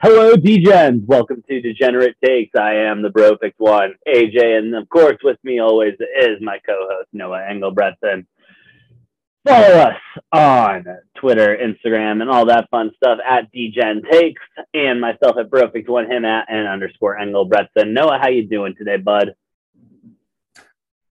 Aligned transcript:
Hello, 0.00 0.36
Degens. 0.36 1.04
Welcome 1.06 1.42
to 1.48 1.60
Degenerate 1.60 2.14
Takes. 2.24 2.52
I 2.56 2.72
am 2.86 3.02
the 3.02 3.10
bro 3.10 3.36
picked 3.36 3.58
one, 3.58 3.94
AJ, 4.06 4.56
and 4.56 4.76
of 4.76 4.88
course, 4.88 5.16
with 5.24 5.38
me 5.42 5.58
always 5.58 5.94
is 5.94 6.40
my 6.40 6.60
co-host 6.64 7.08
Noah 7.12 7.40
Engelbretson. 7.50 8.24
Follow 9.44 9.66
us 9.66 9.96
on 10.30 10.84
Twitter, 11.16 11.56
Instagram, 11.56 12.20
and 12.20 12.30
all 12.30 12.46
that 12.46 12.70
fun 12.70 12.92
stuff 12.94 13.18
at 13.28 13.50
Degen 13.50 14.02
Takes, 14.08 14.40
and 14.72 15.00
myself 15.00 15.36
at 15.36 15.50
bro 15.50 15.66
picked 15.68 15.88
one, 15.88 16.08
him 16.08 16.24
at 16.24 16.46
and 16.48 16.68
underscore 16.68 17.18
Engelbretson. 17.18 17.88
Noah, 17.92 18.20
how 18.22 18.28
you 18.28 18.46
doing 18.46 18.76
today, 18.78 18.98
bud? 18.98 19.34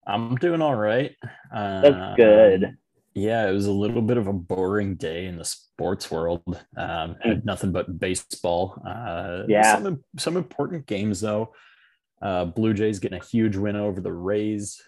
I'm 0.08 0.38
doing 0.38 0.64
all 0.64 0.76
right. 0.76 1.16
Uh, 1.54 1.82
That's 1.82 2.18
good. 2.18 2.78
Yeah, 3.14 3.50
it 3.50 3.52
was 3.52 3.66
a 3.66 3.72
little 3.72 4.02
bit 4.02 4.18
of 4.18 4.28
a 4.28 4.34
boring 4.34 4.96
day 4.96 5.26
in 5.26 5.38
the 5.38 5.44
sports 5.44 6.10
world. 6.10 6.44
Um, 6.78 7.18
had 7.22 7.40
hmm. 7.40 7.46
nothing 7.46 7.72
but 7.72 8.00
baseball. 8.00 8.82
Uh, 8.88 9.44
yeah, 9.48 9.82
some, 9.82 10.04
some 10.18 10.38
important 10.38 10.86
games 10.86 11.20
though. 11.20 11.54
Uh, 12.22 12.46
Blue 12.46 12.74
Jays 12.74 13.00
getting 13.00 13.20
a 13.20 13.26
huge 13.26 13.58
win 13.58 13.76
over 13.76 14.00
the 14.00 14.14
Rays. 14.14 14.82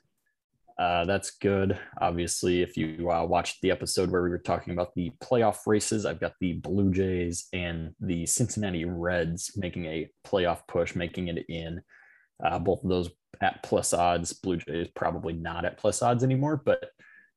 Uh, 0.77 1.05
that's 1.05 1.31
good. 1.31 1.77
Obviously, 2.01 2.61
if 2.61 2.77
you 2.77 3.11
uh, 3.11 3.23
watched 3.25 3.61
the 3.61 3.71
episode 3.71 4.09
where 4.09 4.23
we 4.23 4.29
were 4.29 4.39
talking 4.39 4.73
about 4.73 4.93
the 4.95 5.11
playoff 5.21 5.57
races, 5.67 6.05
I've 6.05 6.19
got 6.19 6.33
the 6.39 6.53
Blue 6.53 6.91
Jays 6.91 7.47
and 7.53 7.93
the 7.99 8.25
Cincinnati 8.25 8.85
Reds 8.85 9.51
making 9.55 9.85
a 9.85 10.09
playoff 10.25 10.61
push, 10.67 10.95
making 10.95 11.27
it 11.27 11.45
in. 11.49 11.81
Uh, 12.43 12.59
both 12.59 12.83
of 12.83 12.89
those 12.89 13.09
at 13.41 13.61
plus 13.63 13.93
odds. 13.93 14.33
Blue 14.33 14.57
Jays 14.57 14.87
probably 14.95 15.33
not 15.33 15.65
at 15.65 15.77
plus 15.77 16.01
odds 16.01 16.23
anymore, 16.23 16.61
but 16.63 16.89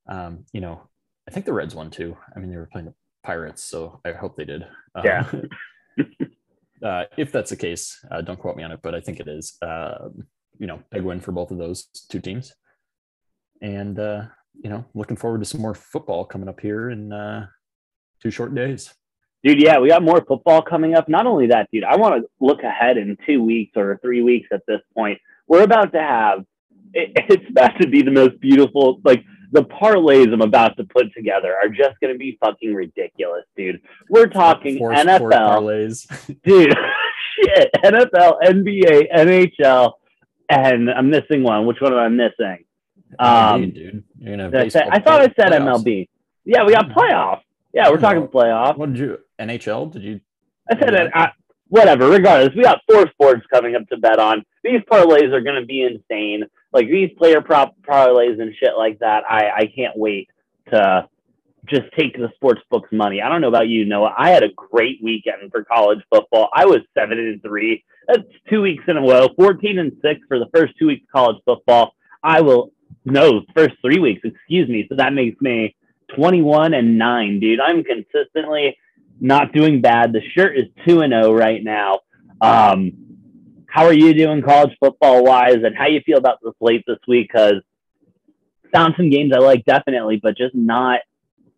um, 0.08 0.44
you 0.52 0.60
know, 0.60 0.88
I 1.28 1.32
think 1.32 1.46
the 1.46 1.52
Reds 1.52 1.74
won 1.74 1.90
too. 1.90 2.16
I 2.34 2.38
mean, 2.38 2.50
they 2.50 2.56
were 2.56 2.68
playing 2.70 2.86
the 2.86 2.94
Pirates, 3.24 3.62
so 3.62 4.00
I 4.04 4.12
hope 4.12 4.36
they 4.36 4.44
did. 4.44 4.62
Um, 4.94 5.04
yeah. 5.04 5.30
uh, 6.86 7.04
if 7.16 7.32
that's 7.32 7.50
the 7.50 7.56
case, 7.56 7.98
uh, 8.10 8.20
don't 8.20 8.38
quote 8.38 8.56
me 8.56 8.62
on 8.62 8.72
it, 8.72 8.80
but 8.82 8.94
I 8.94 9.00
think 9.00 9.20
it 9.20 9.28
is. 9.28 9.56
Uh, 9.60 10.08
you 10.58 10.66
know, 10.66 10.82
big 10.90 11.02
win 11.02 11.20
for 11.20 11.32
both 11.32 11.50
of 11.50 11.58
those 11.58 11.84
two 12.10 12.20
teams, 12.20 12.54
and 13.60 13.98
uh, 13.98 14.22
you 14.62 14.70
know, 14.70 14.84
looking 14.94 15.16
forward 15.16 15.40
to 15.40 15.44
some 15.44 15.60
more 15.60 15.74
football 15.74 16.24
coming 16.24 16.48
up 16.48 16.60
here 16.60 16.90
in 16.90 17.12
uh, 17.12 17.46
two 18.22 18.30
short 18.30 18.54
days. 18.54 18.94
Dude, 19.44 19.62
yeah, 19.62 19.78
we 19.78 19.88
got 19.88 20.02
more 20.02 20.24
football 20.26 20.62
coming 20.62 20.94
up. 20.94 21.08
Not 21.08 21.26
only 21.26 21.48
that, 21.48 21.68
dude, 21.70 21.84
I 21.84 21.96
want 21.96 22.22
to 22.22 22.28
look 22.40 22.62
ahead 22.62 22.96
in 22.96 23.16
two 23.26 23.42
weeks 23.42 23.72
or 23.76 23.98
three 24.02 24.22
weeks 24.22 24.48
at 24.52 24.62
this 24.66 24.80
point. 24.94 25.20
We're 25.46 25.62
about 25.62 25.92
to 25.92 26.00
have 26.00 26.44
it, 26.94 27.12
it's 27.28 27.48
about 27.50 27.78
to 27.80 27.88
be 27.88 28.02
the 28.02 28.10
most 28.10 28.40
beautiful 28.40 29.00
like 29.04 29.24
the 29.52 29.62
parlays 29.62 30.32
I'm 30.32 30.42
about 30.42 30.76
to 30.76 30.84
put 30.84 31.12
together 31.14 31.54
are 31.54 31.68
just 31.68 31.98
going 32.00 32.12
to 32.12 32.18
be 32.18 32.38
fucking 32.42 32.74
ridiculous, 32.74 33.44
dude. 33.56 33.80
We're 34.08 34.26
talking 34.26 34.78
NFL 34.78 35.32
parlays, 35.32 36.36
dude. 36.44 36.74
shit, 37.36 37.70
NFL, 37.84 38.40
NBA, 38.42 39.12
NHL, 39.14 39.92
and 40.48 40.90
I'm 40.90 41.10
missing 41.10 41.42
one. 41.42 41.66
Which 41.66 41.80
one 41.80 41.92
am 41.92 41.98
I 41.98 42.08
missing? 42.08 42.64
Um, 43.18 43.70
dude, 43.70 44.04
you're 44.18 44.36
gonna. 44.36 44.58
I, 44.58 44.64
I 44.64 45.00
thought 45.00 45.20
I 45.20 45.24
said 45.24 45.52
playoffs. 45.52 45.84
MLB. 45.84 46.08
Yeah, 46.44 46.64
we 46.64 46.72
got 46.72 46.88
playoffs. 46.90 47.42
Yeah, 47.72 47.90
we're 47.90 47.98
talking 47.98 48.26
playoffs. 48.26 48.76
What 48.76 48.92
did 48.92 48.98
you? 48.98 49.18
NHL? 49.38 49.92
Did 49.92 50.02
you? 50.02 50.20
I 50.70 50.78
said 50.78 50.94
it. 50.94 51.10
I, 51.14 51.30
whatever. 51.68 52.08
Regardless, 52.08 52.54
we 52.54 52.62
got 52.62 52.80
four 52.90 53.08
sports 53.10 53.44
coming 53.52 53.74
up 53.74 53.88
to 53.88 53.96
bet 53.96 54.18
on. 54.18 54.44
These 54.64 54.80
parlays 54.90 55.32
are 55.32 55.40
going 55.40 55.60
to 55.60 55.66
be 55.66 55.82
insane 55.82 56.44
like 56.76 56.88
these 56.88 57.10
player 57.16 57.40
prop 57.40 57.74
parlays 57.88 58.38
and 58.38 58.54
shit 58.60 58.76
like 58.76 58.98
that. 58.98 59.22
I 59.28 59.50
I 59.56 59.72
can't 59.74 59.96
wait 59.96 60.28
to 60.70 61.08
just 61.66 61.84
take 61.98 62.14
the 62.14 62.28
sports 62.34 62.60
books 62.70 62.90
money. 62.92 63.22
I 63.22 63.30
don't 63.30 63.40
know 63.40 63.48
about 63.48 63.66
you, 63.68 63.86
Noah. 63.86 64.14
I 64.16 64.28
had 64.28 64.42
a 64.42 64.52
great 64.54 64.98
weekend 65.02 65.50
for 65.50 65.64
college 65.64 66.00
football. 66.12 66.50
I 66.54 66.66
was 66.66 66.80
seven 66.92 67.18
and 67.18 67.40
three. 67.40 67.82
That's 68.06 68.22
two 68.50 68.60
weeks 68.60 68.84
in 68.88 68.98
a 68.98 69.00
row. 69.00 69.28
Fourteen 69.36 69.78
and 69.78 69.92
six 70.02 70.20
for 70.28 70.38
the 70.38 70.50
first 70.54 70.74
two 70.78 70.88
weeks 70.88 71.06
of 71.08 71.12
college 71.18 71.42
football. 71.46 71.94
I 72.22 72.42
will 72.42 72.72
no 73.06 73.42
first 73.54 73.76
three 73.80 73.98
weeks. 73.98 74.20
Excuse 74.22 74.68
me. 74.68 74.84
So 74.90 74.96
that 74.96 75.14
makes 75.14 75.40
me 75.40 75.74
twenty 76.14 76.42
one 76.42 76.74
and 76.74 76.98
nine, 76.98 77.40
dude. 77.40 77.58
I'm 77.58 77.84
consistently 77.84 78.76
not 79.18 79.52
doing 79.54 79.80
bad. 79.80 80.12
The 80.12 80.20
shirt 80.36 80.58
is 80.58 80.66
two 80.86 81.00
and 81.00 81.12
zero 81.12 81.28
oh 81.28 81.32
right 81.32 81.64
now. 81.64 82.00
Um, 82.42 83.05
how 83.76 83.84
are 83.84 83.92
you 83.92 84.14
doing 84.14 84.40
college 84.40 84.74
football 84.80 85.22
wise 85.22 85.58
and 85.62 85.76
how 85.76 85.86
you 85.86 86.00
feel 86.00 86.16
about 86.16 86.40
the 86.40 86.50
slate 86.58 86.82
this 86.86 86.96
week? 87.06 87.28
Because 87.30 87.56
found 88.72 88.94
some 88.96 89.10
games 89.10 89.32
I 89.34 89.38
like 89.38 89.66
definitely, 89.66 90.18
but 90.22 90.34
just 90.34 90.54
not 90.54 91.00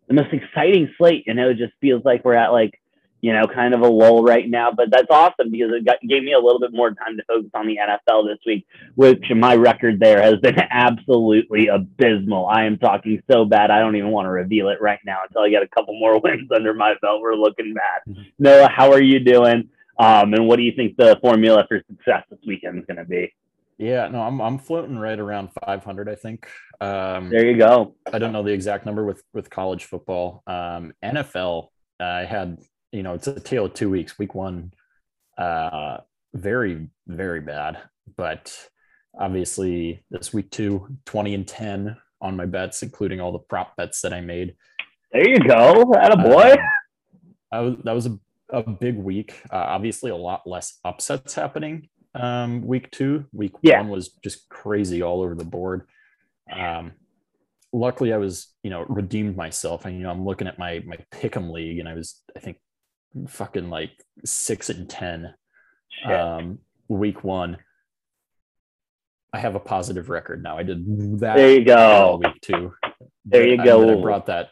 the 0.09 0.15
most 0.15 0.33
exciting 0.33 0.93
slate. 0.97 1.23
You 1.27 1.33
know, 1.33 1.51
it 1.51 1.57
just 1.57 1.71
feels 1.79 2.03
like 2.03 2.25
we're 2.25 2.33
at 2.33 2.51
like, 2.51 2.77
you 3.21 3.31
know, 3.31 3.47
kind 3.47 3.73
of 3.73 3.79
a 3.79 3.87
lull 3.87 4.21
right 4.21 4.49
now. 4.49 4.69
But 4.75 4.91
that's 4.91 5.07
awesome 5.09 5.49
because 5.49 5.71
it 5.71 5.85
got, 5.85 5.95
gave 6.01 6.21
me 6.21 6.33
a 6.33 6.39
little 6.39 6.59
bit 6.59 6.73
more 6.73 6.89
time 6.89 7.15
to 7.15 7.23
focus 7.25 7.51
on 7.53 7.67
the 7.67 7.77
NFL 7.77 8.27
this 8.27 8.39
week, 8.45 8.67
which 8.95 9.23
my 9.33 9.55
record 9.55 10.01
there 10.01 10.21
has 10.21 10.41
been 10.41 10.59
absolutely 10.69 11.67
abysmal. 11.67 12.47
I 12.47 12.65
am 12.65 12.79
talking 12.79 13.23
so 13.31 13.45
bad, 13.45 13.71
I 13.71 13.79
don't 13.79 13.95
even 13.95 14.11
want 14.11 14.25
to 14.25 14.31
reveal 14.31 14.67
it 14.67 14.81
right 14.81 14.99
now 15.05 15.19
until 15.25 15.43
I 15.43 15.49
get 15.49 15.63
a 15.63 15.69
couple 15.69 15.97
more 15.97 16.19
wins 16.23 16.51
under 16.53 16.73
my 16.73 16.95
belt. 17.01 17.21
We're 17.21 17.35
looking 17.35 17.73
bad. 17.73 18.13
Mm-hmm. 18.13 18.23
Noah, 18.39 18.67
how 18.69 18.91
are 18.91 19.01
you 19.01 19.21
doing? 19.21 19.69
Um, 19.99 20.33
and 20.33 20.47
what 20.47 20.55
do 20.55 20.63
you 20.63 20.71
think 20.71 20.95
the 20.97 21.19
formula 21.21 21.65
for 21.67 21.81
success 21.89 22.23
this 22.31 22.39
weekend 22.47 22.79
is 22.79 22.85
going 22.85 22.97
to 22.97 23.05
be? 23.05 23.31
Yeah, 23.77 24.07
no, 24.07 24.21
I'm 24.21 24.41
I'm 24.41 24.57
floating 24.57 24.97
right 24.97 25.19
around 25.19 25.49
500. 25.65 26.09
I 26.09 26.15
think. 26.15 26.47
Um, 26.81 27.29
there 27.29 27.45
you 27.45 27.57
go. 27.57 27.95
I 28.11 28.19
don't 28.19 28.33
know 28.33 28.43
the 28.43 28.51
exact 28.51 28.85
number 28.85 29.05
with 29.05 29.23
with 29.33 29.49
college 29.49 29.85
football. 29.85 30.43
Um, 30.47 30.93
NFL, 31.03 31.67
I 31.99 32.25
had 32.25 32.57
you 32.91 33.03
know 33.03 33.13
it's 33.13 33.27
a 33.27 33.39
tale 33.39 33.65
of 33.65 33.73
two 33.73 33.89
weeks. 33.89 34.17
Week 34.17 34.35
one, 34.35 34.73
uh, 35.37 35.97
very 36.33 36.89
very 37.07 37.41
bad, 37.41 37.79
but 38.17 38.69
obviously 39.17 40.03
this 40.11 40.33
week 40.33 40.51
two, 40.51 40.87
20 41.05 41.33
and 41.33 41.47
10 41.47 41.97
on 42.21 42.35
my 42.35 42.45
bets, 42.45 42.83
including 42.83 43.19
all 43.19 43.31
the 43.31 43.39
prop 43.39 43.75
bets 43.75 44.01
that 44.01 44.13
I 44.13 44.21
made. 44.21 44.55
There 45.11 45.27
you 45.27 45.39
go, 45.39 45.81
a 45.81 46.17
boy. 46.17 46.53
Uh, 46.53 46.57
I 47.51 47.59
was 47.61 47.75
that 47.83 47.95
was 47.95 48.05
a 48.05 48.19
a 48.51 48.63
big 48.63 48.97
week. 48.97 49.41
Uh, 49.51 49.55
obviously, 49.57 50.11
a 50.11 50.15
lot 50.15 50.47
less 50.47 50.79
upsets 50.83 51.35
happening 51.35 51.89
um, 52.15 52.65
week 52.65 52.89
two. 52.91 53.25
Week 53.31 53.53
yeah. 53.61 53.79
one 53.79 53.89
was 53.89 54.09
just 54.23 54.49
crazy 54.49 55.01
all 55.01 55.21
over 55.21 55.35
the 55.35 55.45
board. 55.45 55.87
Um, 56.51 56.93
luckily, 57.71 58.13
I 58.13 58.17
was 58.17 58.47
you 58.63 58.69
know 58.69 58.85
redeemed 58.87 59.35
myself, 59.37 59.85
and 59.85 59.95
you 59.95 60.03
know 60.03 60.11
I'm 60.11 60.25
looking 60.25 60.47
at 60.47 60.59
my 60.59 60.81
my 60.85 60.97
pick'em 61.11 61.51
league, 61.51 61.79
and 61.79 61.87
I 61.87 61.93
was 61.93 62.21
I 62.35 62.39
think 62.39 62.57
fucking 63.27 63.69
like 63.69 63.91
six 64.25 64.69
and 64.69 64.89
ten 64.89 65.33
um, 66.05 66.59
week 66.87 67.23
one. 67.23 67.57
I 69.31 69.37
have 69.37 69.53
a 69.53 69.59
positive 69.59 70.09
record 70.09 70.41
now. 70.41 70.57
I 70.57 70.63
did 70.63 71.19
that. 71.19 71.35
There 71.35 71.51
you 71.51 71.63
go. 71.63 72.19
Week 72.23 72.41
two. 72.41 72.73
There 73.25 73.47
you 73.47 73.63
go. 73.63 73.99
I 73.99 74.01
brought 74.01 74.25
that 74.25 74.49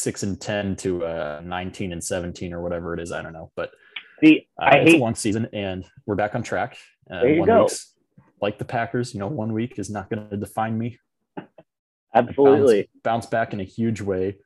six 0.00 0.22
and 0.22 0.40
ten 0.40 0.76
to 0.76 1.04
uh, 1.04 1.40
nineteen 1.44 1.92
and 1.92 2.02
seventeen 2.02 2.52
or 2.52 2.62
whatever 2.62 2.94
it 2.94 3.00
is. 3.00 3.12
I 3.12 3.22
don't 3.22 3.32
know, 3.32 3.50
but 3.54 3.70
see, 4.20 4.48
uh, 4.60 4.64
I 4.64 4.76
it's 4.76 4.92
hate 4.92 5.00
a 5.00 5.02
long 5.02 5.14
season, 5.14 5.48
and 5.52 5.84
we're 6.06 6.16
back 6.16 6.34
on 6.34 6.42
track. 6.42 6.76
Uh, 7.10 7.20
there 7.20 7.34
you 7.34 7.46
go. 7.46 7.68
Like 8.40 8.58
the 8.58 8.64
Packers, 8.64 9.12
you 9.12 9.20
know, 9.20 9.26
one 9.26 9.52
week 9.52 9.78
is 9.78 9.90
not 9.90 10.08
going 10.08 10.28
to 10.30 10.36
define 10.36 10.78
me. 10.78 10.98
Absolutely, 12.14 12.82
bounce, 13.04 13.26
bounce, 13.26 13.26
back 13.26 13.52
in 13.52 13.60
a 13.60 13.64
huge 13.64 14.00
way, 14.00 14.38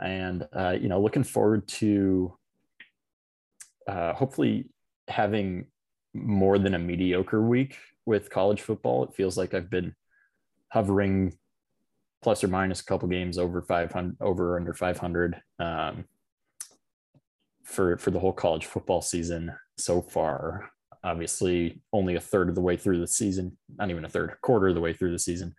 and 0.00 0.46
uh, 0.52 0.76
you 0.80 0.88
know, 0.88 1.00
looking 1.00 1.24
forward 1.24 1.66
to 1.68 2.36
uh, 3.86 4.14
hopefully 4.14 4.66
having 5.08 5.66
more 6.14 6.58
than 6.58 6.74
a 6.74 6.78
mediocre 6.78 7.42
week 7.42 7.76
with 8.06 8.30
college 8.30 8.60
football. 8.60 9.04
It 9.04 9.14
feels 9.14 9.36
like 9.36 9.52
I've 9.52 9.68
been 9.68 9.94
hovering 10.68 11.36
plus 12.24 12.42
or 12.42 12.48
minus 12.48 12.80
a 12.80 12.84
couple 12.86 13.06
games 13.06 13.36
over 13.36 13.60
500 13.60 14.16
over 14.22 14.56
under 14.56 14.72
500 14.72 15.42
um, 15.58 16.06
for 17.62 17.98
for 17.98 18.10
the 18.10 18.18
whole 18.18 18.32
college 18.32 18.64
football 18.64 19.02
season 19.02 19.52
so 19.76 20.00
far. 20.00 20.70
Obviously 21.04 21.82
only 21.92 22.14
a 22.14 22.20
third 22.20 22.48
of 22.48 22.54
the 22.54 22.62
way 22.62 22.78
through 22.78 22.98
the 22.98 23.06
season 23.06 23.58
not 23.76 23.90
even 23.90 24.06
a 24.06 24.08
third 24.08 24.30
a 24.30 24.36
quarter 24.36 24.68
of 24.68 24.74
the 24.74 24.80
way 24.80 24.94
through 24.94 25.12
the 25.12 25.18
season. 25.18 25.54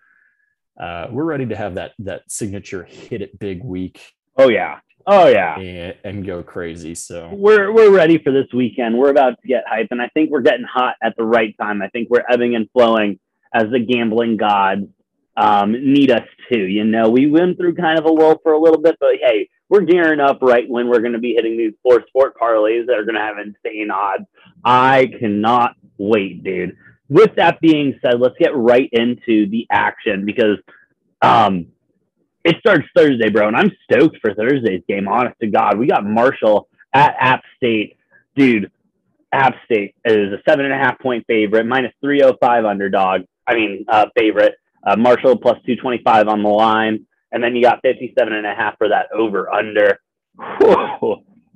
Uh, 0.78 1.06
we're 1.12 1.24
ready 1.24 1.46
to 1.46 1.56
have 1.56 1.76
that 1.76 1.92
that 2.00 2.24
signature 2.30 2.84
hit 2.84 3.22
it 3.22 3.38
big 3.38 3.64
week. 3.64 4.02
Oh 4.36 4.50
yeah. 4.50 4.80
Oh 5.06 5.28
yeah. 5.28 5.60
And, 5.60 5.96
and 6.04 6.26
go 6.26 6.42
crazy 6.42 6.96
so. 6.96 7.30
We're 7.32 7.72
we're 7.72 7.92
ready 7.92 8.18
for 8.18 8.32
this 8.32 8.48
weekend. 8.56 8.98
We're 8.98 9.12
about 9.12 9.40
to 9.40 9.48
get 9.48 9.66
hype 9.68 9.90
and 9.92 10.02
i 10.02 10.10
think 10.16 10.32
we're 10.32 10.42
getting 10.42 10.66
hot 10.66 10.96
at 11.04 11.16
the 11.16 11.26
right 11.26 11.56
time. 11.62 11.84
I 11.84 11.90
think 11.90 12.10
we're 12.10 12.26
ebbing 12.28 12.56
and 12.56 12.68
flowing 12.72 13.20
as 13.54 13.70
the 13.70 13.80
gambling 13.80 14.38
gods 14.38 14.88
um, 15.38 15.72
need 15.72 16.12
us 16.12 16.28
to. 16.52 16.58
You 16.58 16.84
know, 16.84 17.10
we 17.10 17.30
went 17.30 17.58
through 17.58 17.76
kind 17.76 18.00
of 18.00 18.06
a 18.06 18.12
lull 18.12 18.40
for 18.44 18.54
a 18.54 18.60
little 18.60 18.80
bit, 18.82 18.98
but 19.00 19.16
hey, 19.22 19.50
we're 19.70 19.82
gearing 19.82 20.20
up 20.20 20.40
right 20.42 20.70
when 20.70 20.88
we're 20.88 21.00
going 21.00 21.14
to 21.14 21.20
be 21.20 21.34
hitting 21.34 21.58
these 21.58 21.74
four 21.82 22.04
sport 22.08 22.36
parlays 22.40 22.86
that 22.88 22.98
are 22.98 23.04
going 23.04 23.16
to 23.16 23.22
have 23.22 23.38
insane 23.38 23.90
odds. 23.92 24.26
I 24.64 25.12
cannot 25.20 25.76
wait, 25.98 26.44
dude. 26.44 26.78
With 27.10 27.36
that 27.36 27.60
being 27.62 28.00
said, 28.04 28.20
let's 28.20 28.36
get 28.40 28.56
right 28.56 28.90
into 28.92 29.48
the 29.50 29.68
action 29.70 30.26
because 30.26 30.58
um, 31.22 31.68
it 32.44 32.58
starts 32.60 32.86
Thursday, 32.96 33.30
bro, 33.30 33.48
and 33.48 33.56
I'm 33.56 33.72
stoked 33.84 34.18
for 34.22 34.34
Thursday's 34.34 34.84
game. 34.88 35.08
Honest 35.08 35.40
to 35.42 35.48
God, 35.48 35.78
we 35.78 35.88
got 35.88 36.06
Marshall 36.06 36.68
at 36.94 37.16
App 37.20 37.44
State. 37.58 37.98
dude, 38.36 38.72
App 39.32 39.56
State 39.66 39.96
is 40.06 40.32
a 40.32 40.38
seven 40.48 40.66
and 40.66 40.74
a 40.74 40.78
half 40.78 41.00
point 41.00 41.26
favorite, 41.28 41.66
minus 41.66 41.92
305 42.02 42.66
underdog. 42.66 43.22
I 43.48 43.56
mean, 43.56 43.86
uh, 43.88 44.06
favorite. 44.18 44.56
Uh, 44.86 44.96
Marshall 44.96 45.38
plus 45.38 45.58
225 45.66 46.28
on 46.28 46.44
the 46.44 46.50
line. 46.50 47.06
And 47.32 47.44
then 47.44 47.56
you 47.56 47.62
got 47.62 47.82
57 47.82 48.32
and 48.32 48.46
a 48.46 48.56
half 48.56 48.78
for 48.78 48.90
that 48.90 49.08
over 49.14 49.52
under. 49.52 50.00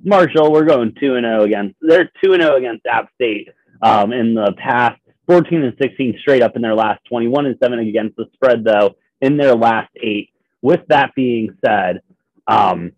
Marshall, 0.02 0.52
we're 0.52 0.64
going 0.64 0.94
2 0.98 1.14
and 1.14 1.24
0 1.24 1.42
against, 1.44 1.76
they're 1.80 2.10
2 2.22 2.32
and 2.32 2.42
0 2.42 2.56
against 2.56 2.86
App 2.86 3.08
State 3.14 3.48
um, 3.82 4.12
in 4.12 4.34
the 4.34 4.54
past 4.58 5.00
14 5.26 5.62
and 5.62 5.76
16 5.80 6.18
straight 6.20 6.42
up 6.42 6.56
in 6.56 6.62
their 6.62 6.74
last 6.74 7.00
21 7.08 7.46
and 7.46 7.56
7 7.62 7.78
against 7.78 8.16
the 8.16 8.26
spread, 8.34 8.64
though, 8.64 8.96
in 9.20 9.36
their 9.36 9.54
last 9.54 9.90
eight. 10.02 10.30
With 10.62 10.80
that 10.88 11.14
being 11.14 11.56
said, 11.64 12.00
um, 12.46 12.92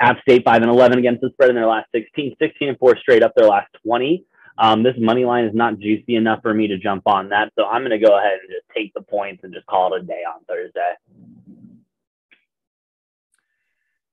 App 0.00 0.20
State 0.22 0.44
5 0.44 0.62
and 0.62 0.70
11 0.70 0.98
against 0.98 1.20
the 1.20 1.30
spread 1.30 1.50
in 1.50 1.56
their 1.56 1.66
last 1.66 1.88
16, 1.94 2.36
16 2.40 2.68
and 2.68 2.78
4 2.78 2.96
straight 2.98 3.22
up 3.22 3.32
their 3.36 3.48
last 3.48 3.68
20. 3.84 4.24
Um, 4.58 4.82
this 4.82 4.96
money 4.98 5.24
line 5.24 5.44
is 5.44 5.54
not 5.54 5.78
juicy 5.78 6.16
enough 6.16 6.42
for 6.42 6.52
me 6.52 6.66
to 6.66 6.78
jump 6.78 7.06
on 7.06 7.28
that. 7.28 7.52
So 7.56 7.64
I'm 7.64 7.82
going 7.82 7.98
to 7.98 8.04
go 8.04 8.18
ahead 8.18 8.38
and 8.40 8.50
just 8.50 8.66
take 8.76 8.92
the 8.92 9.02
points 9.02 9.44
and 9.44 9.54
just 9.54 9.66
call 9.66 9.94
it 9.94 10.02
a 10.02 10.04
day 10.04 10.22
on 10.24 10.44
Thursday. 10.48 10.94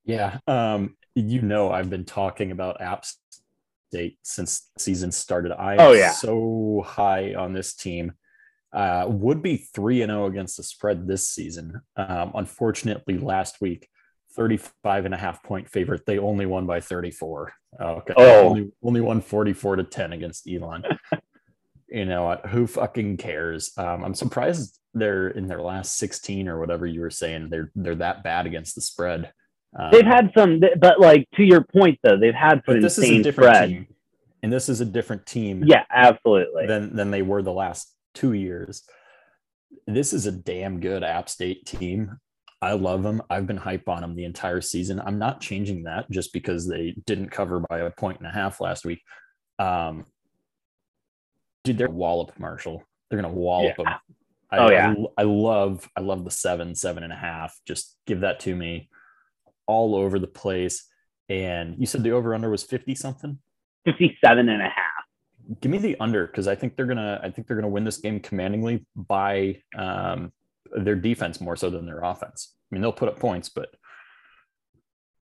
Yeah. 0.05 0.37
Um, 0.47 0.97
you 1.15 1.41
know, 1.41 1.71
I've 1.71 1.89
been 1.89 2.05
talking 2.05 2.51
about 2.51 2.79
App 2.79 3.05
State 3.91 4.19
since 4.21 4.69
season 4.77 5.11
started. 5.11 5.51
I 5.51 5.77
oh, 5.77 5.93
yeah. 5.93 6.11
so 6.11 6.83
high 6.85 7.33
on 7.33 7.53
this 7.53 7.73
team. 7.73 8.13
Uh, 8.71 9.05
would 9.07 9.41
be 9.41 9.55
3 9.55 10.01
and 10.01 10.11
0 10.11 10.25
against 10.25 10.57
the 10.57 10.63
spread 10.63 11.07
this 11.07 11.29
season. 11.29 11.81
Um, 11.95 12.33
unfortunately, 12.35 13.17
last 13.17 13.61
week 13.61 13.87
35 14.35 15.05
and 15.05 15.13
a 15.13 15.17
half 15.17 15.41
point 15.43 15.69
favorite. 15.69 16.05
They 16.05 16.19
only 16.19 16.45
won 16.45 16.65
by 16.65 16.79
34. 16.79 17.53
Okay. 17.79 18.13
Oh. 18.15 18.49
Only, 18.49 18.71
only 18.83 19.01
won 19.01 19.21
44 19.21 19.77
to 19.77 19.83
10 19.83 20.13
against 20.13 20.47
Elon. 20.47 20.83
you 21.87 22.05
know, 22.05 22.39
who 22.49 22.67
fucking 22.67 23.17
cares? 23.17 23.71
Um, 23.77 24.03
I'm 24.03 24.15
surprised 24.15 24.79
they're 24.93 25.29
in 25.29 25.47
their 25.47 25.61
last 25.61 25.97
16 25.97 26.47
or 26.47 26.59
whatever 26.59 26.85
you 26.85 27.01
were 27.01 27.09
saying. 27.09 27.49
They're, 27.49 27.71
they're 27.75 27.95
that 27.95 28.23
bad 28.23 28.45
against 28.45 28.75
the 28.75 28.81
spread. 28.81 29.31
Um, 29.77 29.91
they've 29.91 30.05
had 30.05 30.31
some, 30.37 30.61
but 30.79 30.99
like 30.99 31.27
to 31.35 31.43
your 31.43 31.63
point 31.63 31.99
though, 32.03 32.17
they've 32.17 32.33
had 32.33 32.61
some 32.65 32.81
this 32.81 32.97
insane 32.97 33.15
is 33.15 33.19
a 33.19 33.23
different 33.23 33.55
spread. 33.55 33.69
Team. 33.69 33.87
And 34.43 34.53
this 34.53 34.69
is 34.69 34.79
a 34.79 34.85
different 34.85 35.25
team. 35.25 35.63
Yeah, 35.65 35.83
absolutely. 35.89 36.67
Than, 36.67 36.95
than 36.95 37.11
they 37.11 37.23
were 37.23 37.41
the 37.41 37.51
last 37.51 37.91
two 38.13 38.33
years. 38.33 38.83
This 39.87 40.13
is 40.13 40.27
a 40.27 40.31
damn 40.31 40.79
good 40.79 41.03
App 41.03 41.29
State 41.29 41.65
team. 41.65 42.19
I 42.65 42.73
love 42.73 43.03
them. 43.03 43.21
I've 43.29 43.45
been 43.45 43.57
hype 43.57 43.87
on 43.87 44.01
them 44.01 44.15
the 44.15 44.23
entire 44.23 44.59
season. 44.59 44.99
I'm 44.99 45.19
not 45.19 45.39
changing 45.39 45.83
that 45.83 46.09
just 46.09 46.33
because 46.33 46.67
they 46.67 46.95
didn't 47.05 47.29
cover 47.29 47.59
by 47.69 47.81
a 47.81 47.91
point 47.91 48.17
and 48.17 48.27
a 48.27 48.31
half 48.31 48.59
last 48.59 48.85
week. 48.85 49.03
Um, 49.59 50.05
dude, 51.63 51.77
they're 51.77 51.89
wallop 51.89 52.31
Marshall. 52.39 52.83
They're 53.09 53.21
gonna 53.21 53.31
wallop 53.31 53.75
yeah. 53.77 53.83
them. 53.83 53.93
I, 54.49 54.57
oh 54.57 54.69
yeah. 54.71 54.95
I, 55.15 55.21
I, 55.21 55.23
love 55.25 55.87
I 55.95 56.01
love 56.01 56.25
the 56.25 56.31
seven, 56.31 56.73
seven 56.73 57.03
and 57.03 57.13
a 57.13 57.15
half. 57.15 57.55
Just 57.67 57.95
give 58.07 58.21
that 58.21 58.39
to 58.41 58.55
me 58.55 58.89
all 59.67 59.95
over 59.95 60.17
the 60.17 60.25
place. 60.25 60.87
And 61.29 61.75
you 61.77 61.85
said 61.85 62.01
the 62.01 62.13
over 62.13 62.33
under 62.33 62.49
was 62.49 62.63
50 62.63 62.95
something? 62.95 63.37
57 63.85 64.49
and 64.49 64.61
a 64.61 64.65
half. 64.65 65.59
Give 65.61 65.71
me 65.71 65.77
the 65.77 65.97
under 65.99 66.25
because 66.25 66.47
I 66.47 66.55
think 66.55 66.75
they're 66.75 66.87
gonna 66.87 67.19
I 67.21 67.29
think 67.29 67.47
they're 67.47 67.57
gonna 67.57 67.69
win 67.69 67.83
this 67.83 67.97
game 67.97 68.19
commandingly 68.19 68.87
by 68.95 69.61
um, 69.77 70.31
their 70.71 70.95
defense 70.95 71.41
more 71.41 71.55
so 71.55 71.69
than 71.69 71.85
their 71.85 72.03
offense. 72.03 72.55
I 72.71 72.75
mean, 72.75 72.81
they'll 72.81 72.91
put 72.91 73.09
up 73.09 73.19
points, 73.19 73.49
but 73.49 73.69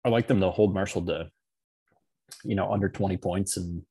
I 0.06 0.10
like 0.10 0.28
them 0.28 0.40
to 0.42 0.50
hold 0.50 0.74
Marshall 0.74 1.06
to, 1.06 1.30
you 2.44 2.56
know, 2.56 2.72
under 2.72 2.90
20 2.90 3.18
points. 3.18 3.58
And 3.58 3.84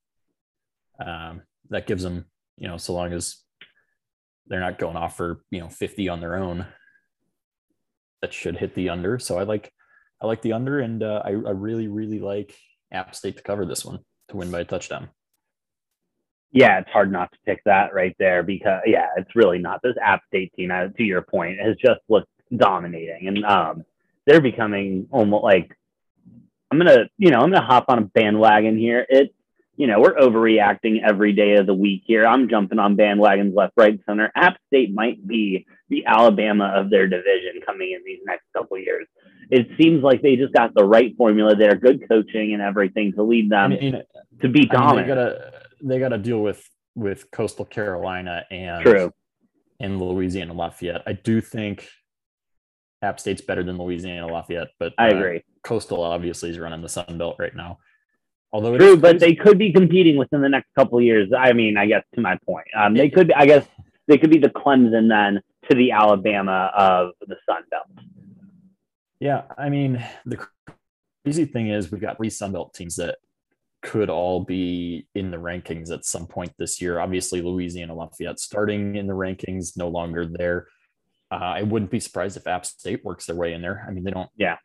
um, 1.04 1.42
that 1.70 1.86
gives 1.86 2.02
them, 2.02 2.26
you 2.56 2.68
know, 2.68 2.76
so 2.76 2.92
long 2.92 3.12
as 3.12 3.38
they're 4.46 4.60
not 4.60 4.78
going 4.78 4.96
off 4.96 5.16
for, 5.16 5.42
you 5.50 5.60
know, 5.60 5.68
50 5.68 6.08
on 6.08 6.20
their 6.20 6.36
own, 6.36 6.66
that 8.20 8.32
should 8.32 8.56
hit 8.56 8.74
the 8.74 8.88
under. 8.88 9.18
So 9.18 9.38
I 9.38 9.44
like, 9.44 9.72
I 10.20 10.26
like 10.26 10.42
the 10.42 10.52
under 10.52 10.80
and 10.80 11.02
uh, 11.02 11.22
I, 11.24 11.30
I 11.30 11.50
really, 11.50 11.88
really 11.88 12.20
like 12.20 12.56
App 12.92 13.14
State 13.14 13.36
to 13.36 13.42
cover 13.42 13.64
this 13.66 13.84
one 13.84 14.00
to 14.28 14.36
win 14.36 14.50
by 14.50 14.60
a 14.60 14.64
touchdown 14.64 15.08
yeah, 16.52 16.78
it's 16.78 16.90
hard 16.90 17.10
not 17.10 17.32
to 17.32 17.38
pick 17.46 17.62
that 17.64 17.94
right 17.94 18.14
there 18.18 18.42
because 18.42 18.82
yeah, 18.86 19.08
it's 19.16 19.34
really 19.34 19.58
not 19.58 19.80
this 19.82 19.96
App 20.02 20.22
State 20.28 20.52
team. 20.54 20.70
Uh, 20.70 20.88
to 20.88 21.02
your 21.02 21.22
point, 21.22 21.58
has 21.58 21.76
just 21.76 22.00
looked 22.08 22.28
dominating, 22.54 23.26
and 23.28 23.44
um, 23.44 23.84
they're 24.26 24.42
becoming 24.42 25.08
almost 25.10 25.42
like 25.42 25.76
I'm 26.70 26.78
gonna, 26.78 27.08
you 27.18 27.30
know, 27.30 27.40
I'm 27.40 27.50
gonna 27.50 27.64
hop 27.64 27.86
on 27.88 27.98
a 27.98 28.02
bandwagon 28.02 28.78
here. 28.78 29.06
It, 29.08 29.34
you 29.76 29.86
know, 29.86 30.00
we're 30.00 30.14
overreacting 30.14 31.02
every 31.02 31.32
day 31.32 31.54
of 31.54 31.66
the 31.66 31.74
week 31.74 32.02
here. 32.06 32.26
I'm 32.26 32.48
jumping 32.48 32.78
on 32.78 32.96
bandwagons 32.96 33.54
left, 33.54 33.72
right, 33.76 33.98
center. 34.06 34.30
App 34.36 34.58
State 34.66 34.92
might 34.92 35.26
be 35.26 35.66
the 35.88 36.04
Alabama 36.06 36.72
of 36.76 36.90
their 36.90 37.06
division 37.08 37.60
coming 37.64 37.92
in 37.92 38.02
these 38.04 38.20
next 38.26 38.44
couple 38.54 38.78
years. 38.78 39.06
It 39.50 39.68
seems 39.78 40.02
like 40.02 40.20
they 40.20 40.36
just 40.36 40.52
got 40.52 40.74
the 40.74 40.84
right 40.84 41.16
formula 41.16 41.56
there, 41.56 41.74
good 41.74 42.06
coaching 42.08 42.52
and 42.52 42.62
everything 42.62 43.12
to 43.14 43.22
lead 43.22 43.50
them 43.50 43.72
I 43.72 43.76
mean, 43.76 44.02
to 44.42 44.48
be 44.48 44.66
dominant. 44.66 45.10
I 45.10 45.24
mean, 45.24 45.38
they 45.82 45.98
got 45.98 46.10
to 46.10 46.18
deal 46.18 46.40
with 46.40 46.68
with 46.94 47.30
coastal 47.30 47.64
Carolina 47.64 48.44
and 48.50 48.84
True. 48.84 49.12
and 49.80 50.00
Louisiana 50.00 50.52
Lafayette. 50.52 51.02
I 51.06 51.12
do 51.12 51.40
think 51.40 51.88
App 53.02 53.18
State's 53.18 53.42
better 53.42 53.62
than 53.62 53.78
Louisiana 53.78 54.26
Lafayette, 54.26 54.68
but 54.78 54.92
I 54.98 55.10
uh, 55.10 55.16
agree. 55.16 55.44
Coastal 55.64 56.02
obviously 56.02 56.50
is 56.50 56.58
running 56.58 56.82
the 56.82 56.88
Sun 56.88 57.18
Belt 57.18 57.36
right 57.38 57.54
now. 57.54 57.78
Although 58.52 58.76
true, 58.76 58.96
but 58.96 59.18
they 59.18 59.34
could 59.34 59.58
be 59.58 59.72
competing 59.72 60.18
within 60.18 60.42
the 60.42 60.48
next 60.48 60.68
couple 60.78 61.00
years. 61.00 61.30
I 61.36 61.54
mean, 61.54 61.78
I 61.78 61.86
guess 61.86 62.04
to 62.14 62.20
my 62.20 62.38
point, 62.46 62.66
um, 62.76 62.94
they 62.94 63.08
could. 63.08 63.28
Be, 63.28 63.34
I 63.34 63.46
guess 63.46 63.66
they 64.08 64.18
could 64.18 64.30
be 64.30 64.38
the 64.38 64.50
Clemson 64.50 65.08
then 65.08 65.40
to 65.70 65.74
the 65.74 65.92
Alabama 65.92 66.70
of 66.76 67.12
the 67.26 67.36
Sun 67.48 67.62
Belt. 67.70 67.86
Yeah, 69.20 69.42
I 69.56 69.70
mean, 69.70 70.04
the 70.26 70.44
crazy 71.24 71.46
thing 71.46 71.68
is 71.68 71.90
we've 71.90 72.00
got 72.00 72.18
three 72.18 72.28
Sun 72.28 72.52
Belt 72.52 72.74
teams 72.74 72.96
that 72.96 73.16
could 73.82 74.08
all 74.08 74.44
be 74.44 75.06
in 75.14 75.30
the 75.30 75.36
rankings 75.36 75.90
at 75.90 76.04
some 76.04 76.26
point 76.26 76.52
this 76.58 76.80
year. 76.80 77.00
Obviously, 77.00 77.42
Louisiana 77.42 77.94
Lafayette 77.94 78.38
starting 78.38 78.96
in 78.96 79.06
the 79.06 79.12
rankings, 79.12 79.76
no 79.76 79.88
longer 79.88 80.26
there. 80.26 80.68
Uh, 81.30 81.54
I 81.56 81.62
wouldn't 81.62 81.90
be 81.90 82.00
surprised 82.00 82.36
if 82.36 82.46
App 82.46 82.64
State 82.64 83.04
works 83.04 83.26
their 83.26 83.36
way 83.36 83.54
in 83.54 83.62
there. 83.62 83.84
I 83.86 83.90
mean, 83.90 84.04
they 84.04 84.10
don't. 84.10 84.30
Yeah, 84.36 84.56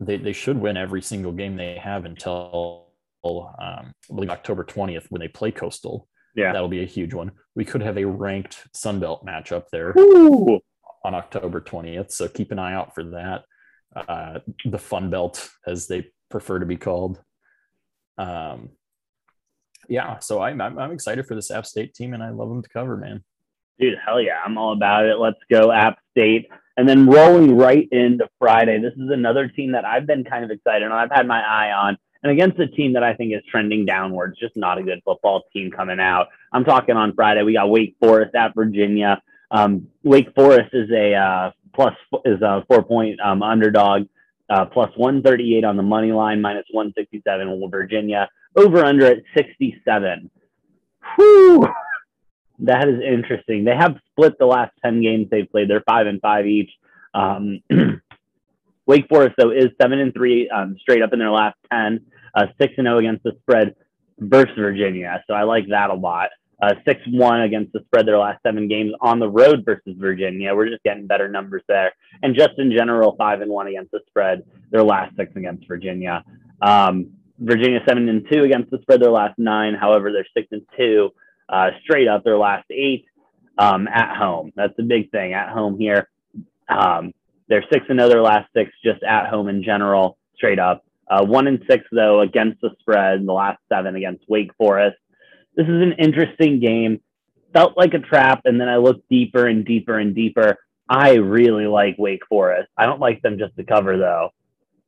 they 0.00 0.16
they 0.16 0.32
should 0.32 0.58
win 0.58 0.76
every 0.76 1.02
single 1.02 1.32
game 1.32 1.56
they 1.56 1.76
have 1.76 2.04
until 2.04 2.88
um, 3.24 3.50
I 3.60 4.14
believe 4.14 4.30
October 4.30 4.64
twentieth 4.64 5.06
when 5.10 5.20
they 5.20 5.28
play 5.28 5.50
Coastal. 5.50 6.08
Yeah, 6.34 6.52
that'll 6.52 6.68
be 6.68 6.82
a 6.82 6.86
huge 6.86 7.12
one. 7.12 7.32
We 7.54 7.64
could 7.64 7.82
have 7.82 7.98
a 7.98 8.06
ranked 8.06 8.66
Sun 8.72 9.00
Belt 9.00 9.26
matchup 9.26 9.64
there 9.70 9.92
Ooh. 9.98 10.60
on 11.04 11.14
October 11.14 11.60
twentieth. 11.60 12.10
So 12.10 12.28
keep 12.28 12.52
an 12.52 12.58
eye 12.58 12.74
out 12.74 12.94
for 12.94 13.04
that. 13.04 13.44
Uh, 13.94 14.38
the 14.64 14.78
Fun 14.78 15.10
Belt, 15.10 15.50
as 15.66 15.88
they 15.88 16.06
prefer 16.30 16.58
to 16.58 16.66
be 16.66 16.76
called 16.76 17.20
um, 18.18 18.70
yeah, 19.88 20.18
so 20.20 20.40
I'm, 20.40 20.60
I'm, 20.60 20.78
I'm 20.78 20.92
excited 20.92 21.26
for 21.26 21.34
this 21.34 21.50
App 21.50 21.66
State 21.66 21.94
team, 21.94 22.14
and 22.14 22.22
I 22.22 22.30
love 22.30 22.48
them 22.48 22.62
to 22.62 22.68
cover, 22.68 22.96
man. 22.96 23.22
Dude, 23.78 23.98
hell 24.04 24.20
yeah, 24.20 24.38
I'm 24.44 24.58
all 24.58 24.72
about 24.72 25.06
it. 25.06 25.18
Let's 25.18 25.40
go 25.50 25.72
App 25.72 25.98
State, 26.12 26.48
and 26.76 26.88
then 26.88 27.06
rolling 27.06 27.56
right 27.56 27.88
into 27.90 28.28
Friday. 28.38 28.80
This 28.80 28.94
is 28.94 29.10
another 29.10 29.48
team 29.48 29.72
that 29.72 29.84
I've 29.84 30.06
been 30.06 30.24
kind 30.24 30.44
of 30.44 30.50
excited 30.50 30.84
on. 30.84 30.92
I've 30.92 31.10
had 31.10 31.26
my 31.26 31.42
eye 31.42 31.72
on, 31.72 31.98
and 32.22 32.30
against 32.30 32.60
a 32.60 32.68
team 32.68 32.92
that 32.92 33.02
I 33.02 33.14
think 33.14 33.34
is 33.34 33.42
trending 33.50 33.84
downwards. 33.84 34.38
Just 34.38 34.56
not 34.56 34.78
a 34.78 34.82
good 34.82 35.00
football 35.04 35.42
team 35.52 35.70
coming 35.70 36.00
out. 36.00 36.28
I'm 36.52 36.64
talking 36.64 36.96
on 36.96 37.14
Friday. 37.14 37.42
We 37.42 37.54
got 37.54 37.70
Wake 37.70 37.96
Forest 38.00 38.34
at 38.34 38.54
Virginia. 38.54 39.20
Um, 39.50 39.88
Wake 40.02 40.34
Forest 40.34 40.70
is 40.72 40.90
a 40.90 41.14
uh, 41.14 41.50
plus 41.74 41.94
is 42.24 42.40
a 42.42 42.64
four 42.68 42.82
point 42.82 43.20
um, 43.20 43.42
underdog 43.42 44.06
uh, 44.52 44.66
plus 44.66 44.90
138 44.96 45.64
on 45.64 45.78
the 45.78 45.82
money 45.82 46.12
line, 46.12 46.42
minus 46.42 46.66
167 46.70 47.70
Virginia, 47.70 48.28
over 48.54 48.84
under 48.84 49.06
at 49.06 49.22
67. 49.34 50.30
Whew. 51.16 51.66
That 52.58 52.86
is 52.86 53.00
interesting. 53.00 53.64
They 53.64 53.74
have 53.74 53.96
split 54.10 54.38
the 54.38 54.44
last 54.44 54.72
10 54.84 55.00
games 55.00 55.28
they've 55.30 55.50
played. 55.50 55.70
They're 55.70 55.82
five 55.88 56.06
and 56.06 56.20
five 56.20 56.46
each. 56.46 56.70
Um, 57.14 57.60
Wake 58.86 59.08
Forest, 59.08 59.36
though, 59.38 59.52
is 59.52 59.70
seven 59.80 59.98
and 59.98 60.12
three 60.12 60.50
um, 60.50 60.76
straight 60.78 61.00
up 61.00 61.14
in 61.14 61.18
their 61.18 61.30
last 61.30 61.56
10, 61.72 62.04
uh, 62.34 62.46
six 62.60 62.74
and 62.76 62.84
zero 62.84 62.96
oh 62.96 62.98
against 62.98 63.22
the 63.22 63.32
spread 63.40 63.74
versus 64.18 64.54
Virginia. 64.54 65.24
So 65.26 65.34
I 65.34 65.44
like 65.44 65.68
that 65.68 65.88
a 65.88 65.94
lot 65.94 66.28
uh, 66.62 66.74
6-1 66.86 67.44
against 67.44 67.72
the 67.72 67.80
spread 67.86 68.06
their 68.06 68.18
last 68.18 68.40
seven 68.46 68.68
games 68.68 68.92
on 69.00 69.18
the 69.18 69.28
road 69.28 69.64
versus 69.64 69.94
Virginia. 69.98 70.54
We're 70.54 70.68
just 70.68 70.82
getting 70.84 71.08
better 71.08 71.28
numbers 71.28 71.62
there. 71.68 71.92
And 72.22 72.36
just 72.36 72.52
in 72.58 72.70
general, 72.70 73.16
5 73.18 73.40
and 73.40 73.50
1 73.50 73.66
against 73.66 73.90
the 73.90 74.00
spread 74.08 74.44
their 74.70 74.84
last 74.84 75.16
six 75.16 75.34
against 75.34 75.66
Virginia. 75.66 76.24
Um, 76.62 77.10
Virginia 77.38 77.80
7 77.86 78.08
and 78.08 78.24
2 78.30 78.44
against 78.44 78.70
the 78.70 78.78
spread 78.82 79.02
their 79.02 79.10
last 79.10 79.38
nine. 79.38 79.74
However, 79.74 80.12
they're 80.12 80.26
6 80.34 80.48
and 80.52 80.62
2 80.76 81.10
uh, 81.48 81.70
straight 81.82 82.06
up 82.06 82.22
their 82.22 82.38
last 82.38 82.70
eight 82.70 83.06
um, 83.58 83.88
at 83.88 84.16
home. 84.16 84.52
That's 84.54 84.76
the 84.76 84.84
big 84.84 85.10
thing 85.10 85.32
at 85.32 85.50
home 85.50 85.78
here. 85.78 86.08
Um, 86.68 87.12
they're 87.48 87.64
6 87.72 87.86
and 87.88 87.98
0 87.98 88.08
their 88.08 88.22
last 88.22 88.48
six 88.54 88.70
just 88.84 89.02
at 89.02 89.28
home 89.28 89.48
in 89.48 89.64
general, 89.64 90.16
straight 90.36 90.60
up. 90.60 90.84
Uh, 91.10 91.24
one 91.24 91.46
and 91.46 91.62
six 91.68 91.84
though 91.92 92.20
against 92.20 92.60
the 92.62 92.70
spread. 92.80 93.26
The 93.26 93.32
last 93.32 93.58
seven 93.70 93.96
against 93.96 94.24
Wake 94.28 94.50
Forest. 94.56 94.96
This 95.54 95.66
is 95.66 95.82
an 95.82 95.92
interesting 95.98 96.60
game. 96.60 97.00
Felt 97.52 97.76
like 97.76 97.92
a 97.94 97.98
trap, 97.98 98.42
and 98.44 98.60
then 98.60 98.68
I 98.68 98.76
looked 98.78 99.08
deeper 99.10 99.46
and 99.46 99.64
deeper 99.64 99.98
and 99.98 100.14
deeper. 100.14 100.58
I 100.88 101.14
really 101.14 101.66
like 101.66 101.96
Wake 101.98 102.26
Forest. 102.28 102.70
I 102.76 102.86
don't 102.86 103.00
like 103.00 103.20
them 103.22 103.38
just 103.38 103.56
to 103.56 103.64
cover 103.64 103.98
though, 103.98 104.30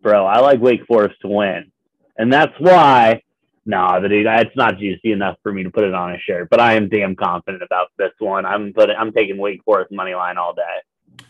bro. 0.03 0.25
I 0.25 0.41
like 0.41 0.61
Wake 0.61 0.87
Forest 0.87 1.17
to 1.23 1.29
win, 1.29 1.71
and 2.17 2.33
that's 2.33 2.55
why. 2.59 3.23
Nah, 3.67 3.99
dude, 3.99 4.13
it's 4.13 4.57
not 4.57 4.79
juicy 4.79 5.13
enough 5.13 5.39
for 5.43 5.51
me 5.51 5.63
to 5.63 5.71
put 5.71 5.85
it 5.85 5.95
on 5.95 6.13
a 6.13 6.19
shirt. 6.19 6.51
But 6.51 6.61
I 6.61 6.75
am 6.75 6.91
damn 6.91 7.17
confident 7.17 7.63
about 7.63 7.89
this 7.97 8.13
one. 8.19 8.45
I'm 8.45 8.75
putting, 8.75 8.95
I'm 8.95 9.11
taking 9.11 9.39
Wake 9.39 9.63
Forest 9.65 9.91
money 9.91 10.15
line 10.15 10.37
all 10.37 10.53
day. 10.53 11.25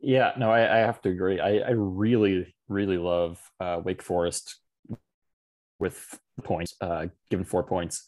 Yeah, 0.00 0.32
no, 0.38 0.50
I, 0.50 0.60
I 0.60 0.78
have 0.78 1.02
to 1.02 1.10
agree. 1.10 1.38
I, 1.38 1.58
I 1.58 1.70
really, 1.72 2.54
really 2.68 2.96
love 2.96 3.38
uh, 3.60 3.80
Wake 3.84 4.02
Forest 4.02 4.56
with 5.78 6.18
points, 6.44 6.74
uh, 6.80 7.06
given 7.30 7.44
four 7.44 7.62
points. 7.62 8.04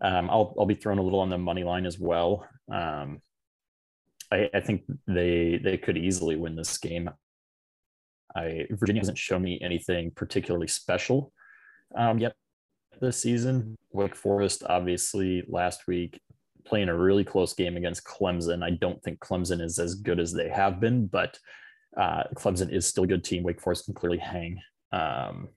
Um, 0.00 0.30
I'll 0.30 0.54
I'll 0.58 0.66
be 0.66 0.74
throwing 0.74 0.98
a 0.98 1.02
little 1.02 1.20
on 1.20 1.30
the 1.30 1.38
money 1.38 1.64
line 1.64 1.86
as 1.86 1.98
well. 1.98 2.46
Um, 2.72 3.20
I, 4.32 4.48
I 4.54 4.60
think 4.60 4.82
they 5.06 5.60
they 5.62 5.76
could 5.76 5.98
easily 5.98 6.36
win 6.36 6.56
this 6.56 6.78
game. 6.78 7.10
I 8.34 8.66
Virginia 8.70 9.00
hasn't 9.00 9.18
shown 9.18 9.42
me 9.42 9.60
anything 9.62 10.12
particularly 10.14 10.68
special 10.68 11.32
um, 11.96 12.18
yet 12.18 12.34
this 13.00 13.20
season. 13.20 13.76
Wake 13.92 14.14
Forest, 14.14 14.62
obviously, 14.68 15.42
last 15.48 15.86
week 15.86 16.20
playing 16.64 16.88
a 16.88 16.96
really 16.96 17.24
close 17.24 17.52
game 17.54 17.76
against 17.76 18.04
Clemson. 18.04 18.62
I 18.62 18.70
don't 18.70 19.02
think 19.02 19.18
Clemson 19.18 19.60
is 19.60 19.78
as 19.78 19.94
good 19.94 20.20
as 20.20 20.32
they 20.32 20.48
have 20.48 20.80
been, 20.80 21.06
but 21.06 21.38
uh, 21.96 22.24
Clemson 22.36 22.70
is 22.72 22.86
still 22.86 23.04
a 23.04 23.08
good 23.08 23.24
team. 23.24 23.42
Wake 23.42 23.60
Forest 23.60 23.86
can 23.86 23.94
clearly 23.94 24.18
hang. 24.18 24.60
Um, 24.92 25.48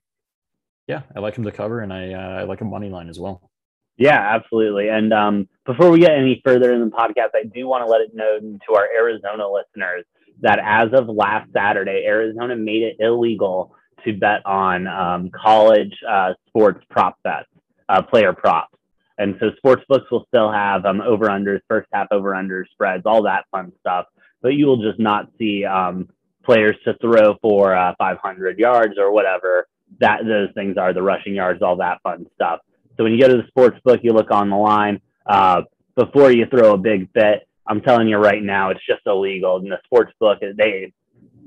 yeah, 0.86 1.02
I 1.16 1.20
like 1.20 1.36
him 1.36 1.44
to 1.44 1.52
cover, 1.52 1.80
and 1.80 1.92
I 1.92 2.12
uh, 2.12 2.40
I 2.40 2.42
like 2.44 2.60
a 2.60 2.64
money 2.64 2.90
line 2.90 3.08
as 3.08 3.18
well. 3.18 3.50
Yeah, 3.96 4.18
absolutely. 4.18 4.88
And 4.88 5.12
um, 5.12 5.48
before 5.64 5.90
we 5.90 6.00
get 6.00 6.12
any 6.12 6.42
further 6.44 6.72
in 6.72 6.80
the 6.80 6.90
podcast, 6.90 7.30
I 7.34 7.44
do 7.44 7.66
want 7.68 7.84
to 7.84 7.90
let 7.90 8.00
it 8.00 8.14
known 8.14 8.58
to 8.66 8.74
our 8.74 8.86
Arizona 8.92 9.48
listeners 9.48 10.04
that 10.40 10.58
as 10.62 10.88
of 10.92 11.08
last 11.08 11.52
Saturday, 11.52 12.04
Arizona 12.04 12.56
made 12.56 12.82
it 12.82 12.96
illegal 12.98 13.74
to 14.04 14.12
bet 14.12 14.44
on 14.44 14.86
um, 14.88 15.30
college 15.30 15.94
uh, 16.08 16.34
sports 16.48 16.84
prop 16.90 17.18
bets, 17.22 17.48
uh, 17.88 18.02
player 18.02 18.32
props. 18.32 18.76
And 19.16 19.36
so 19.38 19.50
sports 19.58 19.84
books 19.88 20.10
will 20.10 20.24
still 20.26 20.50
have 20.50 20.84
um, 20.84 21.00
over 21.00 21.26
unders, 21.26 21.60
first 21.68 21.88
half 21.92 22.08
over 22.10 22.32
unders, 22.32 22.64
spreads, 22.72 23.04
all 23.06 23.22
that 23.22 23.44
fun 23.52 23.72
stuff. 23.78 24.06
But 24.42 24.54
you 24.54 24.66
will 24.66 24.82
just 24.82 24.98
not 24.98 25.30
see 25.38 25.64
um, 25.64 26.08
players 26.44 26.76
to 26.84 26.94
throw 27.00 27.36
for 27.40 27.76
uh, 27.76 27.94
500 27.96 28.58
yards 28.58 28.94
or 28.98 29.12
whatever 29.12 29.68
that 30.00 30.20
those 30.24 30.48
things 30.54 30.76
are, 30.76 30.92
the 30.92 31.02
rushing 31.02 31.34
yards, 31.34 31.62
all 31.62 31.76
that 31.76 32.02
fun 32.02 32.26
stuff. 32.34 32.60
So 32.96 33.04
when 33.04 33.12
you 33.12 33.20
go 33.20 33.28
to 33.28 33.36
the 33.36 33.48
sports 33.48 33.78
book, 33.84 34.00
you 34.02 34.12
look 34.12 34.30
on 34.30 34.50
the 34.50 34.56
line 34.56 35.00
uh, 35.26 35.62
before 35.96 36.30
you 36.30 36.46
throw 36.46 36.74
a 36.74 36.78
big 36.78 37.12
bet. 37.12 37.46
I'm 37.66 37.80
telling 37.80 38.08
you 38.08 38.18
right 38.18 38.42
now, 38.42 38.70
it's 38.70 38.84
just 38.86 39.00
illegal. 39.06 39.56
In 39.58 39.68
the 39.68 39.78
sports 39.84 40.12
book, 40.20 40.38
they 40.40 40.92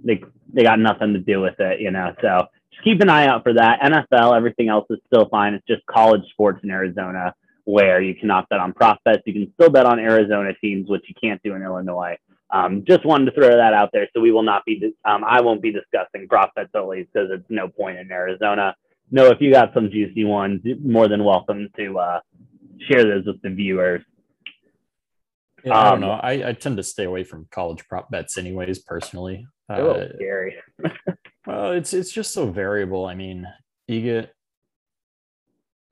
they 0.03 0.21
they 0.53 0.63
got 0.63 0.79
nothing 0.79 1.13
to 1.13 1.19
do 1.19 1.41
with 1.41 1.59
it, 1.59 1.79
you 1.79 1.91
know. 1.91 2.13
So 2.21 2.47
just 2.71 2.83
keep 2.83 3.01
an 3.01 3.09
eye 3.09 3.27
out 3.27 3.43
for 3.43 3.53
that. 3.53 3.81
NFL, 3.81 4.35
everything 4.35 4.69
else 4.69 4.87
is 4.89 4.99
still 5.07 5.27
fine. 5.29 5.53
It's 5.53 5.67
just 5.67 5.85
college 5.85 6.23
sports 6.31 6.61
in 6.63 6.71
Arizona 6.71 7.33
where 7.65 8.01
you 8.01 8.15
cannot 8.15 8.47
bet 8.47 8.59
on 8.59 8.71
prop. 8.71 8.99
You 9.25 9.33
can 9.33 9.51
still 9.55 9.69
bet 9.69 9.85
on 9.85 9.99
Arizona 9.99 10.53
teams, 10.61 10.89
which 10.89 11.03
you 11.07 11.15
can't 11.21 11.41
do 11.43 11.53
in 11.53 11.61
Illinois. 11.61 12.17
Um, 12.49 12.85
just 12.87 13.05
wanted 13.05 13.25
to 13.25 13.31
throw 13.31 13.49
that 13.49 13.73
out 13.73 13.89
there. 13.91 14.07
So 14.13 14.21
we 14.21 14.31
will 14.31 14.43
not 14.43 14.63
be, 14.65 14.93
um, 15.03 15.23
I 15.23 15.41
won't 15.41 15.61
be 15.61 15.71
discussing 15.71 16.27
prop 16.27 16.55
bets 16.55 16.69
at 16.75 16.87
least 16.87 17.09
because 17.13 17.29
it's 17.31 17.45
no 17.49 17.67
point 17.67 17.97
in 17.97 18.11
Arizona. 18.11 18.75
No, 19.11 19.27
if 19.27 19.39
you 19.41 19.51
got 19.51 19.73
some 19.73 19.89
juicy 19.89 20.25
ones, 20.25 20.61
more 20.83 21.07
than 21.07 21.23
welcome 21.23 21.69
to 21.77 21.99
uh, 21.99 22.19
share 22.89 23.03
those 23.03 23.25
with 23.25 23.41
the 23.41 23.49
viewers. 23.49 24.03
Yeah, 25.63 25.77
I 25.77 25.83
don't 25.85 25.93
um, 25.95 26.01
know. 26.01 26.11
I, 26.11 26.49
I, 26.49 26.53
tend 26.53 26.77
to 26.77 26.83
stay 26.83 27.05
away 27.05 27.23
from 27.23 27.47
college 27.51 27.85
prop 27.87 28.11
bets, 28.11 28.37
anyways. 28.37 28.79
Personally, 28.79 29.47
oh, 29.69 29.91
uh, 29.91 30.07
scary. 30.15 30.55
well, 31.47 31.71
it's 31.71 31.93
it's 31.93 32.11
just 32.11 32.31
so 32.31 32.51
variable. 32.51 33.05
I 33.05 33.15
mean, 33.15 33.47
you 33.87 34.01
get, 34.01 34.33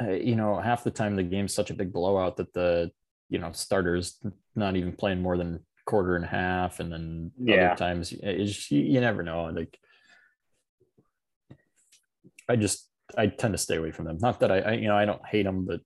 uh, 0.02 0.12
you 0.12 0.36
know, 0.36 0.60
half 0.60 0.84
the 0.84 0.92
time 0.92 1.16
the 1.16 1.24
game's 1.24 1.54
such 1.54 1.72
a 1.72 1.74
big 1.74 1.92
blowout 1.92 2.38
that 2.38 2.54
the 2.54 2.92
you 3.30 3.40
know 3.40 3.52
starters 3.54 4.20
not 4.56 4.76
even 4.76 4.94
playing 4.94 5.22
more 5.22 5.36
than 5.36 5.66
quarter 5.86 6.15
and 6.15 6.25
a 6.25 6.30
half, 6.30 6.80
and 6.80 6.92
then 6.92 7.32
yeah. 7.38 7.68
other 7.68 7.75
times 7.75 8.12
you, 8.12 8.20
you 8.70 9.01
never 9.01 9.24
know. 9.24 9.46
Like, 9.46 9.77
I 12.50 12.56
just 12.56 12.88
I 13.18 13.27
tend 13.27 13.54
to 13.54 13.58
stay 13.58 13.77
away 13.77 13.92
from 13.92 14.06
them. 14.06 14.18
Not 14.20 14.39
that 14.42 14.51
I, 14.51 14.60
I 14.60 14.72
you 14.74 14.88
know 14.88 14.98
I 14.98 15.06
don't 15.06 15.25
hate 15.25 15.44
them, 15.44 15.65
but 15.65 15.82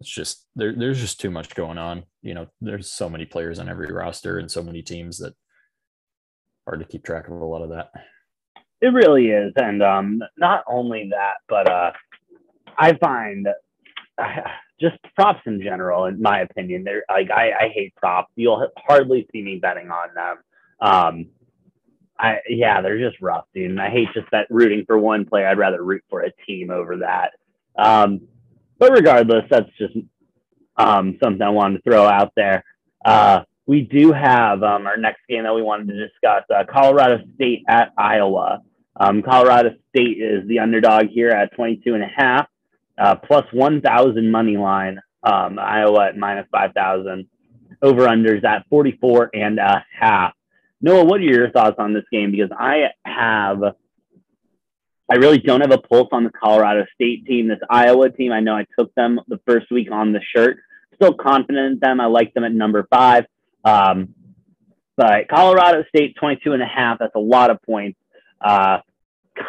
it's 0.00 0.10
just 0.10 0.46
there, 0.56 0.74
there's 0.74 1.00
just 1.00 1.20
too 1.20 1.30
much 1.30 1.54
going 1.54 1.78
on. 1.78 2.04
You 2.22 2.34
know, 2.34 2.46
there's 2.60 2.90
so 2.90 3.08
many 3.08 3.24
players 3.24 3.58
on 3.58 3.68
every 3.68 3.92
roster 3.92 4.38
and 4.38 4.50
so 4.50 4.62
many 4.62 4.82
teams 4.82 5.18
that 5.18 5.34
hard 6.66 6.80
to 6.80 6.86
keep 6.86 7.04
track 7.04 7.28
of 7.28 7.34
a 7.34 7.44
lot 7.44 7.62
of 7.62 7.70
that. 7.70 7.90
It 8.80 8.88
really 8.88 9.28
is, 9.28 9.52
and 9.56 9.82
um, 9.82 10.22
not 10.36 10.64
only 10.66 11.10
that, 11.10 11.34
but 11.48 11.70
uh, 11.70 11.92
I 12.76 12.94
find 12.94 13.46
just 14.82 14.96
props 15.14 15.40
in 15.46 15.62
general, 15.62 16.06
in 16.06 16.20
my 16.20 16.40
opinion, 16.40 16.84
they're 16.84 17.04
like 17.08 17.30
I, 17.30 17.52
I 17.52 17.68
hate 17.74 17.94
props. 17.96 18.32
You'll 18.36 18.68
hardly 18.76 19.26
see 19.32 19.40
me 19.40 19.58
betting 19.58 19.90
on 19.90 20.08
them. 20.14 20.36
Um, 20.80 21.26
I 22.18 22.38
yeah, 22.48 22.82
they're 22.82 22.98
just 22.98 23.20
rough, 23.22 23.46
dude. 23.54 23.70
And 23.70 23.80
I 23.80 23.88
hate 23.88 24.08
just 24.12 24.30
that 24.32 24.46
rooting 24.50 24.84
for 24.86 24.98
one 24.98 25.24
player. 25.24 25.46
I'd 25.46 25.58
rather 25.58 25.82
root 25.82 26.02
for 26.10 26.20
a 26.20 26.32
team 26.46 26.70
over 26.70 26.98
that. 26.98 27.30
Um, 27.78 28.20
but 28.78 28.92
regardless, 28.92 29.44
that's 29.48 29.70
just 29.78 29.96
um, 30.76 31.18
something 31.22 31.42
I 31.42 31.50
wanted 31.50 31.78
to 31.78 31.82
throw 31.82 32.04
out 32.04 32.32
there. 32.36 32.64
Uh, 33.04 33.42
we 33.66 33.82
do 33.82 34.12
have 34.12 34.62
um, 34.62 34.86
our 34.86 34.96
next 34.96 35.20
game 35.28 35.44
that 35.44 35.54
we 35.54 35.62
wanted 35.62 35.88
to 35.88 36.08
discuss 36.08 36.44
uh, 36.54 36.64
Colorado 36.70 37.22
State 37.36 37.62
at 37.68 37.92
Iowa. 37.96 38.60
Um, 38.98 39.22
Colorado 39.22 39.70
State 39.90 40.18
is 40.18 40.46
the 40.48 40.58
underdog 40.58 41.06
here 41.08 41.30
at 41.30 41.54
22 41.54 41.94
and 41.94 42.02
a 42.02 42.10
half, 42.14 42.48
uh, 42.98 43.16
plus 43.16 43.44
1,000 43.52 44.30
money 44.30 44.56
line. 44.56 45.00
Um, 45.22 45.58
Iowa 45.58 46.08
at 46.08 46.16
minus 46.16 46.46
5,000. 46.50 47.28
Over 47.80 48.06
unders 48.06 48.44
at 48.44 48.66
44 48.68 49.30
and 49.34 49.58
a 49.58 49.84
half. 49.98 50.34
Noah, 50.80 51.04
what 51.04 51.20
are 51.20 51.24
your 51.24 51.50
thoughts 51.50 51.76
on 51.78 51.92
this 51.92 52.04
game? 52.12 52.32
Because 52.32 52.50
I 52.56 52.90
have, 53.04 53.62
I 55.10 55.14
really 55.16 55.38
don't 55.38 55.60
have 55.60 55.72
a 55.72 55.78
pulse 55.78 56.08
on 56.12 56.24
the 56.24 56.30
Colorado 56.30 56.86
State 56.94 57.26
team. 57.26 57.48
This 57.48 57.58
Iowa 57.70 58.10
team, 58.10 58.32
I 58.32 58.40
know 58.40 58.54
I 58.54 58.66
took 58.78 58.94
them 58.94 59.20
the 59.28 59.40
first 59.46 59.70
week 59.70 59.90
on 59.90 60.12
the 60.12 60.20
shirt. 60.34 60.58
Still 60.96 61.14
confident 61.14 61.74
in 61.74 61.78
them. 61.80 62.00
I 62.00 62.06
like 62.06 62.34
them 62.34 62.44
at 62.44 62.52
number 62.52 62.86
five. 62.90 63.26
Um, 63.64 64.14
but 64.96 65.28
Colorado 65.28 65.84
State 65.88 66.16
22 66.18 66.52
and 66.52 66.62
a 66.62 66.66
half, 66.66 66.98
that's 66.98 67.14
a 67.14 67.20
lot 67.20 67.50
of 67.50 67.62
points. 67.62 67.98
Uh, 68.40 68.78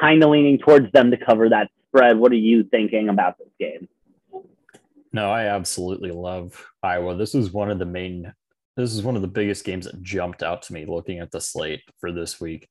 kind 0.02 0.24
of 0.24 0.30
leaning 0.30 0.60
towards 0.60 0.92
them 0.92 1.12
to 1.12 1.18
cover 1.18 1.50
that 1.50 1.70
spread. 1.94 2.18
What 2.18 2.32
are 2.32 2.36
you 2.36 2.64
thinking 2.64 3.10
about 3.10 3.38
this 3.38 3.50
game? 3.60 3.88
No, 5.12 5.32
I 5.32 5.46
absolutely 5.46 6.12
love 6.12 6.66
Iowa. 6.82 7.16
This 7.16 7.36
is 7.36 7.52
one 7.52 7.70
of 7.70 7.78
the 7.78 7.86
main, 7.86 8.34
this 8.76 8.94
is 8.94 9.04
one 9.04 9.16
of 9.16 9.22
the 9.22 9.28
biggest 9.28 9.64
games 9.64 9.86
that 9.86 10.02
jumped 10.02 10.42
out 10.42 10.64
to 10.64 10.74
me 10.74 10.86
looking 10.86 11.20
at 11.20 11.32
the 11.32 11.40
slate 11.40 11.82
for 12.00 12.12
this 12.12 12.42
week. 12.42 12.68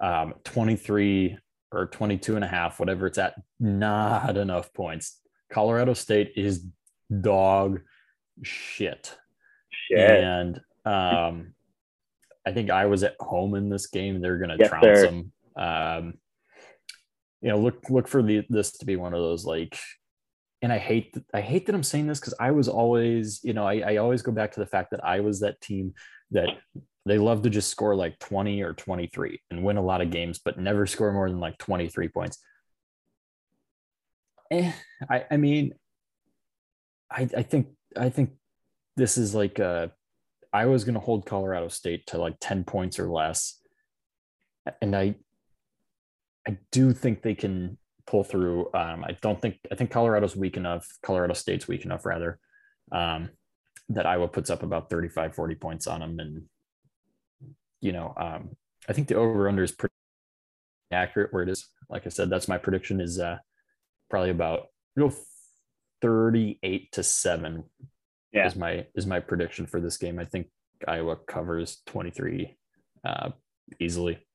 Um, 0.00 0.34
23 0.44 1.38
or 1.72 1.86
22 1.86 2.34
and 2.34 2.44
a 2.44 2.48
half, 2.48 2.80
whatever 2.80 3.06
it's 3.06 3.18
at, 3.18 3.34
not 3.60 4.36
enough 4.36 4.72
points. 4.72 5.20
Colorado 5.52 5.94
State 5.94 6.32
is 6.34 6.66
dog 7.20 7.80
shit. 8.42 9.16
Shit. 9.70 9.98
And 9.98 10.60
um, 10.84 11.54
I 12.44 12.52
think 12.52 12.70
Iowa's 12.70 13.04
at 13.04 13.14
home 13.20 13.54
in 13.54 13.68
this 13.68 13.86
game. 13.86 14.20
They're 14.20 14.38
going 14.38 14.50
to 14.50 14.56
yes, 14.58 14.68
trounce 14.68 14.84
sir. 14.84 15.06
them. 15.06 15.32
Um, 15.56 16.14
you 17.46 17.52
know, 17.52 17.60
look 17.60 17.88
look 17.90 18.08
for 18.08 18.24
the, 18.24 18.44
this 18.48 18.72
to 18.72 18.84
be 18.84 18.96
one 18.96 19.14
of 19.14 19.20
those 19.20 19.44
like, 19.44 19.78
and 20.62 20.72
I 20.72 20.78
hate 20.78 21.16
I 21.32 21.40
hate 21.40 21.66
that 21.66 21.76
I'm 21.76 21.84
saying 21.84 22.08
this 22.08 22.18
because 22.18 22.34
I 22.40 22.50
was 22.50 22.66
always, 22.66 23.38
you 23.44 23.52
know, 23.52 23.64
I, 23.64 23.92
I 23.92 23.96
always 23.98 24.20
go 24.20 24.32
back 24.32 24.50
to 24.52 24.60
the 24.60 24.66
fact 24.66 24.90
that 24.90 25.04
Iowa's 25.04 25.38
that 25.40 25.60
team 25.60 25.94
that 26.32 26.48
they 27.04 27.18
love 27.18 27.42
to 27.42 27.50
just 27.50 27.70
score 27.70 27.94
like 27.94 28.18
20 28.18 28.62
or 28.62 28.72
23 28.72 29.40
and 29.52 29.62
win 29.62 29.76
a 29.76 29.82
lot 29.82 30.00
of 30.00 30.10
games, 30.10 30.40
but 30.44 30.58
never 30.58 30.86
score 30.86 31.12
more 31.12 31.30
than 31.30 31.38
like 31.38 31.56
23 31.58 32.08
points. 32.08 32.38
Eh, 34.50 34.72
I, 35.08 35.26
I 35.30 35.36
mean, 35.36 35.72
I, 37.08 37.28
I 37.36 37.42
think 37.44 37.68
I 37.96 38.08
think 38.08 38.30
this 38.96 39.16
is 39.16 39.36
like 39.36 39.60
uh 39.60 39.86
Iowa's 40.52 40.82
going 40.82 40.94
to 40.94 41.00
hold 41.00 41.26
Colorado 41.26 41.68
State 41.68 42.08
to 42.08 42.18
like 42.18 42.38
10 42.40 42.64
points 42.64 42.98
or 42.98 43.08
less. 43.08 43.60
And 44.82 44.96
I 44.96 45.14
I 46.46 46.58
do 46.72 46.92
think 46.92 47.22
they 47.22 47.34
can 47.34 47.78
pull 48.06 48.22
through. 48.24 48.72
Um, 48.72 49.04
I 49.04 49.16
don't 49.20 49.40
think 49.40 49.58
I 49.70 49.74
think 49.74 49.90
Colorado's 49.90 50.36
weak 50.36 50.56
enough, 50.56 50.86
Colorado 51.02 51.34
State's 51.34 51.66
weak 51.68 51.84
enough 51.84 52.06
rather. 52.06 52.38
Um, 52.92 53.30
that 53.88 54.06
Iowa 54.06 54.28
puts 54.28 54.50
up 54.50 54.62
about 54.62 54.90
35 54.90 55.34
40 55.34 55.54
points 55.56 55.86
on 55.86 56.00
them 56.00 56.18
and 56.18 56.42
you 57.80 57.92
know, 57.92 58.14
um, 58.16 58.56
I 58.88 58.92
think 58.92 59.08
the 59.08 59.14
over 59.16 59.48
under 59.48 59.62
is 59.62 59.72
pretty 59.72 59.92
accurate 60.90 61.32
where 61.32 61.42
it 61.42 61.48
is. 61.48 61.66
Like 61.88 62.06
I 62.06 62.08
said, 62.10 62.30
that's 62.30 62.48
my 62.48 62.58
prediction 62.58 63.00
is 63.00 63.20
uh, 63.20 63.38
probably 64.10 64.30
about 64.30 64.66
you 64.96 65.04
know, 65.04 65.14
38 66.02 66.92
to 66.92 67.02
7 67.02 67.64
Yeah. 68.32 68.46
is 68.46 68.56
my 68.56 68.86
is 68.94 69.06
my 69.06 69.20
prediction 69.20 69.66
for 69.66 69.80
this 69.80 69.96
game. 69.98 70.18
I 70.18 70.24
think 70.24 70.48
Iowa 70.86 71.16
covers 71.16 71.82
23 71.86 72.56
uh, 73.04 73.30
easily. 73.80 74.26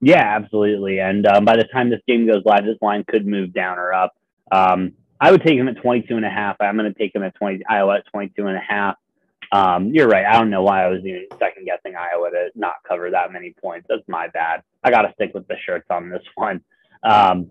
Yeah, 0.00 0.24
absolutely. 0.24 0.98
And 1.00 1.26
um, 1.26 1.44
by 1.44 1.56
the 1.56 1.64
time 1.64 1.90
this 1.90 2.00
game 2.08 2.26
goes 2.26 2.42
live, 2.44 2.64
this 2.64 2.78
line 2.80 3.04
could 3.06 3.26
move 3.26 3.52
down 3.52 3.78
or 3.78 3.92
up. 3.92 4.16
Um, 4.50 4.92
I 5.20 5.30
would 5.30 5.42
take 5.42 5.58
him 5.58 5.68
at 5.68 5.76
22 5.76 6.16
and 6.16 6.24
a 6.24 6.30
half. 6.30 6.56
I'm 6.60 6.76
going 6.76 6.90
to 6.92 6.98
take 6.98 7.14
him 7.14 7.22
at 7.22 7.34
20, 7.34 7.64
Iowa 7.68 7.96
at 7.96 8.06
22 8.10 8.46
and 8.46 8.56
a 8.56 8.60
half. 8.66 8.96
Um, 9.52 9.88
you're 9.92 10.08
right. 10.08 10.24
I 10.24 10.38
don't 10.38 10.48
know 10.48 10.62
why 10.62 10.84
I 10.84 10.88
was 10.88 11.00
even 11.04 11.26
second 11.38 11.66
guessing 11.66 11.94
Iowa 11.96 12.30
to 12.30 12.48
not 12.54 12.76
cover 12.88 13.10
that 13.10 13.32
many 13.32 13.54
points. 13.60 13.86
That's 13.88 14.06
my 14.08 14.28
bad. 14.28 14.62
I 14.82 14.90
got 14.90 15.02
to 15.02 15.12
stick 15.14 15.32
with 15.34 15.46
the 15.48 15.56
shirts 15.66 15.86
on 15.90 16.08
this 16.08 16.22
one. 16.34 16.62
Um, 17.02 17.50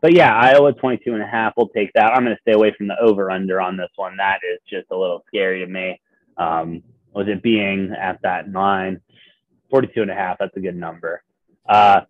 but 0.00 0.12
yeah, 0.12 0.34
Iowa 0.34 0.74
22 0.74 1.14
and 1.14 1.22
a 1.22 1.26
half. 1.26 1.54
We'll 1.56 1.68
take 1.68 1.92
that. 1.94 2.12
I'm 2.12 2.24
going 2.24 2.36
to 2.36 2.42
stay 2.42 2.52
away 2.52 2.74
from 2.76 2.88
the 2.88 2.96
over 3.00 3.30
under 3.30 3.60
on 3.60 3.76
this 3.76 3.90
one. 3.96 4.16
That 4.18 4.40
is 4.52 4.60
just 4.68 4.90
a 4.90 4.96
little 4.96 5.24
scary 5.26 5.64
to 5.64 5.66
me. 5.66 6.00
Um, 6.36 6.82
with 7.14 7.28
it 7.28 7.42
being 7.42 7.92
at 7.98 8.20
that 8.22 8.52
line, 8.52 9.00
42 9.70 10.02
and 10.02 10.10
a 10.10 10.14
half, 10.14 10.38
that's 10.38 10.56
a 10.56 10.60
good 10.60 10.76
number. 10.76 11.22
Uh, 11.68 12.00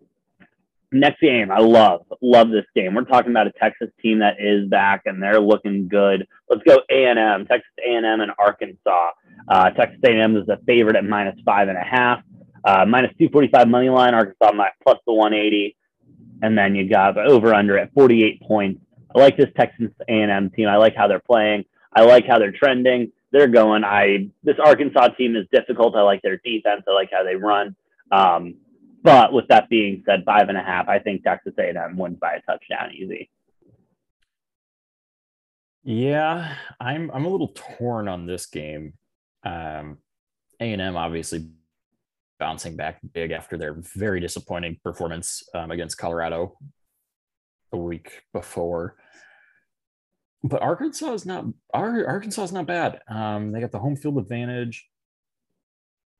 next 0.93 1.21
game, 1.21 1.51
I 1.51 1.59
love, 1.59 2.07
love 2.23 2.51
this 2.51 2.65
game. 2.75 2.95
We're 2.95 3.05
talking 3.05 3.31
about 3.31 3.47
a 3.47 3.53
Texas 3.53 3.91
team 4.01 4.21
that 4.21 4.37
is 4.39 4.69
back 4.69 5.03
and 5.07 5.23
they're 5.23 5.41
looking 5.41 5.89
good. 5.89 6.27
Let's 6.49 6.63
go 6.63 6.81
A&M, 6.91 7.47
Texas 7.47 7.71
A&M 7.87 8.21
and 8.21 8.33
Arkansas. 8.39 9.11
Uh, 9.49 9.71
Texas 9.71 10.01
A&M 10.05 10.37
is 10.37 10.49
a 10.49 10.59
favorite 10.67 10.97
at 10.97 11.05
minus 11.05 11.39
five 11.45 11.69
and 11.69 11.77
a 11.77 11.85
half, 11.85 12.23
uh, 12.65 12.85
minus 12.87 13.11
245 13.19 13.69
money 13.69 13.89
line, 13.89 14.15
Arkansas 14.15 14.53
plus 14.83 14.99
the 15.07 15.13
180. 15.13 15.77
And 16.41 16.57
then 16.57 16.75
you 16.75 16.89
got 16.89 17.15
the 17.15 17.23
over 17.23 17.53
under 17.53 17.77
at 17.79 17.93
48 17.95 18.41
points. 18.43 18.81
I 19.15 19.19
like 19.19 19.37
this 19.37 19.49
Texas 19.57 19.91
A&M 20.09 20.51
team. 20.51 20.69
I 20.69 20.77
like 20.77 20.95
how 20.95 21.09
they're 21.09 21.19
playing. 21.19 21.65
I 21.93 22.03
like 22.03 22.27
how 22.27 22.39
they're 22.39 22.53
trending. 22.53 23.13
They're 23.33 23.49
going. 23.49 23.85
I 23.85 24.29
this 24.43 24.57
Arkansas 24.63 25.09
team 25.09 25.37
is 25.37 25.47
difficult. 25.53 25.97
I 25.97 26.03
like 26.03 26.23
their 26.23 26.37
defense. 26.39 26.83
I 26.87 26.93
like 26.93 27.11
how 27.13 27.25
they 27.25 27.37
run. 27.37 27.75
Um, 28.11 28.55
but 29.03 29.33
with 29.33 29.49
that 29.49 29.69
being 29.69 30.03
said, 30.07 30.25
five 30.25 30.49
and 30.49 30.59
a 30.59 30.63
half, 30.63 30.89
I 30.89 30.99
think 30.99 31.23
Texas 31.23 31.55
A&M 31.59 31.97
wins 31.97 32.19
by 32.21 32.35
a 32.35 32.43
touchdown 32.43 32.93
easy. 32.93 33.31
Yeah, 35.85 36.55
I'm 36.81 37.11
I'm 37.13 37.25
a 37.25 37.29
little 37.29 37.55
torn 37.55 38.09
on 38.09 38.27
this 38.27 38.47
game. 38.47 38.95
Um, 39.45 39.99
A&M 40.61 40.97
obviously 40.97 41.49
bouncing 42.39 42.77
back 42.77 42.99
big 43.15 43.31
after 43.31 43.57
their 43.57 43.75
very 43.75 44.21
disappointing 44.21 44.79
performance 44.83 45.43
um, 45.55 45.71
against 45.71 45.99
Colorado 45.99 46.57
a 47.73 47.77
week 47.77 48.23
before. 48.33 48.97
But 50.43 50.63
Arkansas 50.63 51.13
is 51.15 51.27
not 51.27 51.47
Arkansas 51.73 52.45
is 52.45 52.53
not 52.53 52.67
bad. 52.67 53.01
Um, 53.09 53.53
they 53.53 53.61
got 53.61 53.73
the 53.73 53.79
home 53.79 53.97
field 53.97 54.19
advantage. 54.19 54.89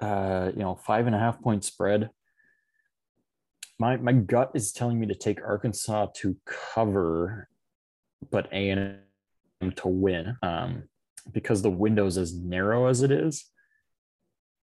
Uh, 0.01 0.51
you 0.55 0.63
know, 0.63 0.77
five 0.77 1.07
and 1.07 1.15
a 1.15 1.19
half 1.19 1.41
point 1.41 1.65
spread. 1.65 2.11
My 3.79 3.97
my 3.97 4.13
gut 4.13 4.51
is 4.55 4.73
telling 4.73 4.99
me 4.99 5.07
to 5.07 5.15
take 5.15 5.41
Arkansas 5.43 6.09
to 6.17 6.37
cover, 6.47 7.49
but 8.31 8.49
A 8.53 8.71
and 8.71 8.99
M 9.61 9.73
to 9.73 9.89
win. 9.89 10.37
Um, 10.43 10.85
because 11.33 11.63
the 11.63 11.71
window's 11.71 12.19
as 12.19 12.35
narrow 12.35 12.87
as 12.87 13.03
it 13.03 13.11
is. 13.11 13.45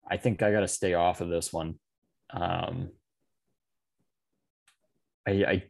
I 0.09 0.17
think 0.17 0.41
I 0.41 0.51
got 0.51 0.61
to 0.61 0.67
stay 0.67 0.93
off 0.93 1.21
of 1.21 1.29
this 1.29 1.51
one. 1.51 1.75
Um, 2.31 2.89
I, 5.27 5.31
I 5.31 5.63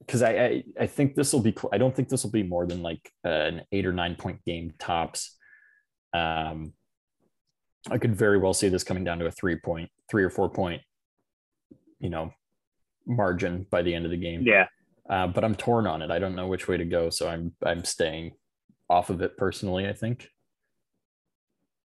because 0.00 0.22
I, 0.22 0.30
I, 0.30 0.64
I 0.80 0.86
think 0.86 1.14
this 1.14 1.32
will 1.32 1.40
be 1.40 1.54
I 1.72 1.78
don't 1.78 1.94
think 1.94 2.08
this 2.08 2.24
will 2.24 2.30
be 2.30 2.42
more 2.42 2.66
than 2.66 2.82
like 2.82 3.10
an 3.24 3.62
eight 3.72 3.84
or 3.84 3.92
nine 3.92 4.14
point 4.14 4.42
game 4.44 4.72
tops. 4.78 5.36
Um, 6.14 6.72
I 7.90 7.98
could 7.98 8.16
very 8.16 8.38
well 8.38 8.54
see 8.54 8.68
this 8.68 8.84
coming 8.84 9.04
down 9.04 9.18
to 9.18 9.26
a 9.26 9.30
three 9.30 9.56
point, 9.56 9.90
three 10.10 10.24
or 10.24 10.30
four 10.30 10.48
point, 10.48 10.82
you 12.00 12.08
know, 12.10 12.32
margin 13.08 13.66
by 13.70 13.82
the 13.82 13.94
end 13.94 14.04
of 14.04 14.10
the 14.10 14.16
game. 14.16 14.42
Yeah. 14.44 14.66
Uh, 15.08 15.26
but 15.26 15.44
I'm 15.44 15.54
torn 15.54 15.86
on 15.86 16.02
it. 16.02 16.10
I 16.10 16.18
don't 16.18 16.36
know 16.36 16.46
which 16.46 16.68
way 16.68 16.76
to 16.76 16.84
go, 16.84 17.10
so 17.10 17.28
I'm 17.28 17.52
I'm 17.64 17.84
staying 17.84 18.32
off 18.90 19.10
of 19.10 19.22
it 19.22 19.36
personally. 19.36 19.88
I 19.88 19.94
think. 19.94 20.28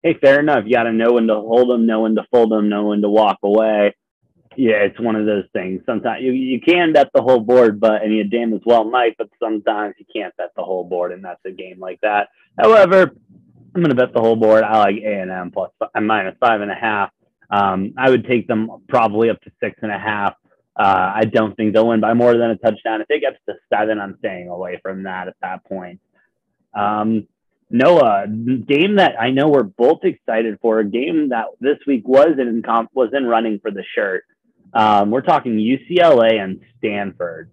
Hey, 0.03 0.17
fair 0.19 0.41
enough. 0.41 0.65
You 0.67 0.73
got 0.73 0.85
to 0.85 0.93
know 0.93 1.13
when 1.13 1.27
to 1.27 1.35
hold 1.35 1.69
them, 1.69 1.85
know 1.87 2.01
when 2.03 2.15
to 2.15 2.25
fold 2.33 2.51
them, 2.51 2.71
know 2.71 2.87
when 2.87 3.03
to 3.03 3.11
walk 3.11 3.37
away 3.43 3.95
yeah, 4.57 4.83
it's 4.83 4.99
one 4.99 5.17
of 5.17 5.27
those 5.27 5.45
things. 5.53 5.81
Sometimes 5.87 6.23
you, 6.23 6.33
you 6.33 6.61
can 6.61 6.93
bet 6.93 7.09
the 7.15 7.23
whole 7.23 7.41
board, 7.41 7.81
but 7.81 8.03
and 8.03 8.13
you 8.13 8.25
damn 8.25 8.53
as 8.53 8.61
well 8.67 8.85
might, 8.85 9.17
but 9.17 9.29
sometimes 9.43 9.95
you 9.99 10.07
can't 10.15 10.37
bet 10.37 10.51
the 10.57 10.63
whole 10.63 10.85
board, 10.85 11.13
and 11.13 11.25
that's 11.25 11.41
a 11.47 11.51
game 11.51 11.79
like 11.79 12.01
that. 12.03 12.29
However, 12.59 13.13
I'm 13.75 13.83
going 13.83 13.91
to 13.91 13.95
bet 13.95 14.13
the 14.13 14.21
whole 14.21 14.37
board. 14.37 14.65
I 14.65 14.79
like 14.79 14.97
A 14.97 15.21
and 15.21 15.31
M 15.31 15.51
plus 15.53 15.71
minus 15.95 16.37
five 16.41 16.61
and 16.61 16.71
a 16.71 16.75
half. 16.75 17.11
Um, 17.51 17.95
I 17.97 18.11
would 18.11 18.27
take 18.27 18.49
them 18.49 18.71
probably 18.89 19.31
up 19.31 19.41
to 19.43 19.53
six 19.61 19.77
and 19.83 19.93
a 19.93 19.99
half. 19.99 20.35
Uh, 20.81 21.13
I 21.15 21.25
don't 21.27 21.55
think 21.57 21.75
they'll 21.75 21.89
win 21.89 22.01
by 22.01 22.15
more 22.15 22.33
than 22.33 22.53
a 22.53 22.57
touchdown. 22.57 23.03
If 23.03 23.09
it 23.11 23.21
gets 23.21 23.37
to 23.47 23.57
seven, 23.71 24.01
I'm 24.01 24.17
staying 24.21 24.49
away 24.49 24.81
from 24.81 25.03
that 25.03 25.29
at 25.29 25.37
that 25.43 25.63
point. 25.67 26.01
Um, 26.73 27.27
Noah, 27.69 28.27
game 28.27 28.97
that 28.97 29.21
I 29.21 29.31
know 29.31 29.49
we're 29.49 29.65
both 29.65 30.05
excited 30.05 30.59
for, 30.63 30.79
a 30.79 30.85
game 30.87 31.29
that 31.29 31.49
this 31.61 31.77
week 31.87 32.09
was 32.09 32.39
in 32.39 32.63
comp 32.63 32.89
was 32.95 33.11
in 33.13 33.27
running 33.27 33.61
for 33.61 33.71
the 33.71 33.85
shirt. 33.95 34.25
Um, 34.73 35.11
we're 35.11 35.21
talking 35.21 35.59
UCLA 35.59 36.43
and 36.43 36.63
Stanford. 36.79 37.51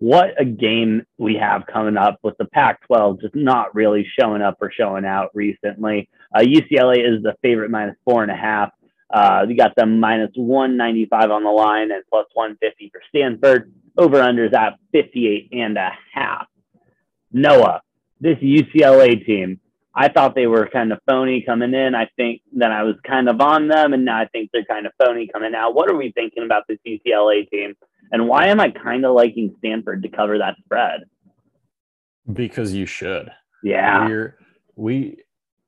What 0.00 0.34
a 0.36 0.44
game 0.44 1.06
we 1.18 1.36
have 1.36 1.66
coming 1.72 1.96
up 1.96 2.18
with 2.24 2.36
the 2.36 2.46
Pac 2.46 2.84
12 2.88 3.20
just 3.20 3.36
not 3.36 3.76
really 3.76 4.04
showing 4.18 4.42
up 4.42 4.56
or 4.60 4.72
showing 4.72 5.04
out 5.04 5.30
recently. 5.34 6.08
Uh, 6.34 6.40
UCLA 6.40 6.98
is 6.98 7.22
the 7.22 7.36
favorite 7.42 7.70
minus 7.70 7.96
four 8.04 8.24
and 8.24 8.32
a 8.32 8.36
half. 8.36 8.70
Uh, 9.12 9.44
we 9.46 9.54
got 9.54 9.74
them 9.76 10.00
minus 10.00 10.30
195 10.34 11.30
on 11.30 11.44
the 11.44 11.50
line 11.50 11.90
and 11.92 12.02
plus 12.10 12.26
150 12.34 12.90
for 12.92 13.00
Stanford. 13.08 13.72
Over 13.98 14.20
unders 14.20 14.54
at 14.54 14.74
58 14.92 15.48
and 15.52 15.78
a 15.78 15.90
half. 16.12 16.46
Noah, 17.32 17.80
this 18.20 18.36
UCLA 18.38 19.24
team, 19.24 19.60
I 19.94 20.08
thought 20.08 20.34
they 20.34 20.46
were 20.46 20.68
kind 20.70 20.92
of 20.92 20.98
phony 21.08 21.42
coming 21.42 21.72
in. 21.72 21.94
I 21.94 22.10
think 22.16 22.42
that 22.56 22.70
I 22.70 22.82
was 22.82 22.96
kind 23.06 23.28
of 23.30 23.40
on 23.40 23.68
them, 23.68 23.94
and 23.94 24.04
now 24.04 24.20
I 24.20 24.26
think 24.26 24.50
they're 24.52 24.64
kind 24.64 24.86
of 24.86 24.92
phony 25.02 25.28
coming 25.32 25.54
out. 25.54 25.74
What 25.74 25.90
are 25.90 25.96
we 25.96 26.12
thinking 26.12 26.44
about 26.44 26.64
this 26.68 26.78
UCLA 26.86 27.48
team, 27.48 27.74
and 28.12 28.28
why 28.28 28.48
am 28.48 28.60
I 28.60 28.70
kind 28.70 29.06
of 29.06 29.14
liking 29.14 29.54
Stanford 29.58 30.02
to 30.02 30.10
cover 30.10 30.36
that 30.38 30.56
spread? 30.64 31.04
Because 32.30 32.74
you 32.74 32.84
should. 32.84 33.30
Yeah. 33.62 34.06
We're, 34.06 34.38
we 34.76 35.16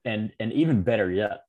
and 0.04 0.30
and 0.38 0.52
even 0.52 0.82
better 0.82 1.10
yet, 1.10 1.44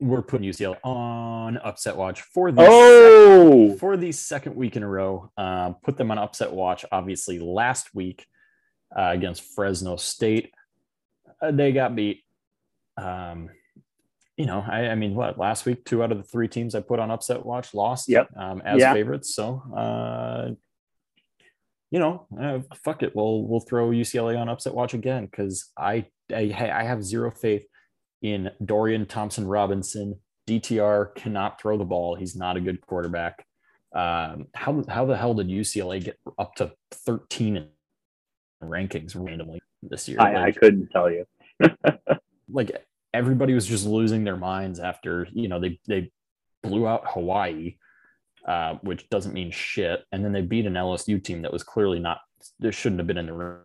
we're 0.00 0.22
putting 0.22 0.48
UCLA 0.48 0.78
on 0.82 1.58
upset 1.58 1.96
watch 1.96 2.22
for 2.22 2.50
the 2.50 2.64
oh 2.66 3.66
second, 3.68 3.78
for 3.78 3.96
the 3.96 4.12
second 4.12 4.56
week 4.56 4.76
in 4.76 4.82
a 4.82 4.88
row. 4.88 5.30
Uh, 5.36 5.70
put 5.82 5.96
them 5.96 6.10
on 6.10 6.18
upset 6.18 6.52
watch. 6.52 6.84
Obviously, 6.90 7.38
last 7.38 7.94
week 7.94 8.26
uh, 8.96 9.10
against 9.12 9.42
Fresno 9.54 9.96
State, 9.96 10.52
uh, 11.42 11.50
they 11.50 11.72
got 11.72 11.94
beat. 11.94 12.24
Um, 12.96 13.50
you 14.36 14.46
know, 14.46 14.64
I, 14.66 14.88
I, 14.88 14.94
mean, 14.94 15.14
what 15.14 15.38
last 15.38 15.66
week, 15.66 15.84
two 15.84 16.02
out 16.02 16.12
of 16.12 16.18
the 16.18 16.24
three 16.24 16.48
teams 16.48 16.74
I 16.74 16.80
put 16.80 16.98
on 16.98 17.10
upset 17.10 17.44
watch 17.44 17.74
lost 17.74 18.08
yep. 18.08 18.28
um, 18.36 18.62
as 18.64 18.80
yeah. 18.80 18.94
favorites. 18.94 19.34
So, 19.34 19.62
uh, 19.76 20.52
you 21.90 21.98
know, 21.98 22.26
uh, 22.40 22.60
fuck 22.74 23.02
it. 23.02 23.14
We'll 23.14 23.42
we'll 23.42 23.60
throw 23.60 23.90
UCLA 23.90 24.38
on 24.38 24.48
upset 24.48 24.74
watch 24.74 24.94
again 24.94 25.26
because 25.26 25.70
I, 25.76 26.06
I 26.32 26.54
I 26.72 26.84
have 26.84 27.04
zero 27.04 27.30
faith 27.30 27.66
in 28.22 28.50
Dorian 28.64 29.06
Thompson 29.06 29.46
Robinson. 29.46 30.18
DTR 30.46 31.14
cannot 31.14 31.60
throw 31.60 31.78
the 31.78 31.84
ball. 31.84 32.16
He's 32.16 32.34
not 32.34 32.56
a 32.56 32.60
good 32.60 32.80
quarterback. 32.80 33.46
Um, 33.94 34.46
how 34.54 34.84
how 34.88 35.04
the 35.04 35.16
hell 35.16 35.34
did 35.34 35.48
UCLA 35.48 36.02
get 36.02 36.18
up 36.38 36.54
to 36.56 36.72
13 36.92 37.56
in 37.56 37.68
rankings 38.62 39.14
randomly 39.16 39.60
this 39.82 40.08
year? 40.08 40.20
I, 40.20 40.34
like, 40.34 40.56
I 40.56 40.58
couldn't 40.58 40.88
tell 40.90 41.10
you. 41.10 41.26
like 42.52 42.84
everybody 43.12 43.54
was 43.54 43.66
just 43.66 43.86
losing 43.86 44.24
their 44.24 44.36
minds 44.36 44.78
after 44.78 45.26
you 45.32 45.48
know 45.48 45.60
they 45.60 45.80
they 45.88 46.10
blew 46.62 46.86
out 46.86 47.02
Hawaii, 47.06 47.76
uh, 48.46 48.74
which 48.82 49.08
doesn't 49.10 49.34
mean 49.34 49.50
shit, 49.50 50.04
and 50.12 50.24
then 50.24 50.32
they 50.32 50.42
beat 50.42 50.66
an 50.66 50.74
LSU 50.74 51.22
team 51.22 51.42
that 51.42 51.52
was 51.52 51.62
clearly 51.62 51.98
not. 51.98 52.18
There 52.58 52.72
shouldn't 52.72 53.00
have 53.00 53.06
been 53.06 53.18
in 53.18 53.26
the 53.26 53.60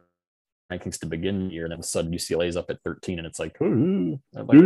rankings 0.71 0.99
to 0.99 1.05
begin 1.05 1.47
the 1.47 1.53
year, 1.53 1.65
and 1.65 1.71
then 1.71 1.79
a 1.79 1.83
sudden 1.83 2.11
UCLA 2.11 2.47
is 2.47 2.57
up 2.57 2.69
at 2.69 2.81
13, 2.83 3.19
and 3.19 3.27
it's 3.27 3.39
like, 3.39 3.55
like, 3.59 4.59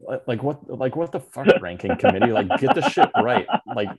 like 0.26 0.42
what, 0.42 0.78
like 0.78 0.96
what 0.96 1.12
the 1.12 1.20
fuck, 1.20 1.46
ranking 1.60 1.96
committee? 1.96 2.32
Like, 2.32 2.48
get 2.58 2.74
the 2.74 2.88
shit 2.88 3.10
right. 3.22 3.46
Like, 3.74 3.90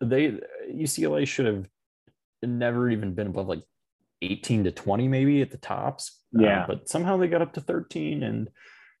they 0.00 0.38
UCLA 0.72 1.26
should 1.26 1.46
have 1.46 1.66
never 2.42 2.90
even 2.90 3.14
been 3.14 3.28
above 3.28 3.48
like 3.48 3.62
18 4.22 4.64
to 4.64 4.70
20, 4.72 5.08
maybe 5.08 5.42
at 5.42 5.50
the 5.50 5.58
tops. 5.58 6.20
Yeah, 6.32 6.62
uh, 6.62 6.66
but 6.66 6.88
somehow 6.88 7.16
they 7.16 7.28
got 7.28 7.42
up 7.42 7.52
to 7.54 7.60
13, 7.60 8.22
and 8.22 8.48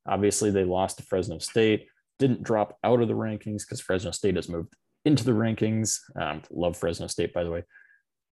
obviously 0.06 0.50
they 0.50 0.64
lost 0.64 0.98
to 0.98 1.04
Fresno 1.04 1.38
State. 1.38 1.86
didn't 2.18 2.42
drop 2.42 2.78
out 2.84 3.00
of 3.00 3.08
the 3.08 3.14
rankings 3.14 3.62
because 3.62 3.80
Fresno 3.80 4.10
State 4.10 4.36
has 4.36 4.48
moved 4.48 4.74
into 5.04 5.24
the 5.24 5.32
rankings. 5.32 5.98
Um, 6.20 6.42
love 6.50 6.76
Fresno 6.76 7.06
State, 7.06 7.32
by 7.32 7.44
the 7.44 7.50
way. 7.50 7.62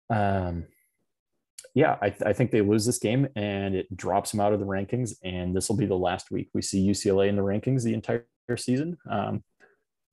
Um, 0.10 0.66
yeah, 1.76 1.98
I, 2.02 2.10
th- 2.10 2.24
I, 2.26 2.32
think 2.32 2.52
they 2.52 2.62
lose 2.62 2.86
this 2.86 3.00
game 3.00 3.28
and 3.36 3.76
it 3.76 3.96
drops 3.96 4.32
them 4.32 4.40
out 4.40 4.54
of 4.54 4.62
the 4.62 4.66
rankings. 4.66 5.16
And 5.24 5.54
this 5.54 5.68
will 5.68 5.76
be 5.76 5.86
the 5.86 5.94
last 5.94 6.32
week 6.32 6.50
we 6.54 6.62
see 6.62 6.88
UCLA 6.88 7.28
in 7.28 7.36
the 7.36 7.42
rankings 7.42 7.84
the 7.84 7.94
entire 7.94 8.26
season 8.56 8.98
um, 9.12 9.44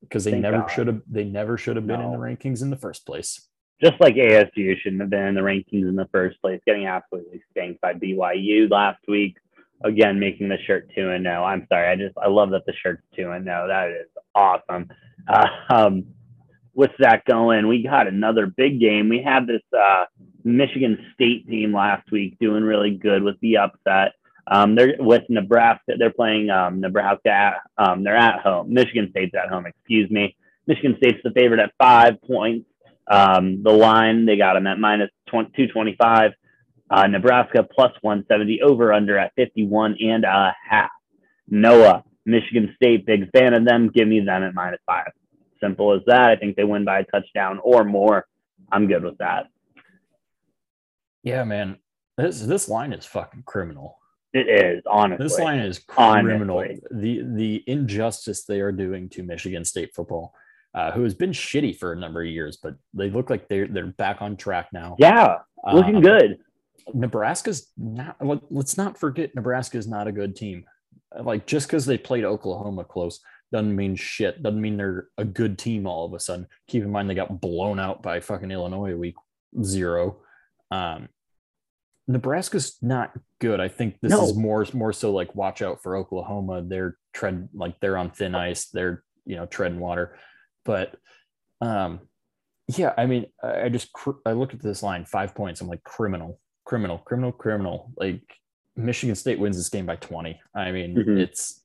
because 0.01 0.25
they 0.25 0.31
Thank 0.31 0.43
never 0.43 0.67
should 0.67 0.87
have 0.87 1.01
they 1.09 1.23
never 1.23 1.57
should 1.57 1.77
have 1.77 1.87
been 1.87 2.01
no. 2.01 2.07
in 2.07 2.11
the 2.11 2.17
rankings 2.17 2.61
in 2.61 2.69
the 2.69 2.75
first 2.75 3.05
place. 3.05 3.47
Just 3.81 3.99
like 4.01 4.15
ASU 4.15 4.77
shouldn't 4.77 5.01
have 5.01 5.09
been 5.09 5.27
in 5.27 5.35
the 5.35 5.41
rankings 5.41 5.87
in 5.87 5.95
the 5.95 6.07
first 6.11 6.39
place, 6.41 6.59
getting 6.67 6.85
absolutely 6.85 7.41
spanked 7.49 7.79
by 7.79 7.93
BYU 7.93 8.69
last 8.69 8.99
week. 9.07 9.37
Again, 9.85 10.19
making 10.19 10.49
the 10.49 10.57
shirt 10.65 10.89
two 10.93 11.09
and 11.11 11.23
no. 11.23 11.45
I'm 11.45 11.65
sorry, 11.69 11.87
I 11.87 11.95
just 11.95 12.17
I 12.17 12.27
love 12.27 12.51
that 12.51 12.65
the 12.65 12.73
shirt's 12.73 13.03
two 13.15 13.31
and 13.31 13.45
no. 13.45 13.67
That 13.69 13.89
is 13.89 14.07
awesome. 14.35 14.89
Uh, 15.29 15.47
um, 15.69 16.05
with 16.73 16.91
that 16.99 17.23
going, 17.23 17.67
we 17.67 17.83
got 17.83 18.07
another 18.07 18.47
big 18.47 18.81
game. 18.81 19.07
We 19.07 19.21
had 19.21 19.47
this 19.47 19.61
uh, 19.77 20.05
Michigan 20.43 20.97
State 21.13 21.47
team 21.47 21.73
last 21.73 22.11
week 22.11 22.37
doing 22.39 22.63
really 22.63 22.91
good 22.91 23.23
with 23.23 23.39
the 23.41 23.57
upset. 23.57 24.13
Um, 24.45 24.75
they're 24.75 24.95
with 24.99 25.23
Nebraska. 25.29 25.93
They're 25.97 26.11
playing 26.11 26.49
um, 26.49 26.81
Nebraska. 26.81 27.29
At, 27.29 27.53
um, 27.77 28.03
they're 28.03 28.17
at 28.17 28.41
home. 28.41 28.73
Michigan 28.73 29.07
State's 29.11 29.33
at 29.35 29.49
home. 29.49 29.65
Excuse 29.65 30.09
me. 30.11 30.35
Michigan 30.67 30.95
State's 30.97 31.19
the 31.23 31.31
favorite 31.31 31.59
at 31.59 31.71
five 31.77 32.21
points. 32.21 32.67
Um, 33.09 33.63
the 33.63 33.71
line 33.71 34.25
they 34.25 34.37
got 34.37 34.53
them 34.53 34.67
at 34.67 34.79
minus 34.79 35.09
two 35.55 35.67
twenty 35.67 35.95
five. 35.99 36.31
Uh, 36.89 37.07
Nebraska 37.07 37.63
plus 37.63 37.91
one 38.01 38.25
seventy. 38.27 38.61
Over 38.61 38.93
under 38.93 39.17
at 39.17 39.33
fifty 39.35 39.65
one 39.65 39.95
and 39.99 40.25
a 40.25 40.53
half. 40.69 40.91
Noah, 41.49 42.03
Michigan 42.25 42.73
State, 42.75 43.05
big 43.05 43.29
fan 43.31 43.53
of 43.53 43.65
them. 43.65 43.89
Give 43.93 44.07
me 44.07 44.19
them 44.21 44.43
at 44.43 44.53
minus 44.53 44.79
five. 44.85 45.11
Simple 45.61 45.93
as 45.93 46.01
that. 46.07 46.29
I 46.29 46.35
think 46.35 46.55
they 46.55 46.63
win 46.63 46.85
by 46.85 46.99
a 46.99 47.05
touchdown 47.05 47.59
or 47.63 47.83
more. 47.83 48.25
I'm 48.71 48.87
good 48.87 49.03
with 49.03 49.17
that. 49.19 49.47
Yeah, 51.23 51.43
man. 51.43 51.77
This 52.17 52.41
this 52.41 52.69
line 52.69 52.93
is 52.93 53.05
fucking 53.05 53.43
criminal. 53.45 53.97
It 54.33 54.47
is 54.49 54.83
honestly. 54.89 55.25
This 55.25 55.39
line 55.39 55.59
is 55.59 55.79
criminal. 55.79 56.59
Honestly. 56.59 56.81
The 56.91 57.23
the 57.23 57.63
injustice 57.67 58.45
they 58.45 58.61
are 58.61 58.71
doing 58.71 59.09
to 59.09 59.23
Michigan 59.23 59.65
State 59.65 59.93
football, 59.95 60.33
uh, 60.75 60.91
who 60.91 61.03
has 61.03 61.13
been 61.13 61.31
shitty 61.31 61.77
for 61.77 61.93
a 61.93 61.95
number 61.95 62.21
of 62.21 62.27
years, 62.27 62.57
but 62.61 62.75
they 62.93 63.09
look 63.09 63.29
like 63.29 63.47
they're 63.47 63.67
they're 63.67 63.87
back 63.87 64.21
on 64.21 64.37
track 64.37 64.69
now. 64.73 64.95
Yeah, 64.99 65.37
looking 65.71 65.97
um, 65.97 66.01
good. 66.01 66.39
Nebraska's 66.93 67.71
not. 67.77 68.17
Let's 68.49 68.77
not 68.77 68.97
forget 68.97 69.33
Nebraska 69.35 69.77
is 69.77 69.87
not 69.87 70.07
a 70.07 70.11
good 70.11 70.35
team. 70.35 70.65
Like 71.19 71.45
just 71.45 71.67
because 71.67 71.85
they 71.85 71.97
played 71.97 72.25
Oklahoma 72.25 72.83
close 72.83 73.19
doesn't 73.51 73.75
mean 73.75 73.95
shit. 73.95 74.41
Doesn't 74.41 74.59
mean 74.59 74.77
they're 74.77 75.07
a 75.17 75.25
good 75.25 75.57
team 75.57 75.85
all 75.85 76.05
of 76.05 76.13
a 76.13 76.19
sudden. 76.19 76.47
Keep 76.67 76.83
in 76.83 76.91
mind 76.91 77.09
they 77.09 77.15
got 77.15 77.39
blown 77.39 77.79
out 77.79 78.01
by 78.01 78.19
fucking 78.19 78.51
Illinois 78.51 78.95
week 78.95 79.15
zero. 79.61 80.17
Um, 80.73 81.09
Nebraska's 82.07 82.77
not 82.81 83.11
good. 83.39 83.59
I 83.59 83.69
think 83.69 83.99
this 84.01 84.11
no. 84.11 84.23
is 84.23 84.35
more 84.35 84.65
more 84.73 84.91
so 84.91 85.13
like 85.13 85.35
watch 85.35 85.61
out 85.61 85.81
for 85.81 85.95
Oklahoma. 85.95 86.63
They're 86.65 86.97
tread 87.13 87.47
like 87.53 87.79
they're 87.79 87.97
on 87.97 88.11
thin 88.11 88.35
ice. 88.35 88.65
They're 88.65 89.03
you 89.25 89.35
know 89.35 89.45
treading 89.45 89.79
water, 89.79 90.17
but 90.65 90.95
um, 91.61 92.01
yeah. 92.67 92.93
I 92.97 93.05
mean, 93.05 93.27
I 93.41 93.69
just 93.69 93.89
I 94.25 94.33
look 94.33 94.53
at 94.53 94.61
this 94.61 94.83
line 94.83 95.05
five 95.05 95.33
points. 95.33 95.61
I'm 95.61 95.69
like 95.69 95.83
criminal, 95.83 96.39
criminal, 96.65 96.97
criminal, 96.97 97.31
criminal. 97.31 97.93
Like 97.95 98.23
Michigan 98.75 99.15
State 99.15 99.39
wins 99.39 99.55
this 99.55 99.69
game 99.69 99.85
by 99.85 99.95
20. 99.95 100.39
I 100.55 100.71
mean, 100.71 100.95
mm-hmm. 100.95 101.17
it's 101.17 101.61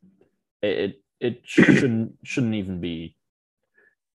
it 0.63 1.03
it 1.21 1.41
shouldn't 1.45 2.13
shouldn't 2.23 2.55
even 2.55 2.81
be. 2.81 3.17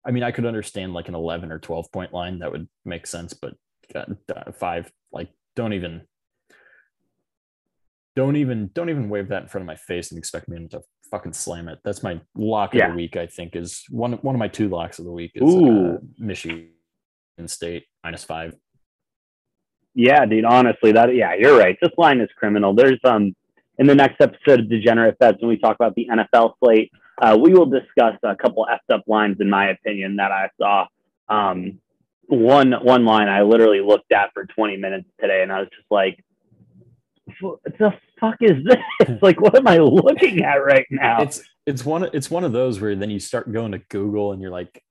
I 0.06 0.10
mean, 0.12 0.22
I 0.22 0.32
could 0.32 0.46
understand 0.46 0.94
like 0.94 1.08
an 1.08 1.14
11 1.14 1.50
or 1.52 1.58
12 1.58 1.90
point 1.90 2.12
line 2.12 2.40
that 2.40 2.50
would 2.52 2.68
make 2.84 3.06
sense, 3.06 3.34
but 3.34 3.54
uh, 3.94 4.52
five 4.52 4.90
like 5.12 5.28
don't 5.56 5.72
even 5.72 6.02
don't 8.16 8.36
even 8.36 8.70
don't 8.74 8.90
even 8.90 9.08
wave 9.08 9.28
that 9.28 9.42
in 9.42 9.48
front 9.48 9.62
of 9.62 9.66
my 9.66 9.76
face 9.76 10.10
and 10.10 10.18
expect 10.18 10.48
me 10.48 10.66
to 10.68 10.82
fucking 11.10 11.32
slam 11.32 11.68
it. 11.68 11.78
That's 11.84 12.02
my 12.02 12.20
lock 12.34 12.74
yeah. 12.74 12.86
of 12.86 12.92
the 12.92 12.96
week. 12.96 13.16
I 13.16 13.26
think 13.26 13.56
is 13.56 13.84
one 13.90 14.12
one 14.14 14.34
of 14.34 14.38
my 14.38 14.48
two 14.48 14.68
locks 14.68 14.98
of 14.98 15.04
the 15.04 15.12
week 15.12 15.32
is 15.34 15.54
uh, 15.54 15.98
Michigan 16.18 16.68
State 17.46 17.84
minus 18.04 18.24
five. 18.24 18.56
Yeah, 19.94 20.24
dude. 20.26 20.44
Honestly, 20.44 20.92
that 20.92 21.14
yeah, 21.14 21.34
you're 21.34 21.58
right. 21.58 21.76
This 21.80 21.92
line 21.98 22.20
is 22.20 22.28
criminal. 22.36 22.74
There's 22.74 23.00
um 23.04 23.34
in 23.78 23.86
the 23.86 23.94
next 23.94 24.20
episode 24.20 24.60
of 24.60 24.68
Degenerate 24.68 25.18
Bets 25.18 25.38
when 25.40 25.48
we 25.48 25.58
talk 25.58 25.76
about 25.76 25.94
the 25.94 26.08
NFL 26.10 26.54
slate, 26.62 26.92
uh, 27.20 27.36
we 27.40 27.52
will 27.54 27.66
discuss 27.66 28.14
a 28.22 28.36
couple 28.36 28.66
effed 28.70 28.94
up 28.94 29.04
lines 29.06 29.38
in 29.40 29.48
my 29.48 29.70
opinion 29.70 30.16
that 30.16 30.30
I 30.30 30.50
saw. 30.60 30.86
Um, 31.28 31.80
one 32.32 32.72
one 32.72 33.04
line 33.04 33.28
I 33.28 33.42
literally 33.42 33.80
looked 33.80 34.12
at 34.12 34.32
for 34.32 34.46
20 34.46 34.76
minutes 34.78 35.08
today, 35.20 35.42
and 35.42 35.52
I 35.52 35.60
was 35.60 35.68
just 35.68 35.90
like 35.90 36.24
what 37.40 37.60
the 37.78 37.92
fuck 38.20 38.36
is 38.40 38.64
this? 38.64 39.18
like, 39.22 39.40
what 39.40 39.56
am 39.56 39.66
I 39.66 39.78
looking 39.78 40.42
at 40.42 40.56
right 40.56 40.86
now? 40.90 41.22
It's 41.22 41.42
it's 41.66 41.84
one 41.84 42.08
it's 42.12 42.30
one 42.30 42.44
of 42.44 42.52
those 42.52 42.80
where 42.80 42.94
then 42.96 43.10
you 43.10 43.20
start 43.20 43.52
going 43.52 43.72
to 43.72 43.78
Google 43.78 44.32
and 44.32 44.40
you're 44.40 44.50
like, 44.50 44.82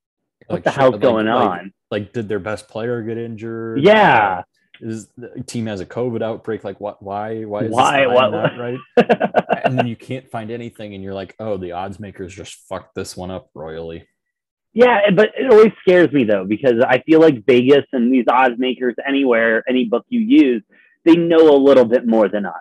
what 0.46 0.56
like, 0.56 0.64
the 0.64 0.70
hell's 0.70 0.98
going 0.98 1.26
like, 1.26 1.34
on? 1.34 1.72
Like, 1.90 2.02
like, 2.02 2.12
did 2.12 2.28
their 2.28 2.38
best 2.38 2.68
player 2.68 3.02
get 3.02 3.18
injured? 3.18 3.82
Yeah. 3.82 4.38
Uh, 4.38 4.42
is 4.80 5.08
the 5.16 5.42
team 5.46 5.66
has 5.66 5.80
a 5.80 5.86
COVID 5.86 6.22
outbreak? 6.22 6.64
Like, 6.64 6.80
what? 6.80 7.02
Why? 7.02 7.44
Why 7.44 7.64
is 7.64 7.70
why? 7.70 8.06
What? 8.06 8.32
Right? 8.32 8.78
and 9.64 9.78
then 9.78 9.86
you 9.86 9.94
can't 9.94 10.28
find 10.28 10.50
anything, 10.50 10.94
and 10.94 11.04
you're 11.04 11.14
like, 11.14 11.36
oh, 11.38 11.56
the 11.56 11.72
odds 11.72 12.00
makers 12.00 12.34
just 12.34 12.54
fucked 12.68 12.94
this 12.94 13.16
one 13.16 13.30
up 13.30 13.48
royally. 13.54 14.08
Yeah, 14.74 15.10
but 15.14 15.32
it 15.36 15.50
always 15.50 15.72
scares 15.82 16.10
me 16.12 16.24
though 16.24 16.44
because 16.44 16.82
I 16.86 17.00
feel 17.00 17.20
like 17.20 17.44
Vegas 17.46 17.84
and 17.92 18.12
these 18.12 18.24
odds 18.30 18.54
makers 18.58 18.94
anywhere, 19.06 19.62
any 19.68 19.84
book 19.84 20.06
you 20.08 20.20
use, 20.20 20.62
they 21.04 21.14
know 21.14 21.54
a 21.54 21.58
little 21.58 21.84
bit 21.84 22.06
more 22.06 22.28
than 22.28 22.46
us. 22.46 22.54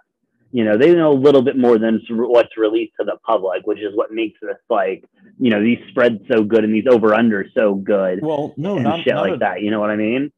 You 0.52 0.66
know, 0.66 0.78
they 0.78 0.94
know 0.94 1.14
a 1.14 1.16
little 1.16 1.42
bit 1.42 1.58
more 1.58 1.78
than 1.78 2.02
what's 2.10 2.58
released 2.58 2.94
to 3.00 3.06
the 3.06 3.16
public, 3.26 3.66
which 3.66 3.80
is 3.80 3.96
what 3.96 4.12
makes 4.12 4.38
this 4.42 4.58
like, 4.70 5.06
you 5.40 5.50
know, 5.50 5.62
these 5.62 5.78
spreads 5.90 6.20
so 6.30 6.44
good 6.44 6.66
and 6.66 6.76
these 6.76 6.88
over 6.90 7.12
unders 7.12 7.46
so 7.56 7.76
good. 7.76 8.20
Well, 8.22 8.54
no, 8.58 8.76
and 8.76 8.84
not 8.84 9.04
shit 9.04 9.14
not 9.14 9.30
like 9.30 9.40
that. 9.40 9.62
You 9.62 9.72
know 9.72 9.80
what 9.80 9.92
I 9.92 9.96
mean? 9.96 10.34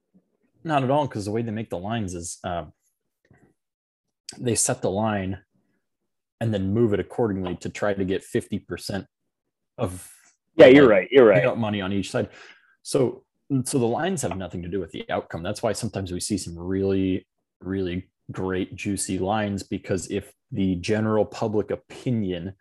Not 0.64 0.84
at 0.84 0.92
all, 0.92 1.08
because 1.08 1.26
the 1.26 1.32
way 1.32 1.42
they 1.42 1.52
make 1.52 1.72
the 1.72 1.80
lines 1.80 2.14
is 2.14 2.38
uh, 2.44 2.66
they 4.38 4.54
set 4.54 4.84
the 4.84 4.92
line 4.92 5.40
and 6.40 6.54
then 6.54 6.72
move 6.72 6.94
it 6.94 7.00
accordingly 7.00 7.56
to 7.58 7.70
try 7.70 7.96
to 7.96 8.06
get 8.06 8.24
fifty 8.24 8.60
percent 8.60 9.08
of. 9.80 10.12
Yeah, 10.56 10.68
you're 10.68 10.88
right. 10.88 11.08
You're 11.12 11.26
right. 11.26 11.58
Money 11.58 11.82
on 11.82 11.92
each 11.92 12.12
side, 12.12 12.30
so 12.82 13.24
so 13.66 13.78
the 13.78 13.86
lines 13.86 14.22
have 14.22 14.38
nothing 14.38 14.62
to 14.63 14.70
do 14.70 14.80
with 14.80 14.92
the 14.92 15.06
outcome. 15.10 15.44
That's 15.44 15.62
why 15.62 15.74
sometimes 15.74 16.12
we 16.12 16.20
see 16.20 16.38
some 16.38 16.58
really 16.58 17.28
really 17.62 18.10
great 18.32 18.76
juicy 18.76 19.20
lines 19.20 19.63
because 19.63 20.10
if 20.10 20.34
the 20.52 20.76
general 20.76 21.26
public 21.26 21.72
opinion 21.72 22.54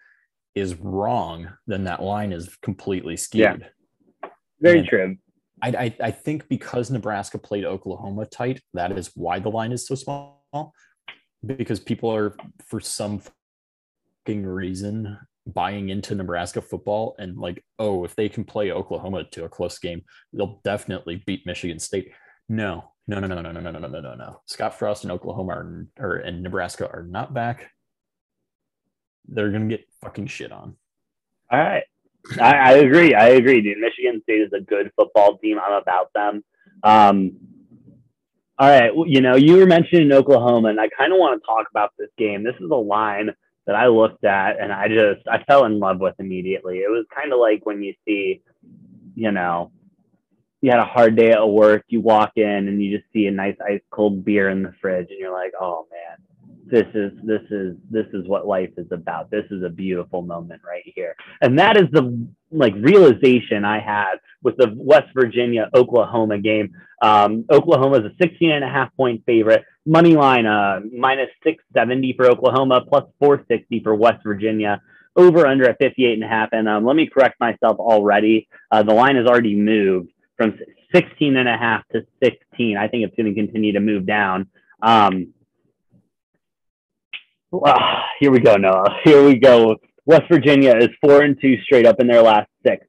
is 0.54 0.74
wrong, 0.74 1.48
then 1.66 1.84
that 1.84 2.02
line 2.02 2.32
is 2.32 2.56
completely 2.62 3.16
skewed. 3.16 3.70
Yeah. 4.22 4.28
Very 4.60 4.80
and 4.80 4.88
true. 4.88 5.16
I, 5.62 5.68
I, 5.68 5.96
I 6.00 6.10
think 6.10 6.48
because 6.48 6.90
Nebraska 6.90 7.38
played 7.38 7.64
Oklahoma 7.64 8.26
tight, 8.26 8.60
that 8.74 8.96
is 8.98 9.10
why 9.14 9.38
the 9.38 9.48
line 9.48 9.72
is 9.72 9.86
so 9.86 9.94
small. 9.94 10.74
Because 11.44 11.80
people 11.80 12.12
are, 12.12 12.36
for 12.66 12.80
some 12.80 13.20
fucking 14.26 14.46
reason, 14.46 15.18
buying 15.46 15.88
into 15.88 16.14
Nebraska 16.14 16.60
football 16.60 17.14
and 17.18 17.36
like, 17.36 17.64
oh, 17.78 18.04
if 18.04 18.14
they 18.14 18.28
can 18.28 18.44
play 18.44 18.70
Oklahoma 18.70 19.24
to 19.32 19.44
a 19.44 19.48
close 19.48 19.78
game, 19.78 20.02
they'll 20.32 20.60
definitely 20.64 21.22
beat 21.26 21.46
Michigan 21.46 21.78
State. 21.78 22.12
No, 22.48 22.92
no, 23.06 23.18
no, 23.18 23.26
no, 23.26 23.40
no, 23.40 23.52
no, 23.52 23.60
no, 23.60 23.70
no, 23.70 23.78
no, 23.78 24.00
no, 24.00 24.14
no. 24.14 24.40
Scott 24.46 24.78
Frost 24.78 25.04
and 25.04 25.12
Oklahoma 25.12 25.52
are, 25.52 25.86
or 25.98 26.16
and 26.16 26.42
Nebraska 26.42 26.88
are 26.90 27.02
not 27.02 27.34
back. 27.34 27.70
They're 29.28 29.50
gonna 29.50 29.66
get 29.66 29.86
fucking 30.00 30.26
shit 30.26 30.52
on. 30.52 30.76
All 31.50 31.58
right, 31.58 31.84
I, 32.40 32.54
I 32.54 32.72
agree. 32.74 33.14
I 33.14 33.28
agree, 33.28 33.60
dude. 33.60 33.78
Michigan 33.78 34.20
State 34.22 34.42
is 34.42 34.52
a 34.52 34.60
good 34.60 34.90
football 34.96 35.38
team. 35.38 35.58
I'm 35.58 35.80
about 35.80 36.12
them. 36.14 36.44
Um, 36.82 37.36
all 38.58 38.68
right, 38.68 38.92
you 39.06 39.20
know, 39.20 39.34
you 39.34 39.56
were 39.56 39.66
mentioning 39.66 40.12
Oklahoma, 40.12 40.68
and 40.68 40.80
I 40.80 40.88
kind 40.88 41.12
of 41.12 41.18
want 41.18 41.40
to 41.40 41.46
talk 41.46 41.66
about 41.70 41.90
this 41.98 42.10
game. 42.16 42.44
This 42.44 42.54
is 42.60 42.70
a 42.70 42.76
line 42.76 43.30
that 43.66 43.76
I 43.76 43.86
looked 43.86 44.24
at, 44.24 44.60
and 44.60 44.72
I 44.72 44.88
just 44.88 45.26
I 45.28 45.42
fell 45.44 45.64
in 45.64 45.78
love 45.78 46.00
with 46.00 46.14
immediately. 46.18 46.78
It 46.78 46.90
was 46.90 47.06
kind 47.14 47.32
of 47.32 47.38
like 47.38 47.64
when 47.64 47.82
you 47.82 47.94
see, 48.04 48.42
you 49.14 49.30
know, 49.30 49.70
you 50.60 50.70
had 50.70 50.80
a 50.80 50.84
hard 50.84 51.16
day 51.16 51.30
at 51.32 51.48
work, 51.48 51.84
you 51.88 52.00
walk 52.00 52.32
in 52.36 52.68
and 52.68 52.82
you 52.82 52.96
just 52.96 53.10
see 53.12 53.26
a 53.26 53.30
nice 53.30 53.56
ice 53.66 53.80
cold 53.90 54.24
beer 54.24 54.48
in 54.48 54.62
the 54.62 54.72
fridge 54.80 55.08
and 55.10 55.18
you're 55.18 55.32
like, 55.32 55.52
"Oh 55.60 55.86
man, 55.90 56.18
this 56.72 56.86
is 56.94 57.12
this 57.22 57.42
is 57.50 57.76
this 57.90 58.06
is 58.14 58.26
what 58.26 58.46
life 58.46 58.70
is 58.78 58.90
about. 58.92 59.30
This 59.30 59.44
is 59.50 59.62
a 59.62 59.68
beautiful 59.68 60.22
moment 60.22 60.62
right 60.66 60.82
here." 60.96 61.14
And 61.42 61.58
that 61.58 61.76
is 61.76 61.84
the 61.92 62.26
like 62.50 62.74
realization 62.76 63.62
I 63.66 63.78
had 63.78 64.14
with 64.42 64.56
the 64.56 64.72
West 64.74 65.08
Virginia 65.14 65.68
Oklahoma 65.74 66.38
game. 66.38 66.72
Um, 67.02 67.44
Oklahoma 67.50 67.98
is 67.98 68.06
a 68.06 68.14
16 68.22 68.50
and 68.50 68.64
a 68.64 68.68
half 68.68 68.88
point 68.96 69.22
favorite. 69.26 69.64
Money 69.84 70.16
line 70.16 70.46
uh, 70.46 70.80
minus 70.98 71.28
670 71.44 72.14
for 72.14 72.30
Oklahoma, 72.30 72.80
plus 72.88 73.04
460 73.20 73.80
for 73.84 73.94
West 73.94 74.22
Virginia. 74.24 74.80
over 75.14 75.46
under 75.46 75.68
at 75.68 75.76
58 75.78 76.14
and 76.14 76.24
a 76.24 76.28
half. 76.28 76.48
And 76.52 76.66
um, 76.66 76.86
let 76.86 76.96
me 76.96 77.06
correct 77.06 77.38
myself 77.38 77.76
already. 77.78 78.48
Uh, 78.70 78.82
the 78.82 78.94
line 78.94 79.16
has 79.16 79.26
already 79.26 79.54
moved 79.54 80.10
from 80.38 80.58
16 80.94 81.36
and 81.36 81.48
a 81.50 81.56
half 81.58 81.86
to 81.88 82.06
16. 82.24 82.78
I 82.78 82.88
think 82.88 83.04
it's 83.04 83.14
going 83.14 83.34
to 83.34 83.38
continue 83.38 83.72
to 83.74 83.80
move 83.80 84.06
down. 84.06 84.48
Um, 84.80 85.34
well, 87.52 87.78
here 88.18 88.30
we 88.30 88.40
go, 88.40 88.56
Noah. 88.56 88.98
Here 89.04 89.22
we 89.22 89.38
go. 89.38 89.76
West 90.06 90.24
Virginia 90.30 90.74
is 90.76 90.88
four 91.00 91.22
and 91.22 91.38
two 91.40 91.56
straight 91.62 91.86
up 91.86 92.00
in 92.00 92.06
their 92.06 92.22
last 92.22 92.48
six. 92.66 92.86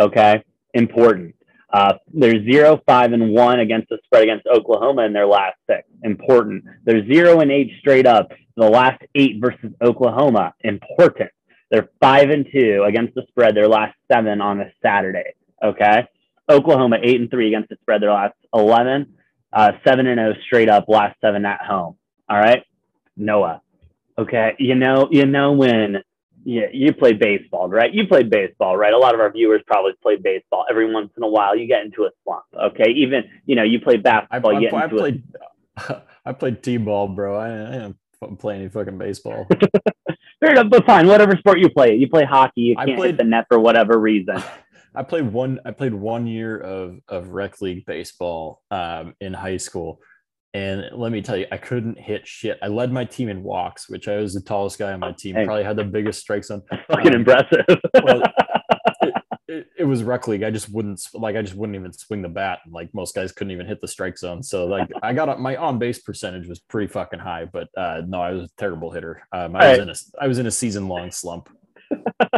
Okay, 0.00 0.42
important. 0.72 1.34
Uh, 1.72 1.94
they're 2.12 2.44
zero, 2.44 2.80
five, 2.86 3.12
and 3.12 3.30
one 3.32 3.58
against 3.58 3.88
the 3.88 3.98
spread 4.04 4.22
against 4.22 4.46
Oklahoma 4.46 5.02
in 5.02 5.12
their 5.12 5.26
last 5.26 5.56
six. 5.68 5.82
Important. 6.04 6.64
They're 6.84 7.04
zero 7.12 7.40
and 7.40 7.50
eight 7.50 7.72
straight 7.80 8.06
up 8.06 8.30
the 8.56 8.66
last 8.66 9.02
eight 9.16 9.40
versus 9.40 9.72
Oklahoma. 9.82 10.54
Important. 10.60 11.30
They're 11.70 11.90
five 12.00 12.30
and 12.30 12.46
two 12.52 12.84
against 12.86 13.16
the 13.16 13.24
spread 13.28 13.56
their 13.56 13.66
last 13.66 13.96
seven 14.10 14.40
on 14.40 14.60
a 14.60 14.70
Saturday. 14.80 15.34
Okay. 15.62 16.06
Oklahoma 16.48 16.98
eight 17.02 17.20
and 17.20 17.30
three 17.30 17.48
against 17.48 17.70
the 17.70 17.76
spread 17.80 18.00
their 18.00 18.12
last 18.12 18.36
eleven. 18.54 19.14
Uh, 19.52 19.72
seven 19.84 20.06
and 20.06 20.18
zero 20.18 20.34
oh 20.36 20.42
straight 20.46 20.68
up 20.68 20.84
last 20.86 21.20
seven 21.20 21.44
at 21.44 21.60
home. 21.60 21.96
All 22.28 22.38
right. 22.38 22.62
Noah. 23.16 23.62
Okay. 24.18 24.54
You 24.58 24.74
know. 24.74 25.08
You 25.10 25.26
know 25.26 25.52
when 25.52 26.02
yeah, 26.44 26.66
you 26.72 26.92
play 26.92 27.14
baseball, 27.14 27.68
right? 27.68 27.92
You 27.92 28.06
played 28.06 28.28
baseball, 28.28 28.76
right? 28.76 28.92
A 28.92 28.98
lot 28.98 29.14
of 29.14 29.20
our 29.20 29.32
viewers 29.32 29.62
probably 29.66 29.92
play 30.02 30.16
baseball. 30.16 30.66
Every 30.70 30.92
once 30.92 31.10
in 31.16 31.22
a 31.22 31.28
while, 31.28 31.56
you 31.56 31.66
get 31.66 31.84
into 31.84 32.04
a 32.04 32.10
slump. 32.22 32.44
Okay, 32.54 32.90
even 32.90 33.24
you 33.46 33.56
know 33.56 33.62
you 33.62 33.80
play 33.80 33.96
basketball. 33.96 34.54
I, 34.54 34.60
you 34.60 34.70
get 34.70 34.74
I, 34.74 34.84
into 34.84 34.96
played, 34.96 35.22
a... 35.76 36.02
I 36.26 36.32
played 36.32 36.62
t-ball, 36.62 37.08
bro. 37.08 37.34
I, 37.34 37.68
I 37.68 37.72
didn't 37.72 38.38
play 38.38 38.56
any 38.56 38.68
fucking 38.68 38.98
baseball. 38.98 39.46
Fair 40.40 40.50
enough, 40.50 40.68
but 40.68 40.84
fine. 40.84 41.06
Whatever 41.06 41.36
sport 41.36 41.60
you 41.60 41.70
play, 41.70 41.94
you 41.94 42.08
play 42.08 42.24
hockey. 42.24 42.60
You 42.60 42.76
can't 42.76 42.96
played, 42.96 43.12
hit 43.12 43.18
the 43.18 43.24
net 43.24 43.46
for 43.48 43.58
whatever 43.58 43.98
reason. 43.98 44.42
I 44.94 45.02
played 45.02 45.32
one. 45.32 45.60
I 45.64 45.70
played 45.70 45.94
one 45.94 46.26
year 46.26 46.58
of 46.58 46.98
of 47.08 47.28
rec 47.30 47.62
league 47.62 47.86
baseball 47.86 48.62
um, 48.70 49.14
in 49.20 49.32
high 49.32 49.56
school 49.56 50.00
and 50.54 50.88
let 50.92 51.10
me 51.10 51.20
tell 51.20 51.36
you, 51.36 51.46
I 51.50 51.56
couldn't 51.56 51.98
hit 51.98 52.28
shit. 52.28 52.60
I 52.62 52.68
led 52.68 52.92
my 52.92 53.04
team 53.04 53.28
in 53.28 53.42
walks, 53.42 53.90
which 53.90 54.06
I 54.06 54.18
was 54.18 54.34
the 54.34 54.40
tallest 54.40 54.78
guy 54.78 54.92
on 54.92 55.00
my 55.00 55.10
team. 55.10 55.34
Probably 55.34 55.64
had 55.64 55.76
the 55.76 55.82
biggest 55.84 56.20
strike 56.20 56.44
zone. 56.44 56.62
Fucking 56.88 57.08
um, 57.08 57.20
impressive. 57.20 57.66
well, 58.04 58.22
it, 59.02 59.14
it, 59.48 59.66
it, 59.78 59.84
was 59.84 60.04
rec 60.04 60.28
league. 60.28 60.44
I 60.44 60.52
just 60.52 60.72
wouldn't 60.72 61.00
like. 61.12 61.34
I 61.34 61.42
just 61.42 61.56
wouldn't 61.56 61.74
even 61.74 61.92
swing 61.92 62.22
the 62.22 62.28
bat. 62.28 62.60
Like 62.70 62.94
most 62.94 63.16
guys 63.16 63.32
couldn't 63.32 63.50
even 63.50 63.66
hit 63.66 63.80
the 63.80 63.88
strike 63.88 64.16
zone. 64.16 64.44
So 64.44 64.66
like, 64.66 64.88
I 65.02 65.12
got 65.12 65.40
my 65.40 65.56
on 65.56 65.80
base 65.80 65.98
percentage 65.98 66.46
was 66.46 66.60
pretty 66.60 66.86
fucking 66.86 67.18
high. 67.18 67.46
But 67.46 67.68
uh, 67.76 68.02
no, 68.06 68.20
I 68.22 68.30
was 68.30 68.44
a 68.44 68.50
terrible 68.56 68.92
hitter. 68.92 69.26
Um, 69.32 69.56
I 69.56 69.70
was 69.70 69.78
right. 69.78 69.80
in 69.80 69.90
a 69.90 69.94
I 70.20 70.28
was 70.28 70.38
in 70.38 70.46
a 70.46 70.52
season 70.52 70.86
long 70.86 71.10
slump. 71.10 71.48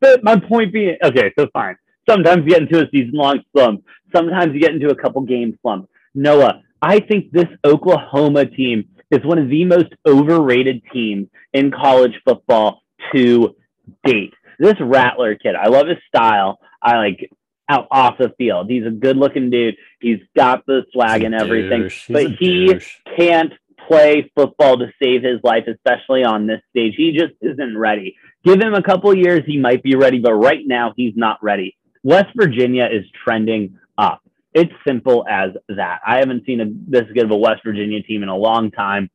but 0.00 0.22
my 0.22 0.38
point 0.38 0.72
being, 0.72 0.96
okay, 1.02 1.32
so 1.36 1.48
fine. 1.52 1.76
Sometimes 2.08 2.44
you 2.44 2.50
get 2.50 2.62
into 2.62 2.86
a 2.86 2.88
season 2.90 3.14
long 3.14 3.40
slump. 3.52 3.84
Sometimes 4.14 4.54
you 4.54 4.60
get 4.60 4.74
into 4.74 4.90
a 4.90 4.94
couple 4.94 5.22
game 5.22 5.58
slump. 5.60 5.88
Noah, 6.14 6.62
I 6.84 7.00
think 7.00 7.32
this 7.32 7.48
Oklahoma 7.64 8.44
team 8.44 8.90
is 9.10 9.24
one 9.24 9.38
of 9.38 9.48
the 9.48 9.64
most 9.64 9.88
overrated 10.06 10.82
teams 10.92 11.28
in 11.54 11.70
college 11.70 12.12
football 12.26 12.82
to 13.14 13.56
date. 14.04 14.34
This 14.58 14.74
Rattler 14.78 15.34
kid, 15.34 15.54
I 15.54 15.68
love 15.68 15.88
his 15.88 15.96
style. 16.06 16.58
I 16.82 16.98
like 16.98 17.30
out 17.70 17.88
off 17.90 18.18
the 18.18 18.34
field. 18.36 18.68
He's 18.68 18.86
a 18.86 18.90
good 18.90 19.16
looking 19.16 19.48
dude. 19.48 19.76
He's 19.98 20.18
got 20.36 20.66
the 20.66 20.82
swag 20.92 21.22
and 21.22 21.34
everything, 21.34 21.90
but 22.10 22.32
he 22.38 22.66
douche. 22.66 22.96
can't 23.16 23.54
play 23.88 24.30
football 24.36 24.76
to 24.76 24.92
save 25.02 25.22
his 25.22 25.40
life, 25.42 25.64
especially 25.66 26.22
on 26.22 26.46
this 26.46 26.60
stage. 26.68 26.92
He 26.98 27.12
just 27.12 27.32
isn't 27.40 27.78
ready. 27.78 28.14
Give 28.44 28.60
him 28.60 28.74
a 28.74 28.82
couple 28.82 29.16
years, 29.16 29.42
he 29.46 29.56
might 29.56 29.82
be 29.82 29.96
ready, 29.96 30.18
but 30.18 30.34
right 30.34 30.62
now 30.66 30.92
he's 30.94 31.14
not 31.16 31.42
ready. 31.42 31.78
West 32.02 32.28
Virginia 32.36 32.86
is 32.92 33.06
trending 33.24 33.78
up. 33.96 34.20
It's 34.54 34.72
simple 34.86 35.26
as 35.28 35.50
that. 35.68 36.00
I 36.06 36.18
haven't 36.18 36.46
seen 36.46 36.60
a, 36.60 36.66
this 36.88 37.10
good 37.12 37.24
of 37.24 37.30
a 37.32 37.36
West 37.36 37.62
Virginia 37.64 38.02
team 38.02 38.22
in 38.22 38.28
a 38.28 38.36
long 38.36 38.70
time. 38.70 39.10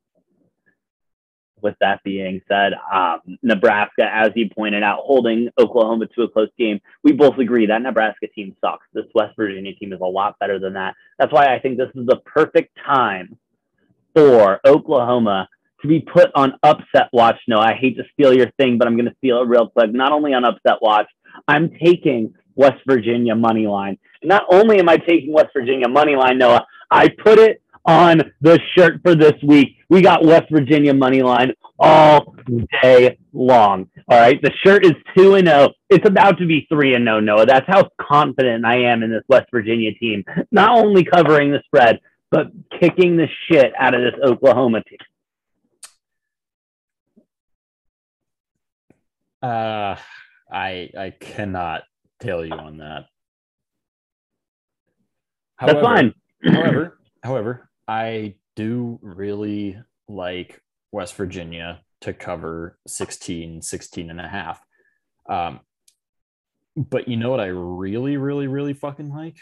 With 1.62 1.75
that 1.82 2.02
being 2.06 2.41
said, 2.47 2.71
um, 2.93 3.38
Nebraska, 3.43 4.10
as 4.10 4.30
you 4.34 4.49
pointed 4.49 4.82
out, 4.82 4.99
holding 5.02 5.49
Oklahoma 5.60 6.08
to 6.15 6.23
a 6.23 6.30
close 6.30 6.47
game. 6.58 6.80
We 7.04 7.12
both 7.12 7.38
agree 7.38 7.65
that 7.65 7.82
Nebraska 7.82 8.28
team 8.28 8.56
sucks. 8.62 8.86
This 8.93 9.04
West 9.13 9.36
Virginia 9.36 9.73
team 9.75 9.91
is 9.91 9.99
a 9.99 10.06
lot 10.06 10.39
better 10.39 10.58
than 10.58 10.73
that. 10.75 10.95
That's 11.17 11.34
why 11.34 11.54
I 11.54 11.60
think 11.60 11.78
this 11.78 11.89
is 11.95 12.06
the 12.06 12.21
perfect 12.25 12.78
time 12.86 13.38
for 14.15 14.62
Oklahoma 14.65 15.49
to 15.82 15.88
be 15.88 15.99
put 15.99 16.30
on 16.34 16.54
upset 16.63 17.10
watch. 17.12 17.38
No, 17.47 17.60
I 17.60 17.73
hate 17.73 17.97
to 17.97 18.04
steal 18.13 18.34
your 18.34 18.52
thing, 18.52 18.78
but 18.78 18.88
I'm 18.88 18.95
going 18.95 19.10
to 19.10 19.15
steal 19.17 19.41
it 19.41 19.47
real 19.47 19.67
quick. 19.67 19.91
Not 19.91 20.13
only 20.13 20.34
on 20.34 20.45
upset 20.45 20.82
watch, 20.82 21.08
I'm 21.47 21.71
taking 21.84 22.34
West 22.60 22.82
Virginia 22.86 23.36
money 23.36 23.65
line. 23.65 23.98
Not 24.22 24.43
only 24.52 24.80
am 24.80 24.89
I 24.89 24.98
taking 24.98 25.32
West 25.32 25.52
Virginia 25.56 25.88
money 25.88 26.17
line, 26.17 26.38
Noah, 26.38 26.65
I 26.91 27.08
put 27.08 27.39
it 27.39 27.62
on 27.86 28.22
the 28.41 28.60
shirt 28.76 29.00
for 29.02 29.15
this 29.15 29.34
week. 29.41 29.78
We 29.88 30.02
got 30.02 30.26
West 30.26 30.48
Virginia 30.52 30.93
money 30.93 31.24
line 31.24 31.54
all 31.80 32.36
day 32.84 33.17
long. 33.32 33.88
All 34.10 34.19
right. 34.19 34.41
The 34.41 34.52
shirt 34.62 34.86
is 34.86 34.91
2 35.17 35.36
and 35.36 35.48
0. 35.48 35.69
It's 35.89 36.06
about 36.06 36.38
to 36.39 36.45
be 36.45 36.67
3 36.69 36.95
and 36.95 37.06
0, 37.06 37.22
Noah. 37.22 37.45
That's 37.45 37.65
how 37.65 37.89
confident 38.00 38.65
I 38.65 38.82
am 38.91 39.04
in 39.04 39.10
this 39.10 39.24
West 39.30 39.48
Virginia 39.52 39.93
team. 39.93 40.26
Not 40.52 40.78
only 40.78 41.06
covering 41.06 41.52
the 41.52 41.62
spread, 41.65 42.02
but 42.30 42.48
kicking 42.78 43.15
the 43.15 43.28
shit 43.48 43.72
out 43.80 43.93
of 43.95 44.02
this 44.02 44.19
Oklahoma 44.22 44.84
team. 44.84 45.00
Uh 49.41 49.95
I 50.52 50.89
I 50.98 51.13
cannot 51.17 51.84
tail 52.19 52.45
you 52.45 52.53
on 52.53 52.77
that. 52.77 53.05
However, 55.55 55.82
That's 55.82 55.86
fine. 55.86 56.13
however, 56.53 56.99
however, 57.23 57.69
I 57.88 58.36
do 58.55 58.99
really 59.01 59.77
like 60.08 60.62
West 60.91 61.15
Virginia 61.15 61.82
to 62.01 62.13
cover 62.13 62.77
16, 62.88 63.62
16 63.62 64.10
and 64.10 64.21
a 64.21 64.27
half. 64.27 64.62
Um, 65.27 65.60
but 66.75 67.08
you 67.08 67.17
know 67.17 67.29
what 67.29 67.39
I 67.39 67.47
really, 67.47 68.17
really, 68.17 68.47
really 68.47 68.73
fucking 68.73 69.13
like? 69.13 69.38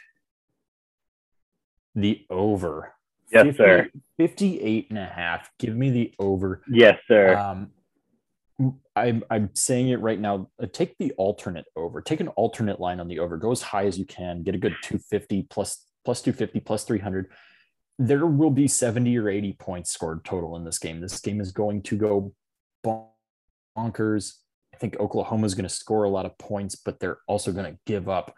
The 1.95 2.25
over. 2.29 2.93
Yes, 3.31 3.45
50, 3.45 3.57
sir. 3.57 3.89
58 4.17 4.87
and 4.89 4.99
a 4.99 5.05
half. 5.05 5.49
Give 5.59 5.75
me 5.75 5.89
the 5.89 6.13
over. 6.19 6.61
Yes, 6.69 6.97
sir. 7.07 7.35
Um, 7.35 7.71
I'm 8.95 9.23
I'm 9.29 9.49
saying 9.53 9.89
it 9.89 9.99
right 9.99 10.19
now. 10.19 10.49
Uh, 10.61 10.65
take 10.71 10.97
the 10.97 11.11
alternate 11.13 11.65
over. 11.75 12.01
Take 12.01 12.19
an 12.19 12.29
alternate 12.29 12.79
line 12.79 12.99
on 12.99 13.07
the 13.07 13.19
over. 13.19 13.37
Go 13.37 13.51
as 13.51 13.61
high 13.61 13.85
as 13.85 13.99
you 13.99 14.05
can. 14.05 14.43
Get 14.43 14.55
a 14.55 14.57
good 14.57 14.75
250 14.81 15.43
plus 15.43 15.85
plus 16.03 16.21
250 16.21 16.59
plus 16.61 16.83
300. 16.83 17.31
There 17.99 18.25
will 18.25 18.51
be 18.51 18.67
70 18.67 19.17
or 19.17 19.29
80 19.29 19.53
points 19.53 19.91
scored 19.91 20.23
total 20.25 20.55
in 20.55 20.63
this 20.63 20.79
game. 20.79 21.01
This 21.01 21.19
game 21.19 21.41
is 21.41 21.51
going 21.51 21.83
to 21.83 21.97
go 21.97 22.33
bonkers. 22.85 24.33
I 24.73 24.77
think 24.77 24.99
Oklahoma 24.99 25.45
is 25.45 25.55
going 25.55 25.67
to 25.67 25.73
score 25.73 26.03
a 26.03 26.09
lot 26.09 26.25
of 26.25 26.37
points, 26.37 26.75
but 26.75 26.99
they're 26.99 27.19
also 27.27 27.51
going 27.51 27.71
to 27.71 27.79
give 27.85 28.09
up 28.09 28.35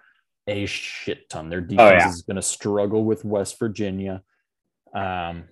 a 0.47 0.65
shit 0.65 1.29
ton. 1.29 1.49
Their 1.49 1.61
defense 1.61 2.03
oh, 2.03 2.07
yeah. 2.07 2.09
is 2.09 2.21
going 2.23 2.35
to 2.35 2.41
struggle 2.41 3.03
with 3.03 3.23
West 3.23 3.59
Virginia. 3.59 4.21
Um, 4.93 5.45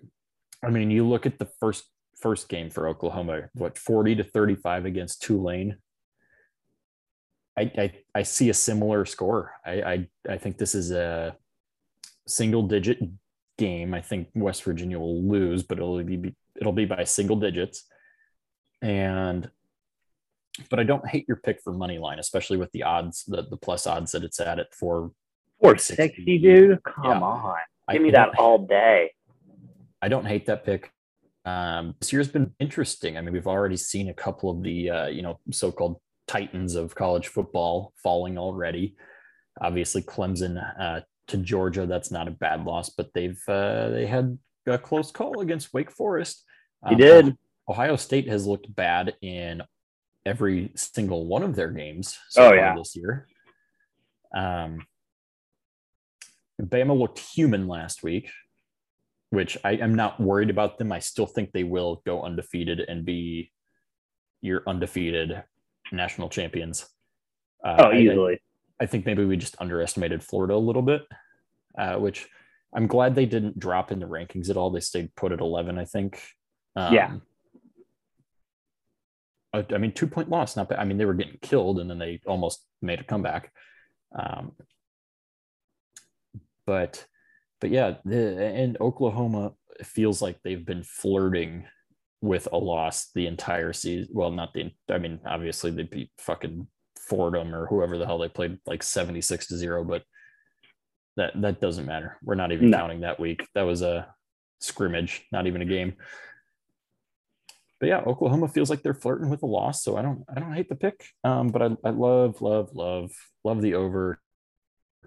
I 0.63 0.69
mean, 0.69 0.89
you 0.89 1.07
look 1.07 1.25
at 1.25 1.37
the 1.39 1.49
first 1.59 1.83
first 2.19 2.49
game 2.49 2.69
for 2.69 2.87
Oklahoma, 2.87 3.49
what 3.53 3.77
40 3.77 4.15
to 4.15 4.23
35 4.23 4.85
against 4.85 5.21
Tulane. 5.21 5.77
I, 7.57 7.71
I, 7.77 7.91
I 8.13 8.23
see 8.23 8.49
a 8.49 8.53
similar 8.53 9.05
score. 9.05 9.53
I, 9.65 9.71
I, 9.81 10.07
I 10.29 10.37
think 10.37 10.57
this 10.57 10.75
is 10.75 10.91
a 10.91 11.35
single 12.27 12.63
digit 12.63 12.99
game. 13.57 13.93
I 13.93 14.01
think 14.01 14.29
West 14.35 14.63
Virginia 14.63 14.99
will 14.99 15.23
lose, 15.23 15.63
but 15.63 15.77
it'll 15.77 16.03
be 16.03 16.35
it'll 16.59 16.73
be 16.73 16.85
by 16.85 17.03
single 17.03 17.35
digits. 17.35 17.85
And 18.81 19.49
but 20.69 20.79
I 20.79 20.83
don't 20.83 21.07
hate 21.07 21.25
your 21.27 21.37
pick 21.37 21.61
for 21.63 21.73
money 21.73 21.97
line, 21.97 22.19
especially 22.19 22.57
with 22.57 22.71
the 22.71 22.83
odds, 22.83 23.23
the, 23.25 23.43
the 23.43 23.57
plus 23.57 23.87
odds 23.87 24.11
that 24.11 24.23
it's 24.23 24.39
at 24.39 24.59
at 24.59 24.73
four 24.73 25.11
four 25.59 25.77
sixty, 25.77 26.37
dude. 26.37 26.83
Come 26.83 27.05
yeah. 27.05 27.19
on. 27.19 27.57
Give 27.91 28.01
I, 28.01 28.03
me 28.03 28.11
that 28.11 28.37
all 28.37 28.65
day. 28.65 29.11
I 30.01 30.09
don't 30.09 30.25
hate 30.25 30.45
that 30.45 30.63
pick. 30.63 30.91
Um, 31.47 31.95
this 32.01 32.11
year's 32.11 32.27
been 32.27 32.53
interesting. 32.59 33.17
I 33.17 33.21
mean, 33.21 33.33
we've 33.33 33.47
already 33.47 33.77
seen 33.77 34.09
a 34.09 34.13
couple 34.13 34.49
of 34.49 34.61
the 34.63 34.89
uh, 34.89 35.07
you 35.07 35.21
know 35.21 35.39
so-called 35.51 36.01
titans 36.27 36.75
of 36.75 36.93
college 36.93 37.29
football 37.29 37.93
falling 38.03 38.37
already. 38.37 38.97
Obviously, 39.61 40.01
Clemson 40.01 40.61
uh, 40.77 41.01
to 41.29 41.37
Georgia, 41.37 41.85
that's 41.85 42.11
not 42.11 42.27
a 42.27 42.31
bad 42.31 42.65
loss, 42.65 42.89
but 42.89 43.13
they've 43.13 43.41
uh, 43.47 43.89
they 43.89 44.05
had 44.05 44.37
a 44.65 44.77
close 44.77 45.09
call 45.09 45.39
against 45.39 45.73
Wake 45.73 45.89
Forest. 45.89 46.43
He 46.85 46.95
um, 46.95 46.99
did. 46.99 47.37
Ohio 47.69 47.95
State 47.95 48.27
has 48.27 48.45
looked 48.45 48.73
bad 48.75 49.15
in 49.21 49.61
every 50.25 50.71
single 50.75 51.27
one 51.27 51.43
of 51.43 51.55
their 51.55 51.69
games 51.69 52.17
so 52.29 52.49
oh, 52.49 52.53
yeah. 52.53 52.75
this 52.75 52.93
year. 52.93 53.25
Um, 54.35 54.85
Bama 56.61 56.97
looked 56.97 57.19
human 57.19 57.67
last 57.69 58.03
week 58.03 58.29
which 59.29 59.57
I 59.63 59.73
am 59.73 59.93
not 59.95 60.19
worried 60.19 60.49
about 60.49 60.77
them. 60.77 60.91
I 60.91 60.99
still 60.99 61.25
think 61.25 61.51
they 61.51 61.63
will 61.63 62.01
go 62.05 62.21
undefeated 62.23 62.79
and 62.79 63.03
be 63.05 63.51
your 64.41 64.63
undefeated 64.67 65.43
national 65.91 66.29
champions. 66.29 66.87
Uh, 67.63 67.75
Oh, 67.79 67.83
I- 67.91 67.97
easily. 67.97 68.39
I, 68.79 68.83
I 68.83 68.85
think 68.85 69.05
maybe 69.05 69.25
we 69.25 69.37
just 69.37 69.59
underestimated 69.59 70.23
Florida 70.23 70.53
a 70.53 70.57
little 70.57 70.81
bit, 70.83 71.01
uh, 71.77 71.95
which 71.97 72.27
I'm 72.75 72.85
glad 72.87 73.15
they 73.15 73.25
didn't 73.25 73.57
drop 73.57 73.91
in 73.91 73.99
the 73.99 74.05
rankings 74.05 74.49
at 74.49 74.57
all. 74.57 74.69
They 74.69 74.79
stayed 74.81 75.15
put 75.15 75.31
at 75.31 75.39
11, 75.39 75.77
I 75.79 75.85
think. 75.85 76.21
Um, 76.75 76.93
Yeah. 76.93 77.15
I, 79.53 79.65
I 79.73 79.77
mean, 79.77 79.93
two 79.93 80.07
point 80.07 80.29
loss, 80.29 80.55
not 80.55 80.69
bad. 80.69 80.79
I 80.79 80.83
mean, 80.83 80.97
they 80.97 81.05
were 81.05 81.13
getting 81.15 81.39
killed 81.41 81.79
and 81.79 81.89
then 81.89 81.97
they 81.97 82.21
almost 82.27 82.63
made 82.81 82.99
a 82.99 83.03
comeback. 83.03 83.51
Um, 84.17 84.51
but, 86.65 87.05
but 87.59 87.69
yeah, 87.71 87.95
the, 88.05 88.43
and 88.43 88.77
Oklahoma 88.79 89.53
feels 89.83 90.21
like 90.21 90.41
they've 90.43 90.65
been 90.65 90.83
flirting 90.83 91.65
with 92.21 92.47
a 92.51 92.57
loss 92.57 93.11
the 93.13 93.27
entire 93.27 93.73
season. 93.73 94.09
Well, 94.13 94.31
not 94.31 94.53
the, 94.53 94.71
I 94.89 94.97
mean, 94.97 95.19
obviously 95.25 95.71
they 95.71 95.83
beat 95.83 96.11
fucking 96.17 96.67
Fordham 96.99 97.53
or 97.53 97.67
whoever 97.67 97.97
the 97.97 98.05
hell 98.05 98.17
they 98.17 98.29
played 98.29 98.57
like 98.65 98.83
76 98.83 99.47
to 99.47 99.57
zero, 99.57 99.83
but 99.83 100.03
that, 101.15 101.39
that 101.41 101.61
doesn't 101.61 101.85
matter. 101.85 102.17
We're 102.23 102.35
not 102.35 102.51
even 102.51 102.69
No. 102.69 102.77
counting 102.77 103.01
that 103.01 103.19
week. 103.19 103.47
That 103.55 103.63
was 103.63 103.81
a 103.81 104.07
scrimmage, 104.59 105.25
not 105.31 105.47
even 105.47 105.61
a 105.61 105.65
game. 105.65 105.93
But 107.79 107.89
yeah, 107.89 107.99
Oklahoma 107.99 108.47
feels 108.47 108.71
like 108.71 108.81
they're 108.81 108.95
flirting 108.95 109.29
with 109.29 109.43
a 109.43 109.47
loss, 109.47 109.83
so 109.83 109.97
I 109.97 110.01
don't 110.01 110.23
I 110.35 110.39
don't 110.39 110.53
hate 110.53 110.67
the 110.67 110.75
pick. 110.75 111.05
Um, 111.23 111.49
but 111.49 111.61
I, 111.61 111.69
I 111.83 111.91
love 111.91 112.41
love 112.41 112.73
love 112.73 113.11
love 113.43 113.61
the 113.61 113.75
over. 113.75 114.19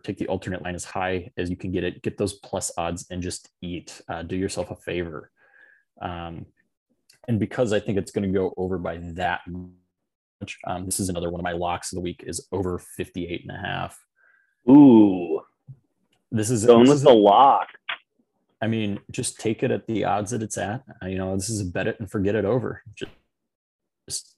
Take 0.03 0.19
the 0.19 0.27
alternate 0.29 0.63
line 0.63 0.75
as 0.75 0.85
high 0.85 1.31
as 1.37 1.51
you 1.51 1.57
can 1.57 1.73
get 1.73 1.85
it. 1.85 2.03
Get 2.03 2.19
those 2.19 2.35
plus 2.35 2.73
odds 2.77 3.07
and 3.11 3.23
just 3.23 3.51
eat. 3.63 4.01
Uh, 4.09 4.23
do 4.23 4.37
yourself 4.37 4.71
a 4.71 4.77
favor. 4.77 5.31
Um, 6.01 6.47
and 7.29 7.39
because 7.39 7.73
I 7.73 7.81
think 7.81 7.99
it's 7.99 8.11
going 8.11 8.31
to 8.31 8.37
go 8.39 8.55
over 8.57 8.79
by 8.79 8.97
that 9.15 9.41
much, 9.47 10.59
um, 10.67 10.87
this 10.87 10.99
is 11.01 11.09
another 11.09 11.31
one 11.31 11.41
of 11.41 11.45
my 11.45 11.53
locks 11.53 11.93
of 11.93 11.97
the 11.97 12.01
week 12.01 12.25
is 12.27 12.47
over 12.51 12.79
58 12.79 13.43
and 13.47 13.57
a 13.57 13.61
half. 13.61 14.03
Ooh, 14.69 15.41
This 16.31 16.51
is 16.51 16.65
going 16.65 16.81
this 16.81 16.89
with 16.89 16.97
is 16.97 17.03
the 17.03 17.11
lock. 17.15 17.69
I 18.63 18.67
mean, 18.67 19.01
just 19.11 19.41
take 19.41 19.63
it 19.63 19.71
at 19.71 19.87
the 19.87 20.05
odds 20.05 20.31
that 20.33 20.43
it's 20.43 20.59
at. 20.59 20.83
Uh, 21.03 21.07
You 21.07 21.19
know, 21.19 21.35
this 21.35 21.49
is 21.49 21.61
a 21.61 21.65
bet 21.65 21.87
it 21.89 21.99
and 22.01 22.11
forget 22.11 22.35
it 22.35 22.45
over. 22.45 22.83
Just, 22.95 23.11
just 24.09 24.35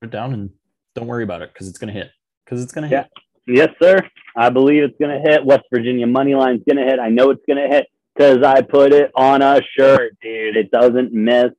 put 0.00 0.08
it 0.08 0.12
down 0.12 0.32
and 0.32 0.50
don't 0.94 1.06
worry 1.06 1.24
about 1.24 1.42
it 1.42 1.52
because 1.52 1.68
it's 1.68 1.78
going 1.78 1.92
to 1.92 1.98
hit. 1.98 2.10
Because 2.44 2.62
it's 2.62 2.72
going 2.72 2.88
to 2.88 2.96
hit. 2.96 3.10
Yes, 3.46 3.70
sir. 3.80 3.98
I 4.36 4.50
believe 4.50 4.82
it's 4.82 4.98
going 4.98 5.14
to 5.14 5.30
hit. 5.30 5.44
West 5.44 5.64
Virginia 5.72 6.06
money 6.06 6.34
line's 6.34 6.62
going 6.68 6.78
to 6.78 6.90
hit. 6.90 6.98
I 6.98 7.08
know 7.08 7.30
it's 7.30 7.44
going 7.46 7.58
to 7.58 7.74
hit 7.74 7.86
because 8.14 8.42
I 8.42 8.62
put 8.62 8.92
it 8.92 9.10
on 9.14 9.42
a 9.42 9.60
shirt, 9.76 10.16
dude. 10.22 10.56
It 10.56 10.70
doesn't 10.70 11.12
miss. 11.12 11.50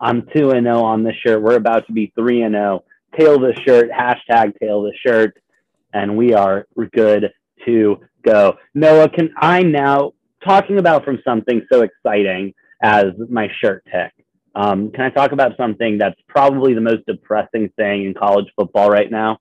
I'm 0.00 0.26
2 0.34 0.50
and 0.50 0.66
0 0.66 0.82
on 0.82 1.02
this 1.02 1.14
shirt. 1.24 1.42
We're 1.42 1.56
about 1.56 1.86
to 1.86 1.92
be 1.92 2.12
3 2.16 2.42
and 2.42 2.54
0. 2.54 2.84
Tail 3.18 3.38
the 3.38 3.54
shirt, 3.66 3.90
hashtag 3.90 4.58
tail 4.58 4.82
the 4.82 4.92
shirt. 5.06 5.36
And 5.92 6.16
we 6.16 6.34
are 6.34 6.66
good 6.92 7.32
to 7.64 8.00
go. 8.24 8.56
Noah, 8.74 9.08
can 9.08 9.32
I 9.36 9.62
now, 9.62 10.12
talking 10.44 10.78
about 10.78 11.04
from 11.04 11.20
something 11.24 11.64
so 11.72 11.82
exciting 11.82 12.54
as 12.82 13.06
my 13.30 13.48
shirt 13.62 13.84
pick, 13.84 14.12
um, 14.56 14.90
can 14.90 15.04
I 15.04 15.10
talk 15.10 15.32
about 15.32 15.56
something 15.56 15.98
that's 15.98 16.20
probably 16.28 16.74
the 16.74 16.80
most 16.80 17.06
depressing 17.06 17.70
thing 17.76 18.04
in 18.04 18.14
college 18.14 18.46
football 18.56 18.90
right 18.90 19.10
now? 19.10 19.38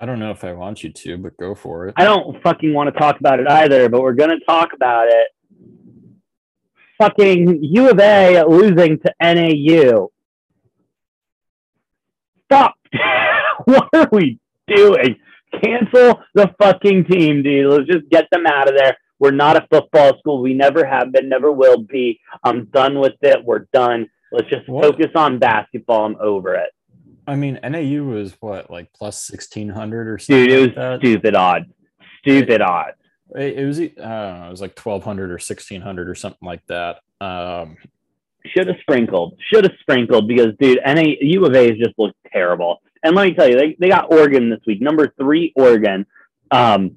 I 0.00 0.06
don't 0.06 0.20
know 0.20 0.30
if 0.30 0.44
I 0.44 0.52
want 0.52 0.84
you 0.84 0.92
to, 0.92 1.18
but 1.18 1.36
go 1.36 1.54
for 1.54 1.88
it. 1.88 1.94
I 1.96 2.04
don't 2.04 2.40
fucking 2.42 2.72
want 2.72 2.92
to 2.92 2.98
talk 2.98 3.18
about 3.18 3.40
it 3.40 3.48
either, 3.48 3.88
but 3.88 4.00
we're 4.00 4.12
going 4.12 4.30
to 4.30 4.44
talk 4.44 4.72
about 4.72 5.08
it. 5.08 5.28
Fucking 6.98 7.62
U 7.62 7.90
of 7.90 7.98
A 7.98 8.44
losing 8.44 8.98
to 9.00 9.14
NAU. 9.20 10.08
Stop. 12.44 12.74
what 13.64 13.88
are 13.92 14.08
we 14.12 14.38
doing? 14.68 15.16
Cancel 15.62 16.20
the 16.34 16.54
fucking 16.60 17.04
team, 17.06 17.42
dude. 17.42 17.66
Let's 17.72 17.86
just 17.88 18.08
get 18.10 18.26
them 18.30 18.46
out 18.46 18.68
of 18.68 18.76
there. 18.76 18.96
We're 19.18 19.32
not 19.32 19.56
a 19.56 19.66
football 19.70 20.16
school. 20.18 20.40
We 20.40 20.54
never 20.54 20.84
have 20.84 21.12
been, 21.12 21.28
never 21.28 21.50
will 21.50 21.78
be. 21.82 22.20
I'm 22.44 22.66
done 22.66 23.00
with 23.00 23.14
it. 23.22 23.44
We're 23.44 23.66
done. 23.72 24.08
Let's 24.30 24.48
just 24.48 24.68
What? 24.68 24.84
focus 24.84 25.10
on 25.16 25.38
basketball. 25.38 26.06
I'm 26.06 26.16
over 26.20 26.54
it. 26.54 26.70
I 27.28 27.36
mean, 27.36 27.60
NAU 27.62 28.04
was 28.04 28.34
what, 28.40 28.70
like 28.70 28.90
plus 28.94 29.30
1600 29.30 30.08
or 30.08 30.18
something? 30.18 30.46
Dude, 30.46 30.50
it 30.50 30.60
was 30.60 30.76
like 30.76 31.00
stupid 31.00 31.34
odds. 31.34 31.66
Stupid 32.20 32.62
odds. 32.62 32.96
It, 33.36 33.58
it 33.58 33.66
was, 33.66 33.78
I 33.78 33.84
don't 33.84 33.98
know, 34.40 34.46
it 34.46 34.50
was 34.50 34.62
like 34.62 34.78
1200 34.78 35.30
or 35.30 35.34
1600 35.34 36.08
or 36.08 36.14
something 36.14 36.46
like 36.46 36.66
that. 36.68 37.00
Um, 37.20 37.76
Should 38.46 38.68
have 38.68 38.76
sprinkled. 38.80 39.38
Should 39.52 39.64
have 39.64 39.74
sprinkled 39.80 40.26
because, 40.26 40.54
dude, 40.58 40.80
NA 40.86 41.02
U 41.20 41.44
of 41.44 41.54
A 41.54 41.68
has 41.68 41.76
just 41.76 41.98
looked 41.98 42.16
terrible. 42.32 42.80
And 43.02 43.14
let 43.14 43.28
me 43.28 43.34
tell 43.34 43.46
you, 43.46 43.56
they, 43.56 43.76
they 43.78 43.90
got 43.90 44.10
Oregon 44.10 44.48
this 44.48 44.60
week, 44.66 44.80
number 44.80 45.12
three 45.20 45.52
Oregon. 45.54 46.06
Um, 46.50 46.96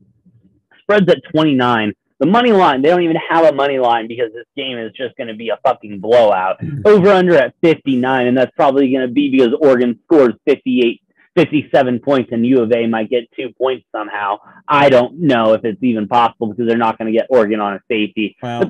spreads 0.82 1.10
at 1.10 1.22
29. 1.34 1.94
The 2.22 2.28
money 2.28 2.52
line, 2.52 2.84
they 2.84 2.90
don't 2.90 3.02
even 3.02 3.18
have 3.30 3.46
a 3.46 3.52
money 3.52 3.80
line 3.80 4.08
because 4.08 4.32
this 4.32 4.46
game 4.56 4.78
is 4.78 4.92
just 4.94 5.18
going 5.18 5.30
to 5.30 5.34
be 5.34 5.50
a 5.50 5.58
fucking 5.64 6.00
blowout. 6.00 6.62
Over 6.86 7.10
under 7.10 7.36
at 7.36 7.56
59, 7.64 8.28
and 8.28 8.38
that's 8.38 8.52
probably 8.56 8.92
going 8.92 9.08
to 9.08 9.12
be 9.12 9.32
because 9.32 9.56
Oregon 9.60 10.00
scores 10.04 10.36
58, 10.46 11.02
57 11.36 12.00
points, 12.00 12.30
and 12.32 12.46
U 12.46 12.62
of 12.62 12.72
A 12.74 12.86
might 12.86 13.10
get 13.10 13.24
two 13.36 13.50
points 13.58 13.88
somehow. 13.92 14.38
I 14.68 14.90
don't 14.90 15.22
know 15.22 15.54
if 15.54 15.66
it's 15.66 15.82
even 15.82 16.08
possible 16.08 16.50
because 16.50 16.68
they're 16.68 16.78
not 16.78 17.00
going 17.00 17.12
to 17.12 17.18
get 17.18 17.26
Oregon 17.32 17.60
on 17.60 17.74
a 17.74 17.80
safety. 17.90 18.38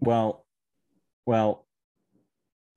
Well, 0.00 0.44
well, 1.24 1.66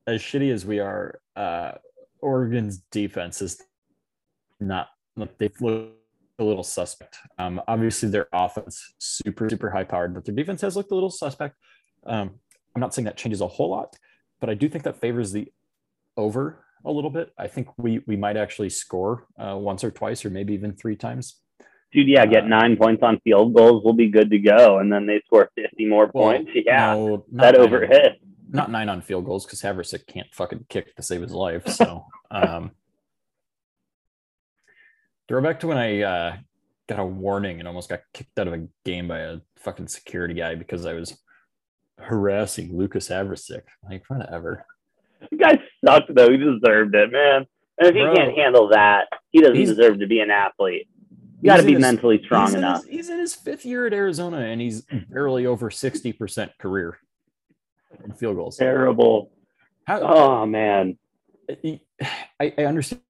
as 0.08 0.22
shitty 0.22 0.50
as 0.54 0.66
we 0.66 0.80
are, 0.80 1.20
uh, 1.36 1.74
Oregon's 2.22 2.78
defense 2.90 3.42
is 3.42 3.62
not. 4.62 4.88
They've 5.40 5.60
looked 5.60 6.05
a 6.40 6.44
little 6.44 6.64
suspect. 6.64 7.18
Um, 7.38 7.62
obviously, 7.68 8.10
their 8.10 8.28
offense 8.34 8.94
super 8.98 9.50
super 9.50 9.70
high 9.72 9.84
powered, 9.84 10.14
but 10.14 10.26
their 10.26 10.36
defense 10.36 10.62
has 10.62 10.76
looked 10.76 10.92
a 10.92 10.96
little 10.96 11.10
suspect. 11.10 11.56
Um, 12.06 12.32
I'm 12.76 12.82
not 12.82 12.94
saying 12.94 13.06
that 13.06 13.18
changes 13.18 13.42
a 13.42 13.48
whole 13.48 13.70
lot, 13.70 13.96
but 14.40 14.50
I 14.50 14.54
do 14.54 14.68
think 14.70 14.84
that 14.84 14.98
favors 15.00 15.32
the 15.32 15.52
over 16.18 16.64
a 16.84 16.92
little 16.92 17.10
bit. 17.10 17.32
I 17.38 17.48
think 17.48 17.68
we 17.78 18.02
we 18.08 18.16
might 18.16 18.38
actually 18.38 18.70
score 18.70 19.28
uh, 19.40 19.58
once 19.58 19.84
or 19.84 19.92
twice, 19.92 20.26
or 20.26 20.30
maybe 20.30 20.54
even 20.54 20.74
three 20.76 20.96
times. 20.96 21.38
Dude, 21.92 22.08
yeah, 22.08 22.26
get 22.26 22.44
Uh, 22.44 22.48
nine 22.48 22.76
points 22.76 23.02
on 23.04 23.20
field 23.24 23.54
goals. 23.54 23.82
We'll 23.86 23.94
be 23.94 24.10
good 24.10 24.30
to 24.32 24.40
go. 24.40 24.80
And 24.80 24.92
then 24.92 25.06
they 25.06 25.22
score 25.26 25.50
50 25.56 25.86
more 25.86 26.12
Well, 26.14 26.26
points. 26.34 26.52
Yeah, 26.66 26.94
no, 26.94 27.26
that 27.34 27.56
over 27.56 27.86
hit. 27.88 28.20
not 28.50 28.70
nine 28.70 28.90
on 28.90 29.02
field 29.02 29.24
goals 29.26 29.46
because 29.46 29.62
Havrisik 29.62 30.06
can't 30.06 30.28
fucking 30.34 30.66
kick 30.68 30.94
to 30.98 31.02
save 31.02 31.22
his 31.22 31.32
life. 31.32 31.66
So 31.70 32.06
um 32.32 32.72
throwback 35.28 35.60
to 35.62 35.68
when 35.68 35.78
I 35.78 36.02
uh 36.02 36.38
got 36.88 37.00
a 37.00 37.06
warning 37.06 37.60
and 37.60 37.68
almost 37.68 37.90
got 37.90 38.02
kicked 38.14 38.38
out 38.38 38.48
of 38.48 38.54
a 38.54 38.68
game 38.84 39.08
by 39.08 39.20
a 39.20 39.38
fucking 39.58 39.88
security 39.88 40.34
guy 40.36 40.54
because 40.56 40.86
I 40.86 40.94
was 40.94 41.18
harassing 41.98 42.78
Lucas 42.78 43.10
Havrisik. 43.10 43.64
Like 43.90 44.04
whatever. 44.08 44.66
The 45.32 45.38
guy 45.38 45.60
sucked, 45.84 46.14
though. 46.14 46.30
He 46.30 46.38
deserved 46.38 46.94
it, 46.94 47.12
man. 47.12 47.48
And 47.80 47.88
if 47.90 47.94
Bro. 47.94 48.12
he 48.12 48.16
can't 48.18 48.38
handle 48.38 48.68
that, 48.70 49.08
he 49.32 49.42
doesn't 49.42 49.56
deserve 49.56 50.00
to 50.00 50.08
be 50.08 50.20
an 50.20 50.30
athlete. 50.30 50.88
You 51.42 51.50
got 51.50 51.58
to 51.58 51.64
be 51.64 51.74
his- 51.74 51.82
mentally 51.82 52.22
strong 52.24 52.48
he's 52.48 52.54
enough. 52.56 52.84
his- 52.86 52.92
he's 52.92 53.10
in 53.10 53.20
his 53.20 53.34
fifth 53.36 53.66
year 53.66 53.88
at 53.88 53.94
Arizona 53.94 54.38
and 54.42 54.62
he's 54.62 54.84
barely 55.10 55.46
over 55.46 55.70
60% 55.70 56.52
career 56.60 56.98
in 58.04 58.14
field 58.14 58.36
goals. 58.36 58.58
Terrible. 58.58 59.32
How, 59.86 60.02
Oh, 60.02 60.46
man. 60.46 60.98
I, 61.50 62.54
I 62.58 62.64
understand 62.66 63.02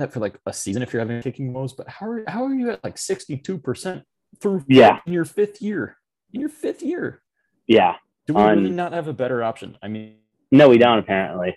that 0.00 0.12
for 0.12 0.20
like 0.20 0.38
a 0.46 0.52
season 0.52 0.82
if 0.82 0.92
you're 0.92 1.00
having 1.00 1.22
kicking 1.22 1.52
woes, 1.52 1.72
but 1.72 1.88
how 1.88 2.06
are 2.10 2.24
how 2.28 2.44
are 2.44 2.54
you 2.54 2.70
at 2.70 2.82
like 2.84 2.96
62% 2.96 4.02
through 4.40 4.64
Yeah. 4.68 5.00
in 5.06 5.12
your 5.12 5.24
fifth 5.24 5.62
year? 5.62 5.96
In 6.32 6.40
your 6.40 6.48
fifth 6.50 6.82
year. 6.82 7.22
Yeah. 7.66 7.96
Do 8.26 8.34
we 8.34 8.42
On- 8.42 8.58
really 8.58 8.70
not 8.70 8.92
have 8.92 9.08
a 9.08 9.12
better 9.12 9.42
option? 9.42 9.76
I 9.82 9.88
mean, 9.88 10.16
No, 10.50 10.68
we 10.68 10.78
don't, 10.78 10.98
apparently. 10.98 11.56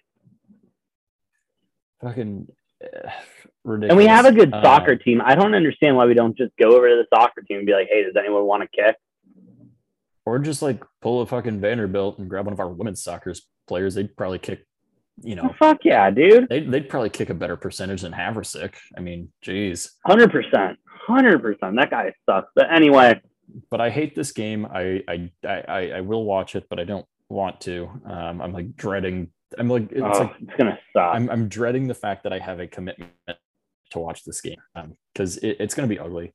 fucking 2.02 2.48
uh, 2.84 3.10
ridiculous. 3.64 3.90
And 3.92 3.98
we 3.98 4.06
have 4.08 4.26
a 4.26 4.32
good 4.32 4.54
Uh, 4.54 4.62
soccer 4.64 4.96
team. 4.96 5.22
I 5.24 5.36
don't 5.36 5.54
understand 5.56 5.96
why 5.96 6.06
we 6.06 6.14
don't 6.14 6.36
just 6.38 6.52
go 6.58 6.76
over 6.76 6.90
to 6.90 6.96
the 6.96 7.06
soccer 7.16 7.42
team 7.42 7.58
and 7.58 7.66
be 7.66 7.74
like, 7.74 7.88
hey, 7.90 8.04
does 8.04 8.14
anyone 8.18 8.46
want 8.46 8.64
to 8.64 8.68
kick? 8.70 8.96
or 10.26 10.40
just 10.40 10.62
like 10.62 10.82
pull 11.02 11.20
a 11.20 11.26
fucking 11.26 11.60
Vanderbilt 11.60 12.18
and 12.18 12.30
grab 12.30 12.46
one 12.46 12.54
of 12.54 12.60
our 12.62 12.70
women's 12.70 13.04
soccer 13.04 13.34
players. 13.68 13.96
They'd 13.96 14.16
probably 14.16 14.40
kick, 14.40 14.66
you 15.22 15.36
know, 15.36 15.50
Oh, 15.50 15.56
fuck 15.60 15.80
yeah, 15.84 16.10
dude. 16.10 16.48
they'd, 16.50 16.70
they'd 16.72 16.90
probably 16.90 17.10
kick 17.10 17.30
a 17.30 17.34
better 17.34 17.56
percentage 17.56 18.02
than 18.02 18.14
Havrisik. 18.14 18.74
I 18.98 19.02
mean, 19.02 19.32
geez. 19.42 19.92
100%. 20.08 20.76
100%. 21.10 21.76
That 21.76 21.90
guy 21.90 22.14
sucks. 22.30 22.50
But 22.56 22.74
anyway, 22.74 23.22
but 23.70 23.82
I 23.82 23.90
hate 23.90 24.16
this 24.16 24.32
game. 24.32 24.66
I 24.66 25.04
I 25.08 25.32
I, 25.46 25.92
I 25.98 26.02
will 26.02 26.24
watch 26.24 26.56
it, 26.56 26.66
but 26.70 26.80
I 26.80 26.86
don't 26.86 27.06
want 27.30 27.62
to. 27.62 27.90
Um, 28.06 28.42
I'm 28.42 28.54
like 28.54 28.76
dreading. 28.76 29.30
I'm 29.58 29.70
like 29.70 29.92
it's 29.92 30.02
oh, 30.02 30.20
like 30.24 30.36
it's 30.42 30.56
going 30.58 30.72
to 30.72 30.80
suck. 30.96 31.14
I'm 31.14 31.30
I'm 31.30 31.48
dreading 31.50 31.88
the 31.88 31.94
fact 31.94 32.24
that 32.24 32.34
I 32.34 32.40
have 32.40 32.60
a 32.60 32.68
commitment 32.68 33.12
to 33.92 34.00
watch 34.00 34.24
this 34.24 34.42
game 34.42 34.58
because 35.14 35.38
it, 35.38 35.58
it's 35.60 35.76
going 35.76 35.88
to 35.88 35.94
be 35.94 36.00
ugly. 36.00 36.34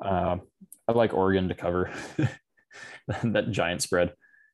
Um, 0.00 0.42
I 0.86 0.92
like 0.92 1.14
Oregon 1.14 1.48
to 1.48 1.54
cover 1.54 1.90
that 3.24 3.50
giant 3.50 3.82
spread. 3.82 4.12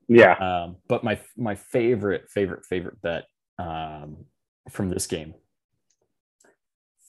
yeah. 0.08 0.34
Um, 0.34 0.76
but 0.88 1.02
my 1.04 1.18
my 1.36 1.56
favorite 1.56 2.30
favorite 2.30 2.64
favorite 2.64 3.02
bet 3.02 3.24
um, 3.60 4.24
from 4.70 4.88
this 4.90 5.06
game 5.06 5.34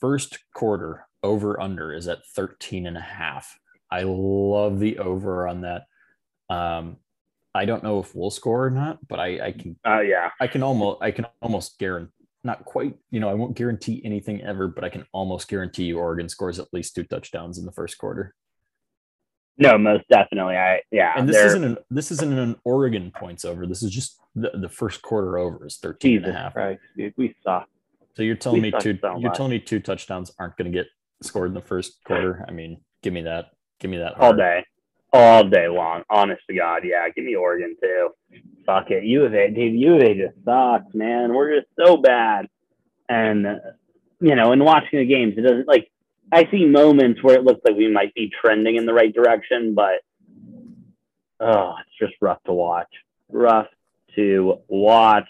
first 0.02 0.40
quarter 0.52 1.06
over 1.22 1.58
under 1.60 1.94
is 1.94 2.08
at 2.08 2.26
13 2.34 2.88
and 2.88 2.98
a 2.98 3.00
half. 3.00 3.56
I 3.88 4.02
love 4.04 4.80
the 4.80 4.98
over 4.98 5.46
on 5.46 5.60
that. 5.60 5.84
Um, 6.50 6.96
I 7.54 7.66
don't 7.66 7.84
know 7.84 8.00
if 8.00 8.12
we'll 8.14 8.30
score 8.30 8.66
or 8.66 8.70
not, 8.70 8.98
but 9.06 9.20
I, 9.20 9.46
I 9.46 9.52
can. 9.52 9.78
Uh, 9.86 10.00
yeah. 10.00 10.30
I 10.40 10.48
can 10.48 10.62
almost. 10.64 11.02
I 11.02 11.12
can 11.12 11.26
almost 11.40 11.78
guarantee. 11.78 12.10
Not 12.42 12.64
quite. 12.64 12.96
You 13.10 13.20
know, 13.20 13.28
I 13.28 13.34
won't 13.34 13.56
guarantee 13.56 14.02
anything 14.04 14.42
ever, 14.42 14.66
but 14.66 14.82
I 14.82 14.88
can 14.88 15.06
almost 15.12 15.48
guarantee 15.48 15.84
you 15.84 15.98
Oregon 15.98 16.28
scores 16.28 16.58
at 16.58 16.72
least 16.72 16.96
two 16.96 17.04
touchdowns 17.04 17.58
in 17.58 17.64
the 17.64 17.72
first 17.72 17.96
quarter. 17.98 18.34
No, 19.58 19.78
most 19.78 20.04
definitely. 20.08 20.56
I 20.56 20.80
yeah. 20.90 21.12
And 21.16 21.28
this 21.28 21.36
isn't 21.36 21.64
an 21.64 21.78
this 21.90 22.10
isn't 22.10 22.38
an 22.38 22.56
Oregon 22.64 23.12
points 23.14 23.44
over. 23.44 23.66
This 23.66 23.82
is 23.82 23.90
just 23.90 24.18
the, 24.34 24.50
the 24.54 24.68
first 24.68 25.02
quarter 25.02 25.38
over 25.38 25.66
is 25.66 25.76
13 25.76 26.10
Jesus 26.10 26.28
and 26.28 26.36
a 26.36 26.38
half. 26.38 26.54
Christ, 26.54 26.80
dude, 26.96 27.14
we 27.16 27.34
suck. 27.44 27.68
So 28.16 28.22
you're 28.22 28.36
telling 28.36 28.62
We 28.62 28.70
me 28.70 28.78
two 28.80 28.98
so 29.00 29.18
you're 29.18 29.32
telling 29.32 29.50
me 29.50 29.58
two 29.58 29.80
touchdowns 29.80 30.32
aren't 30.38 30.56
going 30.56 30.70
to 30.70 30.76
get 30.76 30.86
scored 31.22 31.48
in 31.48 31.54
the 31.54 31.60
first 31.60 32.02
quarter? 32.04 32.44
I 32.46 32.52
mean, 32.52 32.80
give 33.02 33.12
me 33.12 33.22
that. 33.22 33.50
Give 33.80 33.90
me 33.90 33.98
that. 33.98 34.18
all 34.20 34.34
day, 34.34 34.64
all 35.12 35.44
day 35.44 35.68
long. 35.68 36.02
Honest 36.10 36.42
to 36.48 36.56
God, 36.56 36.82
yeah. 36.84 37.08
Give 37.10 37.24
me 37.24 37.34
Oregon 37.34 37.76
too. 37.80 38.10
Fuck 38.66 38.90
it, 38.90 39.04
U 39.04 39.24
of 39.24 39.34
A, 39.34 39.50
dude. 39.50 39.74
U 39.80 39.96
of 39.96 40.02
A 40.02 40.14
just 40.14 40.44
sucks, 40.44 40.94
man. 40.94 41.34
We're 41.34 41.56
just 41.56 41.68
so 41.78 41.96
bad, 41.96 42.48
and 43.08 43.46
you 44.20 44.34
know, 44.36 44.52
in 44.52 44.64
watching 44.64 44.98
the 44.98 45.06
games, 45.06 45.34
it 45.36 45.42
doesn't 45.42 45.68
like. 45.68 45.90
I 46.32 46.48
see 46.50 46.64
moments 46.64 47.22
where 47.22 47.36
it 47.36 47.44
looks 47.44 47.60
like 47.64 47.76
we 47.76 47.92
might 47.92 48.14
be 48.14 48.30
trending 48.40 48.76
in 48.76 48.86
the 48.86 48.94
right 48.94 49.14
direction, 49.14 49.74
but 49.74 50.00
oh, 51.38 51.74
it's 51.80 51.98
just 51.98 52.14
rough 52.22 52.42
to 52.44 52.52
watch. 52.54 52.88
Rough 53.28 53.66
to 54.16 54.58
watch. 54.66 55.28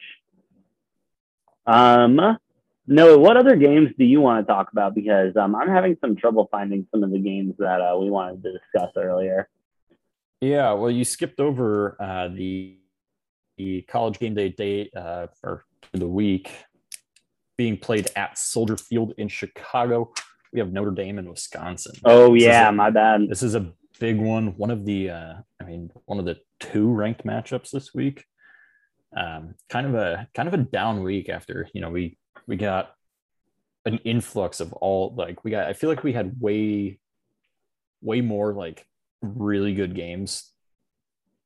Um, 1.66 2.38
no, 2.86 3.18
what 3.18 3.36
other 3.36 3.56
games 3.56 3.90
do 3.98 4.04
you 4.04 4.20
want 4.20 4.46
to 4.46 4.52
talk 4.52 4.70
about? 4.72 4.94
Because 4.94 5.36
um, 5.36 5.54
I'm 5.54 5.68
having 5.68 5.96
some 6.00 6.16
trouble 6.16 6.48
finding 6.50 6.86
some 6.92 7.02
of 7.02 7.10
the 7.10 7.18
games 7.18 7.54
that 7.58 7.80
uh, 7.80 7.96
we 7.98 8.10
wanted 8.10 8.42
to 8.44 8.52
discuss 8.52 8.90
earlier. 8.96 9.48
Yeah, 10.40 10.72
well, 10.72 10.90
you 10.90 11.04
skipped 11.04 11.40
over 11.40 11.96
uh, 12.00 12.28
the 12.28 12.78
the 13.56 13.82
college 13.82 14.18
game 14.18 14.34
day 14.34 14.48
date 14.48 14.90
uh, 14.96 15.28
or 15.42 15.64
the 15.92 16.08
week 16.08 16.50
being 17.56 17.76
played 17.76 18.08
at 18.16 18.38
Soldier 18.38 18.76
Field 18.76 19.14
in 19.18 19.28
Chicago. 19.28 20.12
We 20.52 20.58
have 20.60 20.72
Notre 20.72 20.90
Dame 20.90 21.18
and 21.18 21.28
Wisconsin. 21.30 21.94
Oh 22.04 22.34
This 22.34 22.44
yeah, 22.44 22.68
a- 22.68 22.72
my 22.72 22.90
bad. 22.90 23.28
This 23.28 23.42
is 23.42 23.54
a 23.54 23.72
big 23.98 24.18
one. 24.18 24.48
One 24.56 24.70
of 24.70 24.84
the, 24.84 25.10
uh, 25.10 25.34
I 25.60 25.64
mean, 25.64 25.90
one 26.04 26.18
of 26.18 26.24
the 26.24 26.38
two 26.60 26.90
ranked 26.92 27.24
matchups 27.24 27.70
this 27.70 27.94
week. 27.94 28.24
Um, 29.16 29.54
kind 29.68 29.86
of 29.86 29.94
a 29.94 30.26
kind 30.34 30.48
of 30.48 30.54
a 30.54 30.58
down 30.58 31.02
week 31.02 31.28
after 31.28 31.68
you 31.74 31.82
know 31.82 31.90
we 31.90 32.16
we 32.46 32.56
got 32.56 32.94
an 33.84 33.98
influx 34.04 34.60
of 34.60 34.72
all 34.74 35.14
like 35.16 35.44
we 35.44 35.50
got. 35.50 35.66
I 35.66 35.74
feel 35.74 35.90
like 35.90 36.02
we 36.02 36.12
had 36.14 36.40
way 36.40 36.98
way 38.00 38.20
more 38.22 38.54
like 38.54 38.86
really 39.20 39.74
good 39.74 39.94
games 39.94 40.50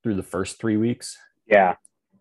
through 0.03 0.15
the 0.15 0.23
first 0.23 0.61
three 0.61 0.77
weeks. 0.77 1.17
Yeah, 1.49 1.75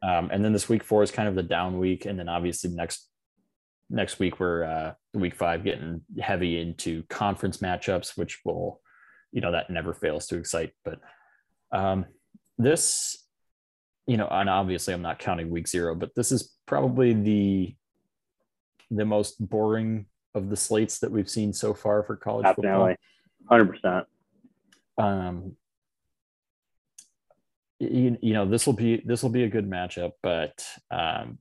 Um, 0.03 0.29
and 0.31 0.43
then 0.43 0.51
this 0.53 0.67
week 0.67 0.83
four 0.83 1.01
is 1.03 1.11
kind 1.11 1.27
of 1.29 1.35
the 1.35 1.43
down 1.43 1.77
week, 1.79 2.05
and 2.05 2.17
then 2.19 2.27
obviously 2.27 2.69
next 2.71 3.07
next 3.89 4.19
week 4.19 4.39
we're 4.39 4.63
uh, 4.63 4.93
week 5.13 5.35
five 5.35 5.63
getting 5.63 6.01
heavy 6.19 6.59
into 6.59 7.03
conference 7.03 7.57
matchups, 7.57 8.17
which 8.17 8.39
will, 8.43 8.81
you 9.31 9.41
know, 9.41 9.51
that 9.51 9.69
never 9.69 9.93
fails 9.93 10.27
to 10.27 10.37
excite. 10.37 10.71
But 10.83 10.99
um, 11.71 12.05
this, 12.57 13.17
you 14.07 14.17
know, 14.17 14.27
and 14.29 14.49
obviously 14.49 14.93
I'm 14.93 15.01
not 15.01 15.19
counting 15.19 15.49
week 15.49 15.67
zero, 15.67 15.95
but 15.95 16.15
this 16.15 16.31
is 16.31 16.55
probably 16.65 17.13
the 17.13 17.75
the 18.91 19.05
most 19.05 19.35
boring 19.39 20.05
of 20.35 20.49
the 20.49 20.55
slates 20.55 20.99
that 20.99 21.11
we've 21.11 21.29
seen 21.29 21.51
so 21.53 21.73
far 21.73 22.03
for 22.03 22.15
college 22.15 22.45
definitely, 22.45 22.95
hundred 23.49 23.71
percent. 23.71 24.05
Um, 24.97 25.55
you, 27.79 28.17
you 28.21 28.33
know 28.33 28.45
this 28.45 28.65
will 28.65 28.73
be 28.73 29.01
this 29.05 29.21
will 29.21 29.29
be 29.29 29.43
a 29.43 29.49
good 29.49 29.69
matchup 29.69 30.13
but 30.23 30.65
um 30.91 31.37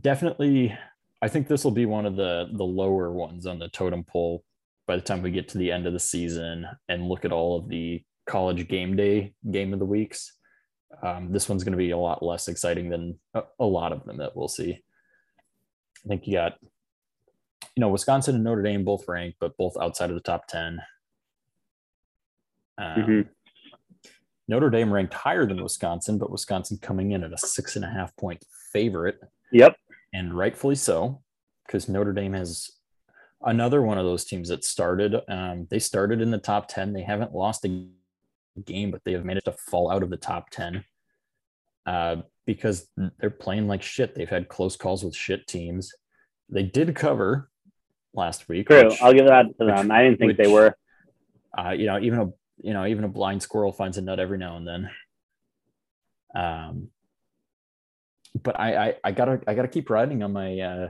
definitely 0.00 0.76
i 1.22 1.28
think 1.28 1.48
this 1.48 1.64
will 1.64 1.70
be 1.70 1.86
one 1.86 2.06
of 2.06 2.16
the 2.16 2.48
the 2.54 2.64
lower 2.64 3.10
ones 3.12 3.46
on 3.46 3.58
the 3.58 3.68
totem 3.68 4.04
pole 4.04 4.44
by 4.86 4.96
the 4.96 5.02
time 5.02 5.22
we 5.22 5.30
get 5.30 5.48
to 5.48 5.58
the 5.58 5.70
end 5.72 5.86
of 5.86 5.92
the 5.92 5.98
season 5.98 6.66
and 6.88 7.08
look 7.08 7.24
at 7.24 7.32
all 7.32 7.58
of 7.58 7.68
the 7.68 8.02
college 8.26 8.68
game 8.68 8.96
day 8.96 9.32
game 9.50 9.72
of 9.72 9.78
the 9.78 9.84
weeks. 9.84 10.32
Um, 11.02 11.30
this 11.32 11.48
one's 11.48 11.64
going 11.64 11.72
to 11.72 11.78
be 11.78 11.90
a 11.90 11.98
lot 11.98 12.22
less 12.22 12.48
exciting 12.48 12.88
than 12.88 13.18
a, 13.34 13.42
a 13.60 13.64
lot 13.64 13.92
of 13.92 14.04
them 14.04 14.16
that 14.18 14.34
we'll 14.34 14.48
see. 14.48 14.72
I 16.04 16.08
think 16.08 16.26
you 16.26 16.32
got 16.32 16.54
you 17.76 17.80
know 17.80 17.88
wisconsin 17.90 18.34
and 18.34 18.44
notre 18.44 18.62
dame 18.62 18.84
both 18.84 19.06
ranked 19.08 19.38
but 19.40 19.56
both 19.56 19.76
outside 19.80 20.08
of 20.10 20.16
the 20.16 20.22
top 20.22 20.46
10 20.48 20.80
um, 22.78 22.86
Mhm. 22.96 23.28
Notre 24.48 24.70
Dame 24.70 24.90
ranked 24.90 25.12
higher 25.12 25.44
than 25.44 25.62
Wisconsin, 25.62 26.16
but 26.16 26.30
Wisconsin 26.30 26.78
coming 26.80 27.12
in 27.12 27.22
at 27.22 27.34
a 27.34 27.38
six 27.38 27.76
and 27.76 27.84
a 27.84 27.88
half 27.90 28.16
point 28.16 28.42
favorite, 28.72 29.20
Yep. 29.52 29.76
and 30.12 30.36
rightfully 30.36 30.74
so, 30.74 31.22
because 31.66 31.88
Notre 31.88 32.12
Dame 32.12 32.32
has 32.34 32.70
another 33.42 33.82
one 33.82 33.98
of 33.98 34.04
those 34.04 34.24
teams 34.24 34.48
that 34.48 34.64
started. 34.64 35.14
Um, 35.28 35.66
they 35.70 35.78
started 35.78 36.20
in 36.20 36.30
the 36.30 36.38
top 36.38 36.68
10. 36.68 36.92
They 36.92 37.02
haven't 37.02 37.34
lost 37.34 37.64
a 37.64 37.86
game, 38.64 38.90
but 38.90 39.02
they 39.04 39.12
have 39.12 39.24
managed 39.24 39.44
to 39.46 39.52
fall 39.52 39.90
out 39.90 40.02
of 40.02 40.10
the 40.10 40.16
top 40.16 40.50
10 40.50 40.84
uh, 41.86 42.16
because 42.46 42.88
they're 43.18 43.30
playing 43.30 43.68
like 43.68 43.82
shit. 43.82 44.14
They've 44.14 44.28
had 44.28 44.48
close 44.48 44.76
calls 44.76 45.04
with 45.04 45.14
shit 45.14 45.46
teams. 45.46 45.92
They 46.48 46.62
did 46.64 46.94
cover 46.96 47.50
last 48.14 48.48
week. 48.48 48.68
True. 48.68 48.88
which- 48.88 49.00
I'll 49.02 49.12
give 49.14 49.26
that 49.26 49.42
to 49.58 49.64
which- 49.66 49.74
them. 49.76 49.90
I 49.90 50.02
didn't 50.02 50.18
think 50.18 50.36
they 50.36 50.50
were. 50.52 50.76
uh, 51.56 51.70
you 51.70 51.86
know, 51.86 51.98
even 52.00 52.18
a 52.20 52.26
you 52.60 52.72
know, 52.72 52.84
even 52.86 53.04
a 53.04 53.08
blind 53.08 53.40
squirrel 53.40 53.70
finds 53.72 53.98
a 53.98 54.02
nut 54.02 54.18
every 54.18 54.36
now 54.36 54.56
and 54.56 54.66
then. 54.66 54.90
Um, 56.34 56.88
but 58.42 58.58
I, 58.58 58.88
I, 58.88 58.94
I 59.04 59.12
gotta, 59.12 59.40
I 59.46 59.54
gotta 59.54 59.68
keep 59.68 59.90
riding 59.90 60.22
on 60.22 60.32
my. 60.32 60.58
Uh, 60.58 60.88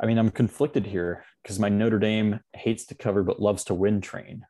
I 0.00 0.06
mean, 0.06 0.18
I'm 0.18 0.30
conflicted 0.30 0.86
here 0.86 1.24
because 1.42 1.58
my 1.58 1.68
Notre 1.68 1.98
Dame 1.98 2.40
hates 2.54 2.86
to 2.86 2.94
cover 2.94 3.22
but 3.22 3.40
loves 3.40 3.64
to 3.64 3.74
win 3.74 4.00
train. 4.00 4.44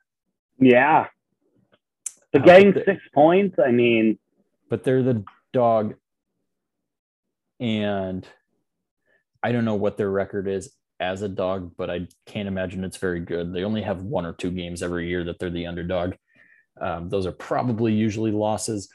Yeah. 0.59 1.07
But 2.33 2.43
Uh, 2.43 2.45
getting 2.47 2.73
but- 2.73 2.85
six 2.87 3.03
points, 3.15 3.59
I 3.59 3.71
mean, 3.71 4.19
but 4.71 4.85
they're 4.85 5.03
the 5.03 5.25
dog, 5.53 5.95
and 7.61 8.27
I 9.43 9.53
don't 9.53 9.65
know 9.65 9.75
what 9.75 9.97
their 9.97 10.11
record 10.11 10.49
is 10.49 10.73
as 11.01 11.23
a 11.23 11.29
dog, 11.29 11.73
but 11.77 11.91
I 11.91 12.07
can't 12.27 12.49
imagine 12.49 12.85
it's 12.85 12.97
very 12.97 13.21
good. 13.21 13.53
They 13.53 13.65
only 13.65 13.83
have 13.83 14.03
one 14.03 14.25
or 14.25 14.33
two 14.33 14.51
games 14.51 14.83
every 14.83 15.09
year 15.09 15.25
that 15.25 15.39
they're 15.39 15.51
the 15.51 15.67
underdog. 15.67 16.15
Um, 16.81 17.09
those 17.09 17.27
are 17.27 17.33
probably 17.33 17.93
usually 17.93 18.31
losses. 18.31 18.89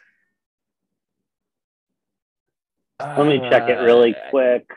Let 2.99 3.27
me 3.27 3.39
check 3.39 3.69
it 3.69 3.79
really 3.79 4.15
Uh, 4.15 4.29
quick. 4.29 4.69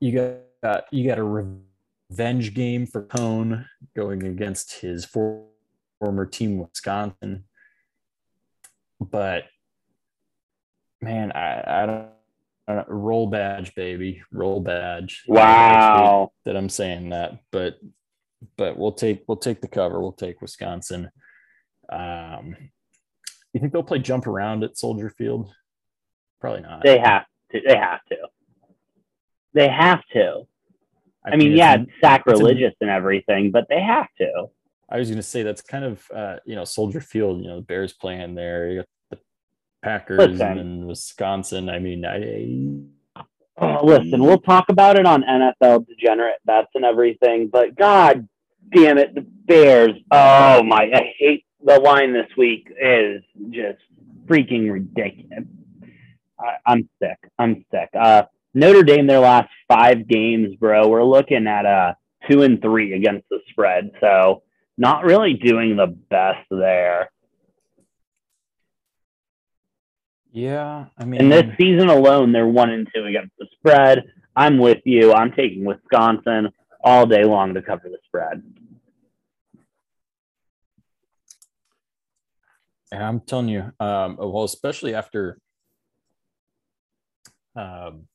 You 0.00 0.40
got 0.62 0.84
you 0.90 1.06
got 1.06 1.18
a 1.18 1.56
revenge 2.10 2.54
game 2.54 2.86
for 2.86 3.02
Coan 3.02 3.66
going 3.94 4.24
against 4.24 4.80
his 4.80 5.04
for, 5.04 5.44
former 6.00 6.26
team, 6.26 6.58
Wisconsin. 6.58 7.44
But 9.00 9.44
man, 11.00 11.32
I, 11.32 11.82
I 11.82 11.86
don't, 11.86 12.08
I 12.66 12.74
don't 12.74 12.88
roll 12.88 13.28
badge, 13.28 13.74
baby, 13.74 14.22
roll 14.32 14.60
badge. 14.60 15.24
Wow. 15.28 16.32
that 16.44 16.56
I'm 16.56 16.68
saying 16.68 17.10
that, 17.10 17.38
but 17.50 17.78
but 18.56 18.76
we'll 18.76 18.92
take 18.92 19.24
we'll 19.26 19.36
take 19.36 19.60
the 19.60 19.68
cover. 19.68 20.00
We'll 20.00 20.12
take 20.12 20.40
Wisconsin. 20.40 21.10
Um, 21.90 22.56
you 23.52 23.60
think 23.60 23.72
they'll 23.72 23.82
play 23.82 23.98
jump 23.98 24.26
around 24.26 24.64
at 24.64 24.78
Soldier 24.78 25.10
Field? 25.10 25.52
Probably 26.40 26.62
not. 26.62 26.82
They 26.82 26.98
have 26.98 27.24
to. 27.52 27.60
They 27.66 27.76
have 27.76 28.04
to. 28.10 28.16
They 29.54 29.68
have 29.68 30.02
to. 30.12 30.46
I 31.24 31.36
mean, 31.36 31.52
it's 31.52 31.58
yeah, 31.58 31.74
an- 31.74 31.82
it's 31.82 31.92
sacrilegious 32.00 32.74
and 32.80 32.90
everything, 32.90 33.50
but 33.50 33.66
they 33.68 33.80
have 33.80 34.08
to. 34.18 34.46
I 34.90 34.98
was 34.98 35.08
going 35.08 35.18
to 35.18 35.22
say 35.22 35.42
that's 35.42 35.60
kind 35.60 35.84
of 35.84 36.10
uh, 36.14 36.36
you 36.44 36.54
know 36.54 36.64
Soldier 36.64 37.00
Field. 37.00 37.42
You 37.42 37.48
know, 37.48 37.56
the 37.56 37.62
Bears 37.62 37.92
playing 37.92 38.34
there. 38.34 38.70
You 38.70 38.76
got 38.78 38.86
the 39.10 39.18
Packers 39.82 40.18
Listen. 40.18 40.58
and 40.58 40.86
Wisconsin. 40.86 41.68
I 41.68 41.78
mean, 41.78 42.04
I 42.04 43.22
Oh, 43.60 43.84
listen, 43.84 44.22
we'll 44.22 44.38
talk 44.38 44.68
about 44.68 44.98
it 44.98 45.04
on 45.06 45.22
NFL 45.22 45.86
degenerate 45.88 46.36
bets 46.44 46.68
and 46.74 46.84
everything, 46.84 47.48
but 47.48 47.74
god 47.76 48.28
damn 48.72 48.98
it, 48.98 49.14
the 49.14 49.22
Bears. 49.22 49.92
Oh 50.12 50.62
my, 50.62 50.90
I 50.94 51.12
hate 51.18 51.44
the 51.64 51.80
line 51.80 52.12
this 52.12 52.28
week 52.36 52.68
is 52.80 53.22
just 53.50 53.78
freaking 54.26 54.70
ridiculous. 54.70 55.44
I, 56.40 56.56
I'm 56.66 56.88
sick. 57.02 57.18
I'm 57.38 57.64
sick. 57.70 57.88
Uh, 57.98 58.24
Notre 58.54 58.82
Dame, 58.82 59.06
their 59.06 59.20
last 59.20 59.50
five 59.68 60.08
games, 60.08 60.56
bro, 60.56 60.88
we're 60.88 61.04
looking 61.04 61.46
at 61.46 61.64
a 61.66 61.96
two 62.30 62.42
and 62.42 62.60
three 62.60 62.94
against 62.94 63.28
the 63.28 63.40
spread, 63.50 63.92
so 64.00 64.42
not 64.76 65.04
really 65.04 65.34
doing 65.34 65.76
the 65.76 65.86
best 65.86 66.46
there. 66.50 67.10
yeah. 70.30 70.86
I 70.96 71.04
mean, 71.04 71.20
In 71.20 71.28
this 71.28 71.46
season 71.58 71.88
alone, 71.88 72.32
they're 72.32 72.46
one 72.46 72.70
and 72.70 72.88
two 72.94 73.04
against 73.04 73.32
the 73.38 73.46
spread. 73.58 74.04
I'm 74.36 74.58
with 74.58 74.78
you. 74.84 75.12
I'm 75.12 75.32
taking 75.32 75.64
Wisconsin 75.64 76.50
all 76.82 77.06
day 77.06 77.24
long 77.24 77.54
to 77.54 77.62
cover 77.62 77.88
the 77.88 77.98
spread. 78.06 78.42
And 82.92 83.02
I'm 83.02 83.20
telling 83.20 83.48
you, 83.48 83.72
um, 83.80 84.16
well, 84.16 84.44
especially 84.44 84.94
after, 84.94 85.38
um, 87.58 88.06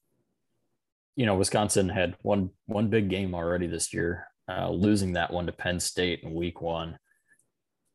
you 1.15 1.25
know, 1.25 1.35
Wisconsin 1.35 1.89
had 1.89 2.15
one 2.21 2.49
one 2.65 2.89
big 2.89 3.09
game 3.09 3.35
already 3.35 3.67
this 3.67 3.93
year, 3.93 4.27
uh, 4.49 4.69
losing 4.69 5.13
that 5.13 5.31
one 5.31 5.45
to 5.45 5.51
Penn 5.51 5.79
State 5.79 6.21
in 6.23 6.33
Week 6.33 6.61
One. 6.61 6.97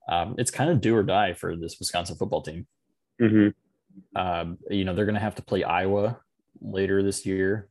Um, 0.08 0.36
it's 0.38 0.50
kind 0.50 0.70
of 0.70 0.80
do 0.80 0.94
or 0.94 1.02
die 1.02 1.32
for 1.32 1.56
this 1.56 1.78
Wisconsin 1.78 2.16
football 2.16 2.42
team. 2.42 2.66
Mm-hmm. 3.20 4.18
Um, 4.18 4.58
you 4.70 4.84
know, 4.84 4.94
they're 4.94 5.04
going 5.04 5.14
to 5.14 5.20
have 5.20 5.34
to 5.36 5.42
play 5.42 5.64
Iowa 5.64 6.20
later 6.60 7.02
this 7.02 7.26
year. 7.26 7.68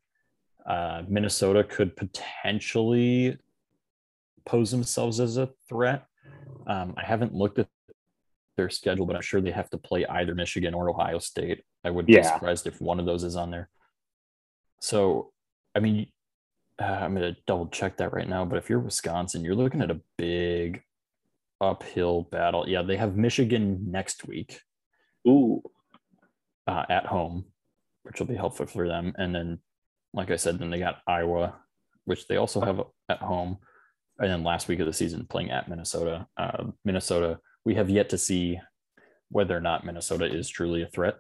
Uh, 0.66 1.04
Minnesota 1.08 1.64
could 1.64 1.96
potentially 1.96 3.38
pose 4.46 4.72
themselves 4.72 5.20
as 5.20 5.38
a 5.38 5.50
threat. 5.70 6.06
Um, 6.68 6.94
I 6.98 7.06
haven't 7.06 7.34
looked 7.34 7.60
at 7.60 7.70
their 8.58 8.70
schedule, 8.70 9.06
but 9.06 9.16
I'm 9.16 9.22
sure 9.22 9.40
they 9.40 9.52
have 9.52 9.70
to 9.70 9.78
play 9.78 10.06
either 10.06 10.36
Michigan 10.36 10.74
or 10.74 10.90
Ohio 10.90 11.20
State. 11.20 11.64
I 11.86 11.92
would 11.92 12.10
Yeah. 12.10 12.18
be 12.18 12.24
surprised 12.24 12.68
if 12.68 12.82
one 12.82 13.00
of 13.00 13.06
those 13.06 13.24
is 13.24 13.36
on 13.38 13.52
there. 13.52 13.70
So, 14.80 15.32
I 15.74 15.80
mean, 15.80 16.12
uh, 16.80 16.84
I'm 16.84 17.16
going 17.16 17.34
to 17.34 17.40
double 17.46 17.68
check 17.68 17.98
that 17.98 18.14
right 18.14 18.28
now. 18.28 18.44
But 18.46 18.58
if 18.58 18.70
you're 18.70 18.80
Wisconsin, 18.80 19.46
you're 19.46 19.56
looking 19.56 19.82
at 19.82 19.92
a 19.92 20.02
big 20.18 20.84
uphill 21.62 22.24
battle. 22.24 22.68
Yeah, 22.68 22.82
they 22.82 22.98
have 22.98 23.16
Michigan 23.16 23.90
next 23.90 24.28
week 24.28 24.62
Ooh, 25.28 25.62
uh, 26.68 26.86
at 26.90 27.06
home, 27.06 27.46
which 28.04 28.20
will 28.20 28.28
be 28.28 28.36
helpful 28.36 28.66
for 28.66 28.88
them. 28.88 29.14
And 29.18 29.34
then, 29.34 29.60
like 30.14 30.32
I 30.32 30.36
said, 30.36 30.60
then 30.60 30.70
they 30.70 30.80
got 30.80 31.02
Iowa, 31.08 31.56
which 32.06 32.28
they 32.28 32.38
also 32.38 32.62
have 32.62 32.82
at 33.10 33.20
home. 33.20 33.58
And 34.20 34.30
then 34.30 34.44
last 34.44 34.68
week 34.68 34.80
of 34.80 34.88
the 34.88 34.94
season 34.94 35.28
playing 35.28 35.52
at 35.52 35.68
Minnesota. 35.68 36.28
Uh, 36.38 36.66
Minnesota, 36.86 37.40
we 37.68 37.76
have 37.76 37.90
yet 37.90 38.08
to 38.08 38.18
see 38.18 38.58
whether 39.30 39.56
or 39.56 39.60
not 39.60 39.84
Minnesota 39.84 40.24
is 40.24 40.48
truly 40.48 40.84
a 40.84 40.88
threat. 40.88 41.16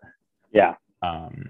yeah, 0.53 0.75
Um, 1.01 1.49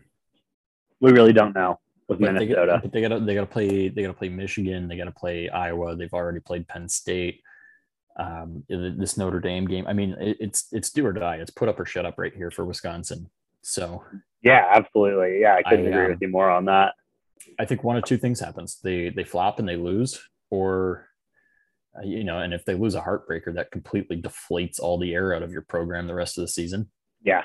we 0.99 1.11
really 1.11 1.33
don't 1.33 1.53
know 1.53 1.79
with 2.07 2.19
but 2.19 2.33
they, 2.33 2.45
Minnesota. 2.47 2.81
they 2.91 3.01
got 3.01 3.09
to 3.09 3.19
they 3.23 3.35
got 3.35 3.41
to 3.41 3.45
play 3.45 3.89
they 3.89 4.01
got 4.01 4.07
to 4.07 4.17
play 4.17 4.29
Michigan. 4.29 4.87
They 4.87 4.97
got 4.97 5.05
to 5.05 5.11
play 5.11 5.49
Iowa. 5.49 5.95
They've 5.95 6.13
already 6.13 6.39
played 6.39 6.67
Penn 6.67 6.89
State. 6.89 7.41
Um, 8.17 8.63
this 8.67 9.15
Notre 9.17 9.39
Dame 9.39 9.67
game. 9.67 9.85
I 9.85 9.93
mean, 9.93 10.15
it, 10.19 10.37
it's 10.39 10.65
it's 10.71 10.89
do 10.89 11.05
or 11.05 11.13
die. 11.13 11.35
It's 11.35 11.51
put 11.51 11.69
up 11.69 11.79
or 11.79 11.85
shut 11.85 12.07
up 12.07 12.17
right 12.17 12.33
here 12.33 12.49
for 12.49 12.65
Wisconsin. 12.65 13.29
So 13.61 14.03
yeah, 14.41 14.65
absolutely. 14.71 15.41
Yeah, 15.41 15.53
I 15.53 15.61
couldn't 15.61 15.85
I, 15.85 15.89
agree 15.89 16.05
um, 16.05 16.11
with 16.13 16.21
you 16.23 16.29
more 16.29 16.49
on 16.49 16.65
that. 16.65 16.95
I 17.59 17.65
think 17.65 17.83
one 17.83 17.97
of 17.97 18.03
two 18.03 18.17
things 18.17 18.39
happens: 18.39 18.79
they 18.81 19.09
they 19.09 19.23
flop 19.23 19.59
and 19.59 19.69
they 19.69 19.75
lose, 19.75 20.19
or 20.49 21.07
you 22.03 22.23
know, 22.23 22.39
and 22.39 22.53
if 22.53 22.65
they 22.65 22.75
lose 22.75 22.95
a 22.95 23.01
heartbreaker, 23.01 23.53
that 23.55 23.71
completely 23.71 24.21
deflates 24.21 24.79
all 24.79 24.97
the 24.97 25.13
air 25.13 25.33
out 25.33 25.43
of 25.43 25.51
your 25.51 25.61
program 25.61 26.07
the 26.07 26.15
rest 26.15 26.37
of 26.37 26.43
the 26.43 26.47
season. 26.47 26.89
Yeah. 27.23 27.43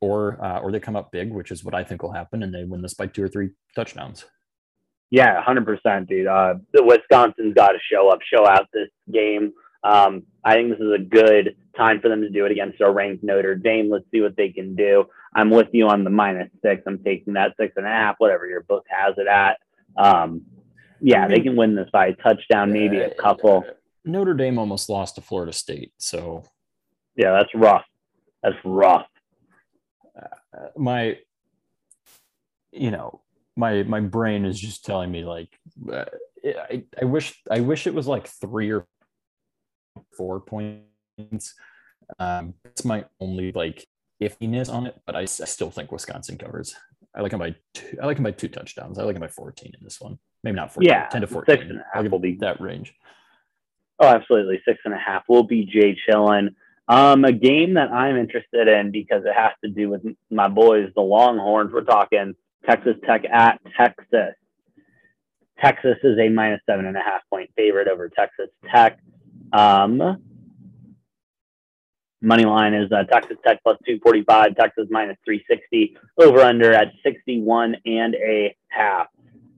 Or 0.00 0.42
uh, 0.44 0.60
or 0.60 0.70
they 0.70 0.80
come 0.80 0.96
up 0.96 1.10
big, 1.10 1.32
which 1.32 1.50
is 1.50 1.64
what 1.64 1.74
I 1.74 1.82
think 1.82 2.02
will 2.02 2.12
happen, 2.12 2.42
and 2.42 2.54
they 2.54 2.64
win 2.64 2.82
this 2.82 2.94
by 2.94 3.06
two 3.06 3.24
or 3.24 3.28
three 3.28 3.50
touchdowns. 3.74 4.24
Yeah, 5.10 5.42
hundred 5.42 5.64
percent, 5.64 6.08
dude. 6.08 6.26
Uh, 6.26 6.54
the 6.72 6.84
Wisconsin's 6.84 7.54
got 7.54 7.68
to 7.72 7.78
show 7.90 8.08
up, 8.08 8.20
show 8.22 8.46
out 8.46 8.68
this 8.72 8.90
game. 9.12 9.52
Um, 9.82 10.24
I 10.44 10.54
think 10.54 10.70
this 10.70 10.80
is 10.80 10.92
a 10.92 11.02
good 11.02 11.56
time 11.76 12.00
for 12.00 12.08
them 12.08 12.20
to 12.20 12.30
do 12.30 12.44
it 12.44 12.52
against 12.52 12.80
a 12.80 12.90
ranked 12.90 13.24
Notre 13.24 13.54
Dame. 13.54 13.90
Let's 13.90 14.04
see 14.12 14.20
what 14.20 14.36
they 14.36 14.50
can 14.50 14.74
do. 14.74 15.04
I'm 15.34 15.50
with 15.50 15.68
you 15.72 15.88
on 15.88 16.04
the 16.04 16.10
minus 16.10 16.50
six. 16.62 16.82
I'm 16.86 17.02
taking 17.02 17.34
that 17.34 17.54
six 17.58 17.74
and 17.76 17.86
a 17.86 17.90
half, 17.90 18.16
whatever 18.18 18.46
your 18.46 18.62
book 18.62 18.84
has 18.88 19.14
it 19.18 19.26
at. 19.26 19.58
Um, 19.96 20.42
yeah, 21.00 21.28
they 21.28 21.40
can 21.40 21.56
win 21.56 21.74
this 21.74 21.88
by 21.92 22.06
a 22.08 22.14
touchdown, 22.14 22.72
maybe 22.72 22.98
a 22.98 23.14
couple. 23.14 23.64
Notre 24.04 24.34
Dame 24.34 24.58
almost 24.58 24.88
lost 24.88 25.16
to 25.16 25.20
Florida 25.20 25.52
State, 25.52 25.92
so 25.98 26.44
Yeah, 27.16 27.32
that's 27.32 27.54
rough. 27.54 27.84
That's 28.42 28.56
rough. 28.64 29.06
uh, 30.16 30.68
my 30.76 31.18
you 32.72 32.90
know 32.90 33.20
my 33.56 33.82
my 33.82 34.00
brain 34.00 34.44
is 34.44 34.58
just 34.58 34.84
telling 34.84 35.10
me 35.10 35.24
like 35.24 35.48
uh, 35.92 36.04
I, 36.44 36.84
I 37.00 37.04
wish 37.04 37.34
i 37.50 37.60
wish 37.60 37.86
it 37.86 37.94
was 37.94 38.06
like 38.06 38.26
three 38.28 38.70
or 38.70 38.86
four 40.16 40.40
points 40.40 41.54
um 42.18 42.54
it's 42.64 42.84
my 42.84 43.04
only 43.20 43.52
like 43.52 43.86
iffiness 44.22 44.72
on 44.72 44.86
it 44.86 45.00
but 45.06 45.16
I, 45.16 45.22
I 45.22 45.24
still 45.26 45.70
think 45.70 45.90
wisconsin 45.90 46.38
covers 46.38 46.74
i 47.14 47.20
like 47.20 47.30
them 47.32 47.40
by 47.40 47.56
two 47.74 47.98
i 48.02 48.06
like 48.06 48.16
them 48.16 48.24
by 48.24 48.30
two 48.32 48.48
touchdowns 48.48 48.98
i 48.98 49.02
like 49.02 49.14
them 49.14 49.22
by 49.22 49.28
14 49.28 49.72
in 49.78 49.84
this 49.84 50.00
one 50.00 50.18
maybe 50.44 50.56
not 50.56 50.72
14 50.72 50.88
Yeah, 50.88 51.06
10 51.08 51.20
to 51.22 51.26
six 51.26 51.34
14 51.34 51.70
and 51.70 51.80
a 51.80 51.84
half 51.92 52.10
will 52.10 52.18
be- 52.18 52.36
that 52.40 52.60
range 52.60 52.94
Oh, 54.00 54.06
absolutely. 54.06 54.60
Six 54.64 54.78
and 54.84 54.94
a 54.94 54.98
half 54.98 55.24
will 55.28 55.42
be 55.42 55.64
Jay 55.64 55.96
Chillin. 56.08 56.54
Um, 56.86 57.24
a 57.24 57.32
game 57.32 57.74
that 57.74 57.90
I'm 57.90 58.16
interested 58.16 58.68
in 58.68 58.92
because 58.92 59.24
it 59.24 59.34
has 59.34 59.50
to 59.64 59.70
do 59.70 59.90
with 59.90 60.02
my 60.30 60.46
boys, 60.46 60.90
the 60.94 61.00
Longhorns. 61.02 61.72
We're 61.72 61.82
talking 61.82 62.34
Texas 62.64 62.94
Tech 63.04 63.24
at 63.24 63.60
Texas. 63.76 64.34
Texas 65.60 65.96
is 66.04 66.16
a 66.18 66.28
minus 66.28 66.60
seven 66.64 66.86
and 66.86 66.96
a 66.96 67.00
half 67.00 67.22
point 67.28 67.50
favorite 67.56 67.88
over 67.88 68.08
Texas 68.08 68.48
Tech. 68.72 69.00
Um, 69.52 70.22
money 72.22 72.44
line 72.44 72.74
is 72.74 72.90
uh, 72.92 73.02
Texas 73.04 73.36
Tech 73.44 73.60
plus 73.64 73.76
245, 73.84 74.54
Texas 74.56 74.86
minus 74.90 75.16
360, 75.24 75.96
over 76.18 76.40
under 76.40 76.72
at 76.72 76.92
61 77.04 77.76
and 77.84 78.14
a 78.14 78.56
half. 78.68 79.08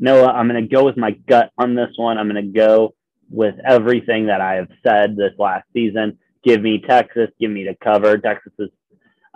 Noah, 0.01 0.28
I'm 0.28 0.48
going 0.48 0.66
to 0.66 0.74
go 0.74 0.84
with 0.84 0.96
my 0.96 1.11
gut 1.11 1.51
on 1.59 1.74
this 1.74 1.90
one. 1.96 2.18
I'm 2.18 2.28
going 2.28 2.44
to 2.44 2.59
go 2.59 2.94
with 3.30 3.55
everything 3.64 4.26
that 4.26 4.40
I 4.40 4.55
have 4.55 4.68
said 4.84 5.14
this 5.14 5.32
last 5.38 5.66
season. 5.72 6.18
Give 6.42 6.61
me 6.61 6.82
Texas. 6.86 7.28
Give 7.38 7.51
me 7.51 7.64
to 7.64 7.76
cover. 7.76 8.16
Texas 8.16 8.53
is 8.59 8.70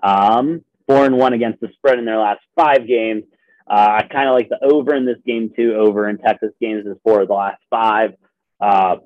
um, 0.03 0.65
four 0.89 1.05
and 1.05 1.17
one 1.17 1.35
against 1.35 1.61
the 1.61 1.69
spread 1.75 1.99
in 1.99 2.07
their 2.07 2.19
last 2.19 2.41
five 2.57 2.89
games. 2.89 3.25
Uh, 3.71 4.01
I 4.01 4.09
kind 4.11 4.29
of 4.29 4.35
like 4.35 4.49
the 4.49 4.59
over 4.65 4.95
in 4.95 5.07
this 5.07 5.19
game 5.27 5.51
too. 5.55 5.75
Over 5.75 6.09
in 6.09 6.19
Texas 6.19 6.51
games 6.61 6.87
is 6.87 6.97
four 7.05 7.23
of 7.23 7.29
the 7.29 7.35
last 7.35 7.61
five. 7.71 8.15
Uh, 8.61 8.97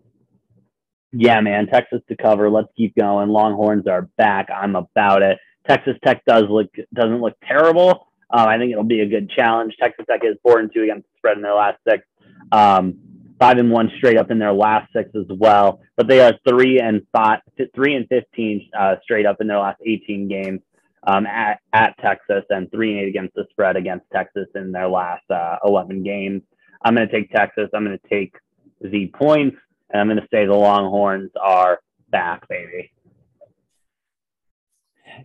yeah, 1.12 1.40
man, 1.40 1.66
Texas 1.66 2.00
to 2.08 2.16
cover. 2.16 2.50
Let's 2.50 2.68
keep 2.76 2.94
going. 2.96 3.30
Longhorns 3.30 3.86
are 3.86 4.02
back. 4.16 4.48
I'm 4.54 4.76
about 4.76 5.22
it. 5.22 5.38
Texas 5.68 5.96
Tech 6.04 6.24
does 6.24 6.44
look 6.48 6.68
doesn't 6.94 7.20
look 7.20 7.34
terrible. 7.46 8.07
Um, 8.30 8.48
I 8.48 8.58
think 8.58 8.72
it'll 8.72 8.84
be 8.84 9.00
a 9.00 9.06
good 9.06 9.30
challenge. 9.30 9.74
Texas 9.80 10.06
Tech 10.08 10.20
is 10.22 10.36
four 10.42 10.58
and 10.58 10.70
two 10.72 10.82
against 10.82 11.04
the 11.04 11.18
spread 11.18 11.36
in 11.36 11.42
their 11.42 11.54
last 11.54 11.78
six. 11.88 12.04
Um, 12.52 12.98
five 13.38 13.58
and 13.58 13.70
one 13.70 13.90
straight 13.96 14.16
up 14.16 14.30
in 14.30 14.38
their 14.38 14.52
last 14.52 14.92
six 14.92 15.10
as 15.14 15.26
well. 15.28 15.80
But 15.96 16.08
they 16.08 16.20
are 16.20 16.34
three 16.48 16.80
and 16.80 17.02
five, 17.12 17.40
three 17.74 17.94
and 17.94 18.06
fifteen 18.08 18.68
uh, 18.78 18.96
straight 19.02 19.26
up 19.26 19.40
in 19.40 19.46
their 19.46 19.58
last 19.58 19.80
eighteen 19.86 20.28
games 20.28 20.60
um, 21.06 21.26
at 21.26 21.60
at 21.72 21.96
Texas, 21.98 22.44
and 22.50 22.70
three 22.70 22.92
and 22.92 23.00
eight 23.00 23.08
against 23.08 23.34
the 23.34 23.46
spread 23.50 23.76
against 23.76 24.06
Texas 24.12 24.46
in 24.54 24.72
their 24.72 24.88
last 24.88 25.28
uh, 25.30 25.56
eleven 25.64 26.02
games. 26.02 26.42
I'm 26.82 26.94
going 26.94 27.08
to 27.08 27.12
take 27.12 27.30
Texas. 27.30 27.68
I'm 27.74 27.84
going 27.84 27.98
to 27.98 28.08
take 28.08 28.34
the 28.80 29.08
points, 29.08 29.56
and 29.90 30.00
I'm 30.00 30.06
going 30.06 30.20
to 30.20 30.28
say 30.32 30.46
the 30.46 30.54
Longhorns 30.54 31.32
are 31.40 31.80
back, 32.10 32.48
baby. 32.48 32.92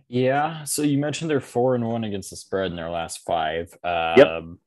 Yeah. 0.08 0.64
So 0.64 0.82
you 0.82 0.98
mentioned 0.98 1.30
they're 1.30 1.40
four 1.40 1.74
and 1.74 1.86
one 1.88 2.04
against 2.04 2.30
the 2.30 2.36
spread 2.36 2.70
in 2.70 2.76
their 2.76 2.90
last 2.90 3.20
five. 3.26 3.76
Um, 3.84 4.58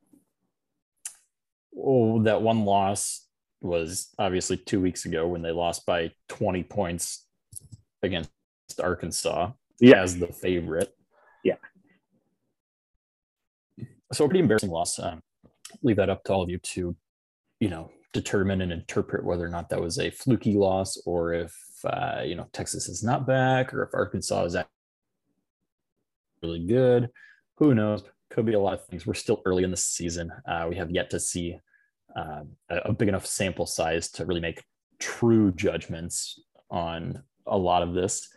Oh, 1.80 2.24
that 2.24 2.42
one 2.42 2.66
loss 2.66 3.28
was 3.62 4.10
obviously 4.18 4.58
two 4.58 4.82
weeks 4.82 5.06
ago 5.06 5.28
when 5.28 5.44
they 5.44 5.52
lost 5.52 5.86
by 5.86 6.12
20 6.30 6.64
points 6.64 7.28
against 8.02 8.32
Arkansas 8.82 9.52
Yeah. 9.80 10.02
as 10.02 10.18
the 10.18 10.28
favorite. 10.28 10.96
Yeah. 11.44 11.58
So 14.12 14.26
a 14.26 14.28
pretty 14.28 14.40
embarrassing 14.40 14.72
loss. 14.72 14.98
Um, 14.98 15.22
leave 15.84 15.98
that 15.98 16.10
up 16.10 16.24
to 16.24 16.34
all 16.34 16.42
of 16.42 16.50
you 16.50 16.58
to, 16.60 16.96
you 17.60 17.70
know, 17.70 17.92
determine 18.14 18.62
and 18.62 18.72
interpret 18.72 19.24
whether 19.24 19.46
or 19.46 19.50
not 19.50 19.70
that 19.70 19.82
was 19.82 20.00
a 20.00 20.10
fluky 20.10 20.54
loss 20.54 20.98
or 21.06 21.34
if, 21.34 21.56
uh, 21.84 22.22
you 22.26 22.34
know, 22.36 22.48
Texas 22.54 22.90
is 22.90 23.04
not 23.04 23.28
back 23.28 23.72
or 23.74 23.84
if 23.84 23.94
Arkansas 23.94 24.46
is 24.46 24.56
really 26.42 26.66
good. 26.66 27.10
Who 27.58 27.74
knows? 27.76 28.04
Could 28.30 28.46
be 28.46 28.54
a 28.54 28.60
lot 28.60 28.74
of 28.74 28.86
things. 28.86 29.06
We're 29.08 29.14
still 29.14 29.42
early 29.46 29.64
in 29.64 29.72
the 29.72 29.78
season. 29.78 30.32
Uh, 30.48 30.68
we 30.70 30.76
have 30.76 30.92
yet 30.92 31.10
to 31.12 31.20
see 31.20 31.58
uh, 32.16 32.42
a 32.70 32.92
big 32.94 33.08
enough 33.08 33.26
sample 33.26 33.66
size 33.66 34.10
to 34.12 34.26
really 34.26 34.42
make 34.42 34.64
true 35.00 35.52
judgments 35.52 36.40
on 36.70 37.24
a 37.46 37.58
lot 37.58 37.84
of 37.84 37.94
this. 37.94 38.28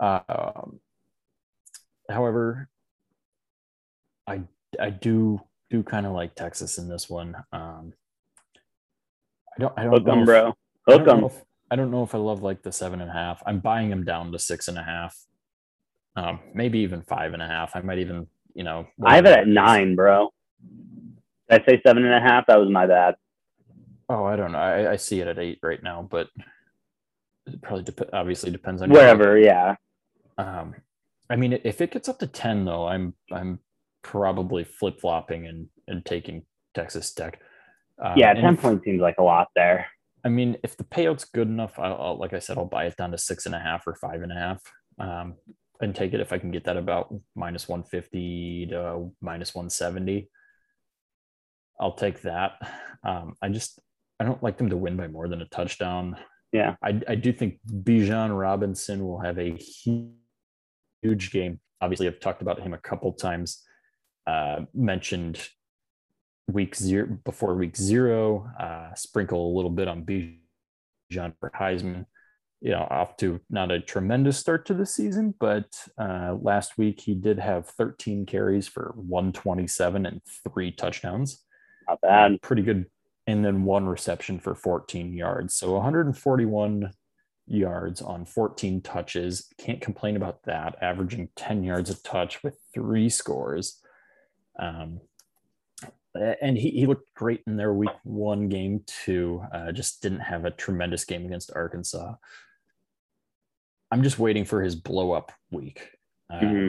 Um, 0.00 0.80
however, 2.10 2.68
I 4.26 4.42
I 4.80 4.90
do 4.90 5.40
do 5.70 5.82
kind 5.82 6.06
of 6.06 6.12
like 6.12 6.34
Texas 6.34 6.78
in 6.78 6.88
this 6.88 7.08
one. 7.08 7.34
Um, 7.52 7.92
I 9.56 9.60
don't 9.60 9.72
I 9.78 9.84
don't 9.84 9.92
Hook 9.92 10.06
know 10.06 10.12
'em, 10.12 10.18
if- 10.20 10.26
bro. 10.26 10.54
I 10.88 10.92
Hook 10.92 11.04
don't, 11.04 11.08
'em. 11.16 11.20
know 11.22 11.26
if, 11.26 11.44
I 11.70 11.76
don't 11.76 11.90
know 11.90 12.02
if 12.02 12.14
I 12.14 12.18
love 12.18 12.42
like 12.42 12.62
the 12.62 12.72
seven 12.72 13.00
and 13.00 13.10
a 13.10 13.12
half. 13.14 13.42
I'm 13.46 13.60
buying 13.60 13.90
them 13.90 14.04
down 14.04 14.30
to 14.32 14.38
six 14.38 14.68
and 14.68 14.78
a 14.78 14.82
half, 14.82 15.16
um, 16.16 16.40
maybe 16.54 16.80
even 16.80 17.02
five 17.02 17.32
and 17.32 17.42
a 17.42 17.46
half. 17.46 17.76
I 17.76 17.80
might 17.80 17.98
even, 17.98 18.26
you 18.54 18.64
know, 18.64 18.86
I 19.04 19.16
have 19.16 19.26
it 19.26 19.38
at 19.38 19.46
nine, 19.46 19.94
bro. 19.94 20.32
Did 21.48 21.62
I 21.62 21.64
say 21.64 21.82
seven 21.86 22.04
and 22.04 22.14
a 22.14 22.20
half? 22.20 22.46
That 22.46 22.58
was 22.58 22.70
my 22.70 22.86
bad. 22.86 23.14
Oh, 24.08 24.24
I 24.24 24.36
don't 24.36 24.52
know. 24.52 24.58
I, 24.58 24.92
I 24.92 24.96
see 24.96 25.20
it 25.20 25.28
at 25.28 25.38
eight 25.38 25.58
right 25.62 25.82
now, 25.82 26.06
but 26.08 26.28
it 27.46 27.60
probably 27.62 27.84
dep- 27.84 28.10
obviously 28.12 28.50
depends 28.50 28.82
on 28.82 28.90
wherever. 28.90 29.38
Yeah. 29.38 29.76
Um, 30.38 30.74
I 31.28 31.36
mean, 31.36 31.58
if 31.64 31.80
it 31.80 31.90
gets 31.90 32.08
up 32.08 32.18
to 32.20 32.26
ten, 32.26 32.64
though, 32.64 32.86
I'm 32.86 33.14
I'm 33.32 33.60
probably 34.02 34.64
flip 34.64 35.00
flopping 35.00 35.46
and 35.46 35.68
and 35.88 36.04
taking 36.04 36.44
Texas 36.74 37.12
Tech. 37.12 37.40
Um, 38.02 38.14
yeah, 38.16 38.32
ten 38.34 38.56
points 38.56 38.84
seems 38.84 39.00
like 39.00 39.16
a 39.18 39.22
lot 39.22 39.48
there. 39.56 39.86
I 40.24 40.28
mean, 40.28 40.56
if 40.62 40.76
the 40.76 40.84
payout's 40.84 41.24
good 41.24 41.48
enough, 41.48 41.78
I'll, 41.78 41.94
I'll, 41.94 42.18
like 42.18 42.32
I 42.32 42.40
said, 42.40 42.58
I'll 42.58 42.64
buy 42.64 42.86
it 42.86 42.96
down 42.96 43.12
to 43.12 43.18
six 43.18 43.46
and 43.46 43.54
a 43.54 43.60
half 43.60 43.86
or 43.86 43.94
five 43.94 44.22
and 44.22 44.32
a 44.32 44.34
half, 44.34 44.60
um, 44.98 45.34
and 45.80 45.94
take 45.94 46.14
it 46.14 46.20
if 46.20 46.32
I 46.32 46.38
can 46.38 46.50
get 46.50 46.64
that 46.64 46.76
about 46.76 47.14
minus 47.34 47.68
one 47.68 47.82
fifty 47.82 48.66
to 48.70 49.10
minus 49.20 49.54
one 49.54 49.70
seventy. 49.70 50.28
I'll 51.80 51.94
take 51.94 52.22
that. 52.22 52.52
Um, 53.04 53.34
I 53.42 53.48
just 53.48 53.80
I 54.18 54.24
don't 54.24 54.42
like 54.42 54.56
them 54.58 54.70
to 54.70 54.76
win 54.76 54.96
by 54.96 55.08
more 55.08 55.28
than 55.28 55.42
a 55.42 55.48
touchdown. 55.48 56.16
Yeah, 56.52 56.76
I, 56.82 57.00
I 57.06 57.14
do 57.16 57.32
think 57.32 57.58
Bijan 57.70 58.38
Robinson 58.38 59.04
will 59.04 59.20
have 59.20 59.38
a 59.38 59.56
huge 59.56 61.30
game. 61.30 61.60
Obviously, 61.80 62.06
I've 62.06 62.20
talked 62.20 62.40
about 62.40 62.60
him 62.60 62.72
a 62.72 62.78
couple 62.78 63.12
times. 63.12 63.62
Uh, 64.26 64.60
mentioned 64.72 65.48
week 66.48 66.74
zero 66.74 67.18
before 67.24 67.54
week 67.54 67.76
zero. 67.76 68.48
Uh, 68.58 68.94
sprinkle 68.94 69.52
a 69.52 69.54
little 69.54 69.70
bit 69.70 69.86
on 69.86 70.04
Bijan 70.04 71.34
for 71.38 71.50
Heisman. 71.50 72.06
You 72.60 72.72
know, 72.72 72.86
off 72.90 73.16
to 73.18 73.40
not 73.50 73.70
a 73.70 73.80
tremendous 73.80 74.38
start 74.38 74.66
to 74.66 74.74
the 74.74 74.86
season, 74.86 75.34
but 75.38 75.66
uh, 75.98 76.36
last 76.40 76.78
week 76.78 77.00
he 77.00 77.14
did 77.14 77.38
have 77.38 77.68
13 77.68 78.24
carries 78.26 78.66
for 78.66 78.94
127 78.96 80.06
and 80.06 80.20
three 80.44 80.72
touchdowns. 80.72 81.44
Not 81.88 82.00
bad. 82.00 82.40
Pretty 82.42 82.62
good. 82.62 82.86
And 83.26 83.44
then 83.44 83.64
one 83.64 83.86
reception 83.86 84.38
for 84.38 84.54
14 84.54 85.12
yards. 85.12 85.54
So 85.56 85.72
141 85.72 86.90
yards 87.46 88.02
on 88.02 88.24
14 88.24 88.80
touches. 88.80 89.48
Can't 89.58 89.80
complain 89.80 90.16
about 90.16 90.42
that. 90.44 90.76
Averaging 90.82 91.28
10 91.36 91.64
yards 91.64 91.90
a 91.90 92.02
touch 92.02 92.42
with 92.42 92.56
three 92.74 93.08
scores. 93.08 93.80
Um, 94.58 95.00
and 96.40 96.56
he, 96.56 96.70
he 96.70 96.86
looked 96.86 97.12
great 97.14 97.42
in 97.46 97.56
their 97.56 97.72
week 97.72 97.90
one 98.04 98.48
game 98.48 98.82
too. 98.86 99.42
Uh, 99.52 99.72
just 99.72 100.02
didn't 100.02 100.20
have 100.20 100.44
a 100.44 100.50
tremendous 100.50 101.04
game 101.04 101.26
against 101.26 101.52
Arkansas. 101.54 102.14
I'm 103.90 104.02
just 104.02 104.18
waiting 104.18 104.44
for 104.44 104.62
his 104.62 104.74
blow 104.74 105.12
up 105.12 105.32
week. 105.50 105.90
Uh, 106.30 106.40
mm-hmm. 106.40 106.68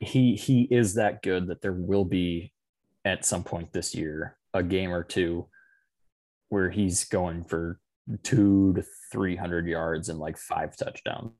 He 0.00 0.36
he 0.36 0.62
is 0.70 0.94
that 0.94 1.22
good 1.22 1.48
that 1.48 1.60
there 1.60 1.72
will 1.72 2.04
be 2.04 2.52
at 3.04 3.24
some 3.24 3.42
point 3.42 3.72
this 3.72 3.94
year 3.94 4.36
a 4.54 4.62
game 4.62 4.92
or 4.92 5.02
two 5.02 5.48
where 6.50 6.70
he's 6.70 7.04
going 7.04 7.44
for 7.44 7.80
two 8.22 8.72
to 8.74 8.84
three 9.10 9.34
hundred 9.34 9.66
yards 9.66 10.08
and 10.08 10.18
like 10.18 10.38
five 10.38 10.76
touchdowns. 10.76 11.32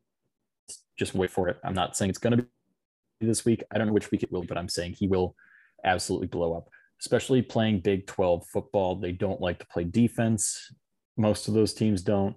Just 0.99 1.15
wait 1.15 1.31
for 1.31 1.49
it. 1.49 1.59
I'm 1.63 1.75
not 1.75 1.97
saying 1.97 2.11
it's 2.11 2.19
going 2.19 2.37
to 2.37 2.43
be 2.43 3.27
this 3.27 3.45
week. 3.45 3.63
I 3.71 3.79
don't 3.79 3.87
know 3.87 3.93
which 3.93 4.11
week 4.11 4.25
it 4.25 4.33
will, 4.33 4.43
but 4.43 4.59
I'm 4.59 4.69
saying 4.69 4.95
he 4.95 5.07
will 5.07 5.37
absolutely 5.85 6.29
blow 6.29 6.55
up. 6.55 6.69
Especially 7.01 7.43
playing 7.43 7.81
Big 7.81 8.07
12 8.07 8.47
football, 8.47 8.97
they 8.97 9.13
don't 9.13 9.41
like 9.41 9.59
to 9.61 9.67
play 9.67 9.85
defense. 9.85 10.73
Most 11.17 11.49
of 11.49 11.55
those 11.55 11.73
teams 11.73 12.03
don't. 12.03 12.37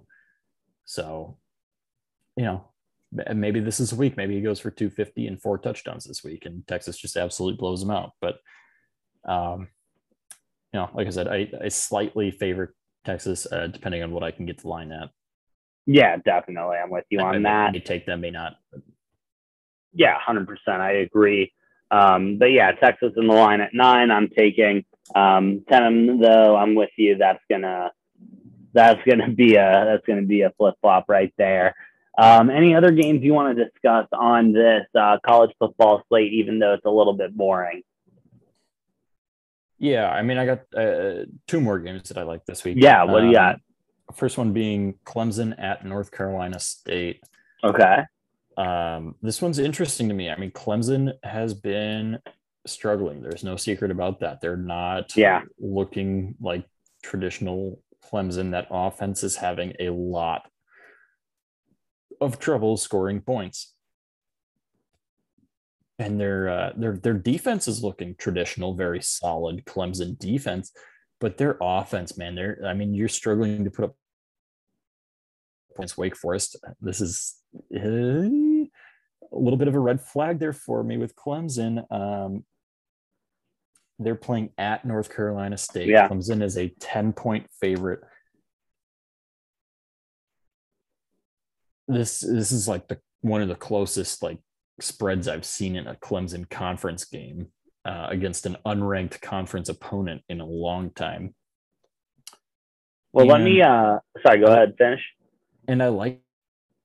So, 0.84 1.38
you 2.36 2.44
know, 2.44 2.64
maybe 3.34 3.60
this 3.60 3.80
is 3.80 3.92
a 3.92 3.96
week. 3.96 4.16
Maybe 4.16 4.34
he 4.34 4.40
goes 4.40 4.60
for 4.60 4.70
250 4.70 5.26
and 5.26 5.40
four 5.40 5.58
touchdowns 5.58 6.04
this 6.04 6.22
week, 6.24 6.46
and 6.46 6.66
Texas 6.66 6.96
just 6.96 7.16
absolutely 7.16 7.58
blows 7.58 7.82
him 7.82 7.90
out. 7.90 8.12
But 8.20 8.38
um, 9.24 9.68
you 10.72 10.80
know, 10.80 10.90
like 10.94 11.06
I 11.06 11.10
said, 11.10 11.28
I, 11.28 11.48
I 11.62 11.68
slightly 11.68 12.30
favor 12.30 12.74
Texas, 13.04 13.46
uh, 13.50 13.66
depending 13.66 14.02
on 14.02 14.10
what 14.12 14.22
I 14.22 14.30
can 14.30 14.46
get 14.46 14.58
the 14.58 14.68
line 14.68 14.92
at. 14.92 15.10
Yeah, 15.86 16.16
definitely. 16.16 16.76
I'm 16.76 16.90
with 16.90 17.04
you 17.10 17.20
on 17.20 17.46
I, 17.46 17.50
that. 17.50 17.72
May 17.72 17.80
take 17.80 18.06
them, 18.06 18.20
may 18.20 18.30
not. 18.30 18.54
Yeah, 19.92 20.14
hundred 20.18 20.46
percent. 20.46 20.80
I 20.80 20.92
agree. 20.92 21.52
Um, 21.92 22.38
but 22.38 22.46
yeah, 22.46 22.72
Texas 22.72 23.12
in 23.16 23.26
the 23.26 23.34
line 23.34 23.60
at 23.60 23.74
nine. 23.74 24.10
I'm 24.10 24.28
taking 24.28 24.84
um, 25.14 25.64
ten. 25.70 26.18
Though 26.20 26.56
I'm 26.56 26.74
with 26.74 26.90
you. 26.96 27.16
That's 27.18 27.42
gonna 27.50 27.92
that's 28.72 29.00
gonna 29.06 29.30
be 29.30 29.56
a 29.56 29.84
that's 29.86 30.06
gonna 30.06 30.22
be 30.22 30.42
a 30.42 30.50
flip 30.56 30.74
flop 30.80 31.04
right 31.08 31.32
there. 31.36 31.74
Um, 32.18 32.50
any 32.50 32.74
other 32.74 32.90
games 32.90 33.22
you 33.22 33.32
want 33.32 33.56
to 33.56 33.64
discuss 33.64 34.06
on 34.12 34.52
this 34.52 34.84
uh, 34.98 35.18
college 35.24 35.50
football 35.58 36.02
slate, 36.08 36.32
even 36.32 36.58
though 36.58 36.74
it's 36.74 36.84
a 36.84 36.90
little 36.90 37.14
bit 37.14 37.34
boring? 37.34 37.82
Yeah, 39.78 40.10
I 40.10 40.22
mean, 40.22 40.36
I 40.38 40.46
got 40.46 40.60
uh, 40.76 41.24
two 41.46 41.60
more 41.60 41.78
games 41.78 42.08
that 42.08 42.18
I 42.18 42.22
like 42.22 42.44
this 42.44 42.64
week. 42.64 42.76
Yeah, 42.78 43.04
what 43.04 43.20
do 43.20 43.26
you 43.26 43.32
got? 43.32 43.56
Um, 43.56 43.60
first 44.14 44.38
one 44.38 44.52
being 44.52 44.94
Clemson 45.04 45.58
at 45.58 45.84
North 45.84 46.12
Carolina 46.12 46.60
State. 46.60 47.22
Okay. 47.64 48.02
Um, 48.56 49.14
this 49.22 49.40
one's 49.40 49.58
interesting 49.58 50.08
to 50.08 50.14
me. 50.14 50.30
I 50.30 50.36
mean, 50.36 50.50
Clemson 50.50 51.12
has 51.22 51.54
been 51.54 52.18
struggling. 52.66 53.22
There's 53.22 53.44
no 53.44 53.56
secret 53.56 53.90
about 53.90 54.20
that. 54.20 54.40
They're 54.40 54.56
not 54.56 55.16
yeah. 55.16 55.42
looking 55.58 56.34
like 56.40 56.64
traditional 57.02 57.80
Clemson. 58.04 58.50
That 58.52 58.68
offense 58.70 59.22
is 59.22 59.36
having 59.36 59.74
a 59.80 59.90
lot 59.90 60.48
of 62.20 62.38
trouble 62.38 62.76
scoring 62.76 63.20
points 63.20 63.74
and 66.02 66.20
their 66.20 66.48
uh, 66.48 66.72
their 66.76 66.96
their 66.96 67.14
defense 67.14 67.68
is 67.68 67.82
looking 67.82 68.14
traditional, 68.16 68.74
very 68.74 69.00
solid 69.00 69.64
Clemson 69.64 70.18
defense, 70.18 70.72
but 71.20 71.38
their 71.38 71.56
offense, 71.60 72.16
man, 72.16 72.34
they're 72.34 72.60
I 72.66 72.74
mean, 72.74 72.94
you're 72.94 73.08
struggling 73.08 73.64
to 73.64 73.70
put 73.70 73.84
up 73.84 73.96
points. 75.76 75.96
Wake 75.96 76.16
Forest, 76.16 76.56
this 76.80 77.00
is 77.00 77.36
a 77.74 78.68
little 79.30 79.56
bit 79.56 79.68
of 79.68 79.74
a 79.74 79.80
red 79.80 80.00
flag 80.00 80.38
there 80.38 80.52
for 80.52 80.82
me 80.82 80.96
with 80.96 81.16
Clemson. 81.16 81.84
Um, 81.90 82.44
they're 83.98 84.14
playing 84.14 84.50
at 84.58 84.84
North 84.84 85.14
Carolina 85.14 85.56
State. 85.56 85.88
Yeah. 85.88 86.08
Clemson 86.08 86.42
is 86.42 86.56
a 86.58 86.68
10 86.80 87.12
point 87.12 87.46
favorite. 87.60 88.00
This 91.88 92.20
this 92.20 92.52
is 92.52 92.68
like 92.68 92.88
the 92.88 92.98
one 93.20 93.42
of 93.42 93.48
the 93.48 93.54
closest 93.54 94.22
like 94.22 94.38
spreads 94.80 95.28
I've 95.28 95.44
seen 95.44 95.76
in 95.76 95.86
a 95.86 95.94
Clemson 95.94 96.48
conference 96.48 97.04
game 97.04 97.48
uh, 97.84 98.06
against 98.08 98.46
an 98.46 98.56
unranked 98.64 99.20
conference 99.20 99.68
opponent 99.68 100.22
in 100.28 100.40
a 100.40 100.46
long 100.46 100.90
time. 100.90 101.34
Well, 103.12 103.24
and, 103.24 103.32
let 103.32 103.42
me. 103.42 103.60
Uh, 103.60 103.98
sorry, 104.24 104.40
go 104.40 104.46
ahead. 104.46 104.74
Finish. 104.78 105.00
And 105.68 105.82
I 105.82 105.88
like 105.88 106.20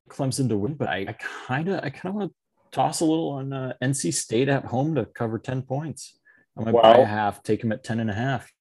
Clemson 0.10 0.50
to 0.50 0.58
win, 0.58 0.76
but 0.76 0.90
I 0.90 1.16
kind 1.20 1.70
of, 1.70 1.84
I 1.84 1.90
kind 1.90 2.08
of 2.10 2.16
want 2.16 2.32
to 2.32 2.36
toss 2.76 3.02
a 3.02 3.06
little 3.06 3.30
on 3.30 3.54
uh, 3.54 3.74
NC 3.82 4.14
State 4.14 4.50
at 4.50 4.66
home 4.66 4.96
to 4.96 5.06
cover 5.06 5.40
ten 5.40 5.62
points. 5.62 6.18
I 6.58 6.64
might 6.64 6.74
well, 6.74 6.84
buy 6.84 6.98
a 6.98 7.06
half, 7.06 7.44
take 7.44 7.62
them 7.62 7.72
at 7.72 7.84
ten 7.84 8.00
and 8.00 8.10
a 8.10 8.14
half. 8.14 8.52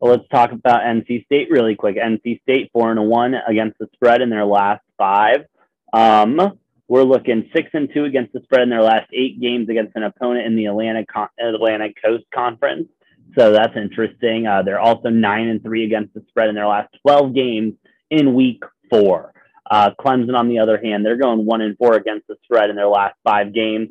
Well, 0.00 0.12
let's 0.12 0.28
talk 0.28 0.52
about 0.52 0.82
NC 0.82 1.24
State 1.24 1.50
really 1.50 1.74
quick. 1.74 1.96
NC 1.96 2.40
State 2.42 2.70
four 2.72 2.90
and 2.90 3.08
one 3.08 3.34
against 3.34 3.78
the 3.78 3.88
spread 3.94 4.22
in 4.22 4.30
their 4.30 4.44
last 4.44 4.82
five. 4.96 5.44
Um, 5.92 6.58
we're 6.88 7.02
looking 7.02 7.50
six 7.54 7.68
and 7.74 7.88
two 7.92 8.04
against 8.04 8.32
the 8.32 8.40
spread 8.42 8.62
in 8.62 8.70
their 8.70 8.82
last 8.82 9.10
eight 9.12 9.40
games 9.40 9.68
against 9.68 9.94
an 9.96 10.04
opponent 10.04 10.46
in 10.46 10.56
the 10.56 10.66
Atlantic 10.66 11.08
Atlantic 11.38 11.96
Coast 12.02 12.24
Conference. 12.34 12.88
So 13.36 13.52
that's 13.52 13.76
interesting. 13.76 14.46
Uh, 14.46 14.62
they're 14.62 14.80
also 14.80 15.10
nine 15.10 15.48
and 15.48 15.62
three 15.62 15.84
against 15.84 16.14
the 16.14 16.24
spread 16.28 16.48
in 16.48 16.54
their 16.54 16.66
last 16.66 16.88
12 17.02 17.34
games 17.34 17.74
in 18.10 18.34
week 18.34 18.62
four. 18.88 19.34
Uh, 19.70 19.90
Clemson, 20.00 20.34
on 20.34 20.48
the 20.48 20.58
other 20.58 20.80
hand, 20.82 21.04
they're 21.04 21.18
going 21.18 21.44
one 21.44 21.60
and 21.60 21.76
four 21.76 21.94
against 21.94 22.26
the 22.26 22.36
spread 22.44 22.70
in 22.70 22.76
their 22.76 22.88
last 22.88 23.14
five 23.24 23.52
games. 23.52 23.88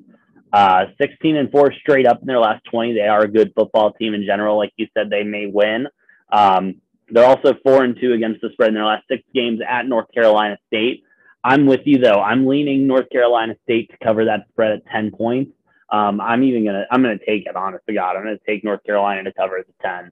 Uh, 0.51 0.85
16 0.99 1.35
and 1.35 1.51
four 1.51 1.71
straight 1.73 2.07
up 2.07 2.21
in 2.21 2.27
their 2.27 2.39
last 2.39 2.63
20. 2.71 2.93
They 2.93 3.01
are 3.01 3.21
a 3.21 3.27
good 3.27 3.53
football 3.55 3.93
team 3.93 4.13
in 4.13 4.25
general. 4.25 4.57
Like 4.57 4.73
you 4.77 4.87
said, 4.97 5.09
they 5.09 5.23
may 5.23 5.45
win. 5.45 5.87
Um, 6.31 6.81
they're 7.09 7.25
also 7.25 7.53
four 7.63 7.83
and 7.83 7.97
two 7.99 8.13
against 8.13 8.41
the 8.41 8.49
spread 8.53 8.69
in 8.69 8.75
their 8.75 8.85
last 8.85 9.05
six 9.09 9.23
games 9.33 9.59
at 9.67 9.85
North 9.85 10.07
Carolina 10.13 10.57
State. 10.67 11.03
I'm 11.43 11.65
with 11.65 11.81
you 11.85 11.99
though. 11.99 12.19
I'm 12.19 12.47
leaning 12.47 12.87
North 12.87 13.09
Carolina 13.09 13.55
State 13.63 13.91
to 13.91 13.97
cover 14.03 14.25
that 14.25 14.47
spread 14.49 14.71
at 14.71 14.85
10 14.87 15.11
points. 15.11 15.51
Um, 15.89 16.19
I'm 16.19 16.43
even 16.43 16.65
gonna 16.65 16.85
I'm 16.91 17.01
gonna 17.01 17.17
take 17.17 17.45
it. 17.45 17.55
Honest 17.55 17.85
to 17.87 17.93
God, 17.93 18.17
I'm 18.17 18.23
gonna 18.23 18.37
take 18.45 18.63
North 18.63 18.83
Carolina 18.83 19.23
to 19.23 19.31
cover 19.31 19.63
the 19.65 19.73
10. 19.81 20.11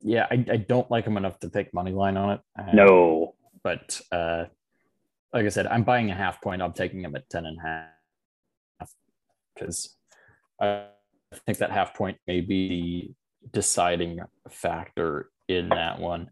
Yeah, 0.00 0.26
I, 0.30 0.44
I 0.50 0.56
don't 0.56 0.90
like 0.90 1.04
them 1.04 1.18
enough 1.18 1.38
to 1.40 1.50
take 1.50 1.74
money 1.74 1.92
line 1.92 2.16
on 2.16 2.30
it. 2.30 2.40
No, 2.72 3.34
but 3.62 4.00
uh, 4.10 4.44
like 5.32 5.46
I 5.46 5.48
said, 5.48 5.66
I'm 5.66 5.84
buying 5.84 6.10
a 6.10 6.14
half 6.14 6.40
point. 6.40 6.62
I'm 6.62 6.72
taking 6.72 7.02
them 7.02 7.16
at 7.16 7.28
10 7.30 7.46
and 7.46 7.58
a 7.58 7.62
half 7.62 8.90
because 9.54 9.96
I 10.60 10.86
think 11.46 11.58
that 11.58 11.70
half 11.70 11.94
point 11.94 12.18
may 12.26 12.40
be 12.40 13.14
the 13.40 13.48
deciding 13.48 14.20
factor 14.48 15.30
in 15.48 15.68
that 15.70 15.98
one. 15.98 16.30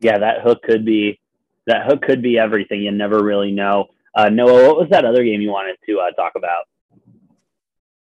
Yeah, 0.00 0.18
that 0.18 0.42
hook 0.42 0.62
could 0.62 0.84
be 0.84 1.20
that 1.66 1.86
hook 1.86 2.02
could 2.02 2.22
be 2.22 2.38
everything. 2.38 2.82
You 2.82 2.92
never 2.92 3.22
really 3.22 3.50
know. 3.50 3.86
Uh, 4.14 4.28
Noah, 4.28 4.66
what 4.68 4.78
was 4.78 4.88
that 4.90 5.04
other 5.04 5.24
game 5.24 5.40
you 5.40 5.50
wanted 5.50 5.76
to 5.86 5.98
uh, 5.98 6.10
talk 6.12 6.32
about? 6.36 6.64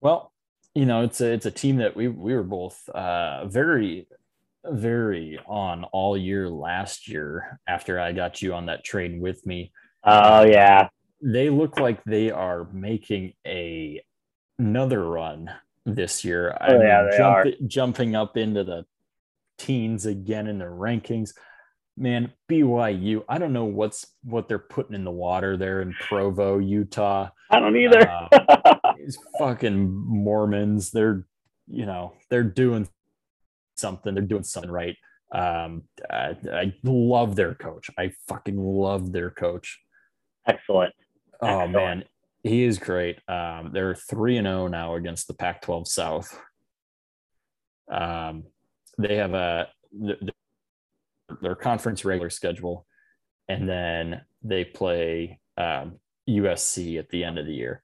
Well, 0.00 0.32
you 0.74 0.86
know, 0.86 1.02
it's 1.02 1.20
a 1.20 1.32
it's 1.32 1.46
a 1.46 1.50
team 1.50 1.76
that 1.76 1.94
we 1.94 2.08
we 2.08 2.34
were 2.34 2.42
both 2.42 2.88
uh, 2.88 3.46
very 3.46 4.06
very 4.64 5.38
on 5.46 5.84
all 5.84 6.16
year 6.16 6.48
last 6.48 7.08
year 7.08 7.58
after 7.66 7.98
I 7.98 8.12
got 8.12 8.42
you 8.42 8.54
on 8.54 8.66
that 8.66 8.84
train 8.84 9.20
with 9.20 9.44
me. 9.46 9.72
Oh 10.04 10.44
yeah. 10.44 10.88
They 11.20 11.50
look 11.50 11.78
like 11.78 12.02
they 12.04 12.30
are 12.30 12.68
making 12.72 13.34
a 13.46 14.02
another 14.58 15.06
run 15.06 15.50
this 15.84 16.24
year. 16.24 16.56
Oh, 16.60 16.80
yeah, 16.80 17.08
they 17.10 17.16
jump, 17.16 17.36
are. 17.36 17.66
jumping 17.66 18.16
up 18.16 18.36
into 18.36 18.64
the 18.64 18.84
teens 19.58 20.06
again 20.06 20.46
in 20.46 20.58
the 20.58 20.64
rankings. 20.64 21.30
Man, 21.96 22.32
BYU, 22.50 23.24
I 23.28 23.38
don't 23.38 23.52
know 23.52 23.64
what's 23.64 24.06
what 24.24 24.48
they're 24.48 24.58
putting 24.58 24.94
in 24.94 25.04
the 25.04 25.10
water 25.10 25.56
there 25.56 25.82
in 25.82 25.92
Provo, 25.92 26.58
Utah. 26.58 27.28
I 27.50 27.60
don't 27.60 27.76
either. 27.76 28.08
Uh, 28.08 28.94
these 28.96 29.18
fucking 29.38 29.88
Mormons, 29.88 30.90
they're 30.90 31.26
you 31.68 31.86
know, 31.86 32.14
they're 32.30 32.42
doing 32.42 32.88
something, 33.82 34.14
they're 34.14 34.24
doing 34.24 34.44
something 34.44 34.70
right. 34.70 34.96
Um, 35.34 35.82
I, 36.10 36.36
I 36.52 36.74
love 36.84 37.36
their 37.36 37.54
coach. 37.54 37.90
I 37.98 38.12
fucking 38.28 38.58
love 38.58 39.12
their 39.12 39.30
coach. 39.30 39.80
Excellent. 40.46 40.94
Oh 41.40 41.60
Excellent. 41.60 41.72
man, 41.72 42.04
he 42.42 42.64
is 42.64 42.78
great. 42.78 43.18
Um, 43.28 43.70
they're 43.72 43.94
three 43.94 44.36
and 44.36 44.46
zero 44.46 44.68
now 44.68 44.94
against 44.94 45.26
the 45.26 45.34
Pac-12 45.34 45.86
South. 45.86 46.38
Um, 47.90 48.44
they 48.98 49.16
have 49.16 49.34
a 49.34 49.68
th- 50.06 50.20
th- 50.20 50.32
their 51.40 51.54
conference 51.54 52.04
regular 52.04 52.30
schedule, 52.30 52.86
and 53.48 53.68
then 53.68 54.22
they 54.42 54.64
play 54.64 55.40
um, 55.56 55.98
USC 56.28 56.98
at 56.98 57.08
the 57.08 57.24
end 57.24 57.38
of 57.38 57.46
the 57.46 57.54
year. 57.54 57.82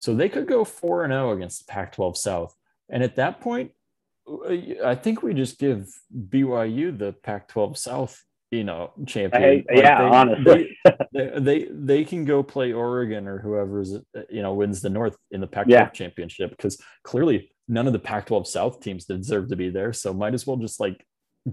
So 0.00 0.14
they 0.14 0.28
could 0.28 0.46
go 0.46 0.64
four 0.64 1.04
and 1.04 1.12
zero 1.12 1.32
against 1.32 1.66
the 1.66 1.72
Pac-12 1.72 2.16
South, 2.16 2.54
and 2.90 3.02
at 3.02 3.16
that 3.16 3.40
point, 3.40 3.72
I 4.84 4.94
think 4.94 5.22
we 5.22 5.34
just 5.34 5.58
give 5.58 5.88
BYU 6.14 6.96
the 6.98 7.12
Pac-12 7.22 7.76
South, 7.76 8.22
you 8.50 8.64
know, 8.64 8.92
champion. 9.06 9.42
I- 9.42 9.48
Like, 9.48 9.66
yeah, 9.70 10.02
they- 10.02 10.16
honestly. 10.16 10.78
they, 11.12 11.30
they 11.38 11.68
they 11.70 12.04
can 12.04 12.24
go 12.24 12.42
play 12.42 12.72
Oregon 12.72 13.26
or 13.28 13.38
whoever's 13.38 13.92
you 14.28 14.42
know 14.42 14.54
wins 14.54 14.80
the 14.82 14.90
North 14.90 15.16
in 15.30 15.40
the 15.40 15.46
Pac-12 15.46 15.70
Yeah. 15.70 15.88
championship 15.90 16.50
because 16.50 16.78
clearly 17.04 17.52
none 17.68 17.86
of 17.86 17.92
the 17.92 17.98
Pac-12 17.98 18.46
South 18.46 18.80
teams 18.80 19.04
deserve 19.04 19.48
to 19.48 19.56
be 19.56 19.70
there. 19.70 19.92
So 19.92 20.12
might 20.12 20.34
as 20.34 20.46
well 20.46 20.56
just 20.56 20.80
like 20.80 21.04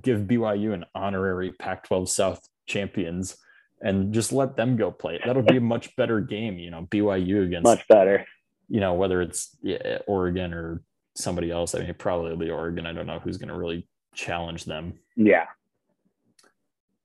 give 0.02 0.22
BYU 0.22 0.74
an 0.74 0.86
honorary 0.96 1.52
Pac-12 1.52 2.08
South 2.10 2.40
champions 2.68 3.38
and 3.82 4.14
just 4.14 4.32
let 4.32 4.56
them 4.56 4.78
go 4.78 4.90
play 4.92 5.16
it. 5.16 5.22
That'll 5.26 5.44
be 5.44 5.58
a 5.58 5.62
much 5.62 5.96
better 5.96 6.22
game, 6.22 6.58
you 6.58 6.72
know, 6.72 6.88
BYU 6.90 7.46
against 7.46 7.66
Much 7.66 7.88
better. 7.88 8.26
you 8.70 8.80
know 8.80 8.94
whether 8.96 9.22
it's 9.22 9.56
yeah, 9.62 10.00
Oregon 10.08 10.54
or 10.54 10.82
somebody 11.16 11.52
else. 11.52 11.76
I 11.76 11.80
mean, 11.80 11.94
probably 11.96 12.50
Oregon. 12.50 12.86
I 12.86 12.94
don't 12.94 13.08
know 13.08 13.20
who's 13.20 13.38
going 13.38 13.50
to 13.50 13.58
really 13.58 13.88
challenge 14.14 14.66
them. 14.66 14.94
Yeah. 15.16 15.46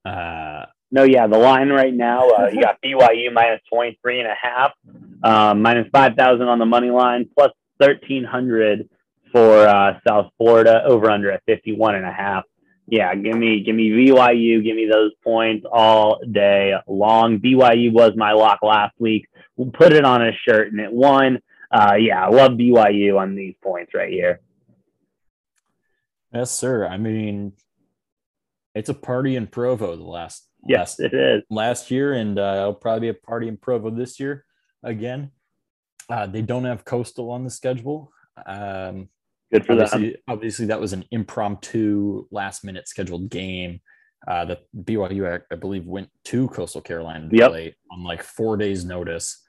Uh, 0.05 0.65
No, 0.91 1.03
yeah, 1.03 1.27
the 1.27 1.37
line 1.37 1.69
right 1.69 1.93
now, 1.93 2.29
uh, 2.29 2.49
you 2.51 2.61
got 2.61 2.81
BYU 2.83 3.31
minus 3.33 3.61
23 3.71 4.21
and 4.21 4.29
a 4.29 4.35
half, 4.41 4.71
um, 5.23 5.61
minus 5.61 5.87
5,000 5.91 6.47
on 6.47 6.59
the 6.59 6.65
money 6.65 6.89
line, 6.89 7.29
plus 7.37 7.51
1,300 7.77 8.89
for 9.31 9.67
uh, 9.67 9.99
South 10.07 10.31
Florida, 10.37 10.83
over 10.85 11.11
under 11.11 11.31
at 11.31 11.43
51 11.45 11.95
and 11.95 12.05
a 12.05 12.11
half. 12.11 12.43
Yeah, 12.87 13.13
give 13.13 13.35
me, 13.35 13.63
give 13.63 13.75
me 13.75 13.91
BYU, 13.91 14.63
give 14.63 14.75
me 14.75 14.89
those 14.91 15.11
points 15.23 15.63
all 15.71 16.19
day 16.31 16.73
long. 16.87 17.37
BYU 17.37 17.93
was 17.93 18.13
my 18.15 18.31
lock 18.31 18.63
last 18.63 18.95
week. 18.97 19.27
We'll 19.57 19.71
put 19.71 19.93
it 19.93 20.03
on 20.05 20.25
a 20.25 20.31
shirt 20.47 20.71
and 20.71 20.81
it 20.81 20.91
won. 20.91 21.39
Uh, 21.71 21.95
yeah, 21.99 22.25
I 22.25 22.29
love 22.29 22.51
BYU 22.53 23.19
on 23.19 23.35
these 23.35 23.55
points 23.63 23.93
right 23.93 24.11
here. 24.11 24.39
yes, 26.33 26.51
sir. 26.51 26.87
I 26.87 26.97
mean, 26.97 27.53
it's 28.75 28.89
a 28.89 28.93
party 28.93 29.35
in 29.35 29.47
Provo 29.47 29.95
the 29.95 30.03
last 30.03 30.45
Yes, 30.67 30.99
it 30.99 31.13
is. 31.13 31.43
last 31.49 31.89
year, 31.89 32.13
and 32.13 32.37
uh, 32.37 32.55
it'll 32.59 32.73
probably 32.73 33.01
be 33.01 33.07
a 33.09 33.13
party 33.13 33.47
in 33.47 33.55
Provo 33.57 33.89
this 33.89 34.19
year 34.19 34.45
again. 34.83 35.31
Uh, 36.09 36.25
they 36.27 36.41
don't 36.41 36.65
have 36.65 36.83
Coastal 36.85 37.29
on 37.31 37.43
the 37.43 37.49
schedule. 37.49 38.11
Um, 38.45 39.09
Good 39.53 39.65
for 39.65 39.75
them. 39.75 39.85
obviously, 39.91 40.17
obviously, 40.27 40.65
that 40.67 40.79
was 40.81 40.91
an 40.93 41.05
impromptu, 41.11 42.25
last 42.31 42.63
minute 42.63 42.87
scheduled 42.87 43.29
game. 43.29 43.79
Uh, 44.27 44.43
that 44.45 44.59
BYU, 44.75 45.39
I, 45.39 45.53
I 45.53 45.55
believe, 45.55 45.85
went 45.85 46.09
to 46.25 46.49
Coastal 46.49 46.81
Carolina 46.81 47.29
to 47.29 47.37
Yep. 47.37 47.49
play 47.51 47.75
on 47.91 48.03
like 48.03 48.21
four 48.21 48.57
days' 48.57 48.83
notice. 48.83 49.41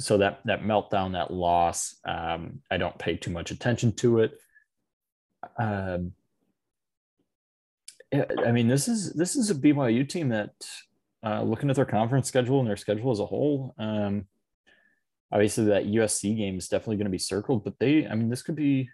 So 0.00 0.18
that 0.18 0.40
that 0.44 0.62
meltdown, 0.62 1.12
that 1.12 1.32
loss, 1.32 1.96
um, 2.04 2.60
I 2.70 2.76
don't 2.76 2.98
pay 2.98 3.16
too 3.16 3.32
much 3.32 3.50
attention 3.50 3.92
to 3.96 4.20
it. 4.20 4.38
Um, 5.58 6.12
I 8.12 8.52
mean, 8.52 8.68
this 8.68 8.88
is 8.88 9.12
this 9.12 9.36
is 9.36 9.50
a 9.50 9.54
BYU 9.54 10.08
team 10.08 10.28
that, 10.28 10.52
uh, 11.24 11.42
looking 11.42 11.68
at 11.68 11.76
their 11.76 11.84
conference 11.84 12.28
schedule 12.28 12.60
and 12.60 12.68
their 12.68 12.76
schedule 12.76 13.10
as 13.10 13.20
a 13.20 13.26
whole, 13.26 13.74
um, 13.78 14.26
obviously 15.32 15.64
that 15.66 15.86
USC 15.86 16.36
game 16.36 16.56
is 16.58 16.68
definitely 16.68 16.96
going 16.96 17.06
to 17.06 17.10
be 17.10 17.18
circled. 17.18 17.64
But 17.64 17.78
they, 17.78 18.06
I 18.06 18.14
mean, 18.14 18.30
this 18.30 18.42
could 18.42 18.56
be 18.56 18.84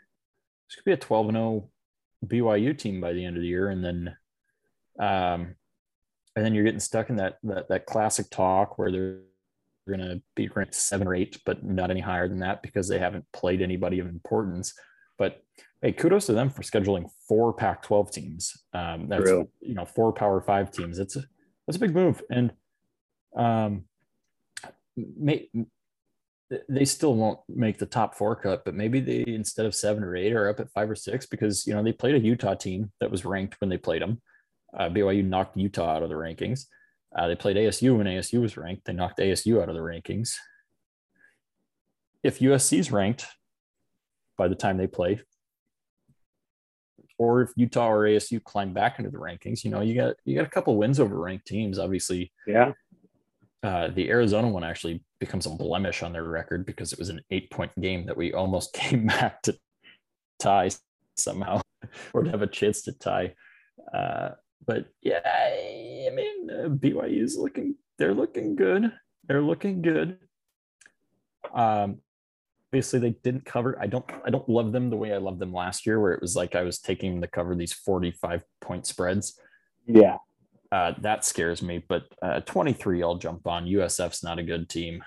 this 0.68 0.76
could 0.76 0.84
be 0.84 0.92
a 0.92 0.96
twelve 0.96 1.28
and 1.28 1.36
zero 1.36 1.68
BYU 2.26 2.76
team 2.76 3.00
by 3.00 3.12
the 3.12 3.24
end 3.24 3.36
of 3.36 3.42
the 3.42 3.48
year, 3.48 3.68
and 3.68 3.84
then, 3.84 4.16
um, 4.98 5.54
and 6.34 6.44
then 6.44 6.54
you're 6.54 6.64
getting 6.64 6.80
stuck 6.80 7.10
in 7.10 7.16
that 7.16 7.38
that 7.44 7.68
that 7.68 7.86
classic 7.86 8.30
talk 8.30 8.78
where 8.78 8.90
they're 8.90 9.20
going 9.86 10.00
to 10.00 10.22
be 10.34 10.48
ranked 10.48 10.74
seven 10.74 11.06
or 11.06 11.14
eight, 11.14 11.40
but 11.44 11.64
not 11.64 11.90
any 11.90 12.00
higher 12.00 12.28
than 12.28 12.40
that 12.40 12.62
because 12.62 12.88
they 12.88 12.98
haven't 12.98 13.24
played 13.32 13.62
anybody 13.62 13.98
of 13.98 14.06
importance. 14.06 14.74
But 15.18 15.42
hey, 15.82 15.92
kudos 15.92 16.26
to 16.26 16.32
them 16.32 16.50
for 16.50 16.62
scheduling 16.62 17.10
four 17.28 17.52
Pac-12 17.52 18.10
teams. 18.10 18.52
Um, 18.72 19.08
that's 19.08 19.24
True. 19.24 19.48
you 19.60 19.74
know 19.74 19.84
four 19.84 20.12
Power 20.12 20.40
Five 20.40 20.70
teams. 20.70 20.98
It's 20.98 21.16
a 21.16 21.24
that's 21.66 21.76
a 21.76 21.80
big 21.80 21.94
move, 21.94 22.22
and 22.30 22.52
um, 23.36 23.84
may, 24.96 25.48
they 26.68 26.84
still 26.84 27.14
won't 27.14 27.40
make 27.48 27.78
the 27.78 27.86
top 27.86 28.14
four 28.14 28.36
cut, 28.36 28.64
but 28.64 28.74
maybe 28.74 29.00
they 29.00 29.24
instead 29.26 29.66
of 29.66 29.74
seven 29.74 30.04
or 30.04 30.16
eight 30.16 30.32
are 30.32 30.48
up 30.48 30.60
at 30.60 30.70
five 30.70 30.90
or 30.90 30.96
six 30.96 31.26
because 31.26 31.66
you 31.66 31.74
know 31.74 31.82
they 31.82 31.92
played 31.92 32.14
a 32.14 32.18
Utah 32.18 32.54
team 32.54 32.90
that 33.00 33.10
was 33.10 33.24
ranked 33.24 33.60
when 33.60 33.70
they 33.70 33.78
played 33.78 34.02
them. 34.02 34.20
Uh, 34.76 34.88
BYU 34.88 35.24
knocked 35.24 35.56
Utah 35.56 35.96
out 35.96 36.02
of 36.02 36.08
the 36.08 36.14
rankings. 36.14 36.66
Uh, 37.16 37.28
they 37.28 37.36
played 37.36 37.56
ASU 37.56 37.96
when 37.96 38.06
ASU 38.06 38.40
was 38.40 38.56
ranked. 38.56 38.84
They 38.84 38.92
knocked 38.92 39.18
ASU 39.20 39.62
out 39.62 39.68
of 39.68 39.74
the 39.74 39.80
rankings. 39.80 40.36
If 42.22 42.40
USC's 42.40 42.90
ranked 42.90 43.26
by 44.36 44.48
the 44.48 44.54
time 44.54 44.76
they 44.78 44.86
play, 44.86 45.20
or 47.18 47.42
if 47.42 47.50
Utah 47.56 47.88
or 47.90 48.04
ASU 48.04 48.42
climb 48.42 48.72
back 48.72 48.98
into 48.98 49.10
the 49.10 49.18
rankings, 49.18 49.62
you 49.64 49.70
know 49.70 49.80
you 49.80 49.94
got 49.94 50.16
you 50.24 50.34
got 50.34 50.46
a 50.46 50.50
couple 50.50 50.76
wins 50.76 50.98
over 50.98 51.16
ranked 51.18 51.46
teams. 51.46 51.78
Obviously, 51.78 52.32
Yeah. 52.46 52.72
uh, 53.62 53.88
the 53.88 54.08
Arizona 54.10 54.48
one 54.48 54.64
actually 54.64 55.04
becomes 55.20 55.46
a 55.46 55.50
blemish 55.50 56.02
on 56.02 56.12
their 56.12 56.24
record 56.24 56.66
because 56.66 56.92
it 56.92 56.98
was 56.98 57.10
an 57.10 57.20
eight 57.30 57.50
point 57.50 57.70
game 57.80 58.06
that 58.06 58.16
we 58.16 58.32
almost 58.32 58.72
came 58.74 59.06
back 59.06 59.42
to 59.42 59.56
tie 60.40 60.70
somehow 61.16 61.60
or 62.12 62.24
to 62.24 62.30
have 62.30 62.42
a 62.42 62.46
chance 62.48 62.82
to 62.82 62.92
tie. 62.92 63.34
Uh, 63.92 64.30
but 64.66 64.86
yeah, 65.02 65.20
I, 65.24 66.10
mean, 66.14 66.50
uh, 66.50 66.68
BYU 66.68 67.22
is 67.22 67.36
looking, 67.36 67.76
they're 67.98 68.14
looking 68.14 68.56
good. 68.56 68.92
They're 69.26 69.42
looking 69.42 69.82
good. 69.82 70.18
Um, 71.54 71.98
obviously 72.70 72.98
they 72.98 73.10
didn't 73.22 73.44
cover. 73.44 73.78
I 73.80 73.86
don't, 73.86 74.04
I 74.26 74.30
don't 74.30 74.48
love 74.48 74.72
them 74.72 74.90
the 74.90 74.96
way 74.96 75.12
I 75.14 75.18
loved 75.18 75.38
them 75.38 75.52
last 75.52 75.86
year, 75.86 76.00
where 76.00 76.12
it 76.12 76.20
was 76.20 76.34
like 76.34 76.54
I 76.54 76.62
was 76.62 76.78
taking 76.80 77.20
to 77.20 77.28
cover 77.28 77.54
these 77.54 77.72
45 77.72 78.42
point 78.60 78.86
spreads 78.86 79.38
Yeah. 79.86 80.16
uh, 80.72 80.94
that 81.00 81.24
scares 81.24 81.62
me. 81.62 81.84
But 81.88 82.04
uh, 82.20 82.40
23, 82.40 83.02
I'll 83.02 83.16
jump 83.16 83.46
on. 83.46 83.66
USF's 83.66 84.24
not 84.24 84.38
a 84.38 84.42
good 84.42 84.68
team. 84.68 85.04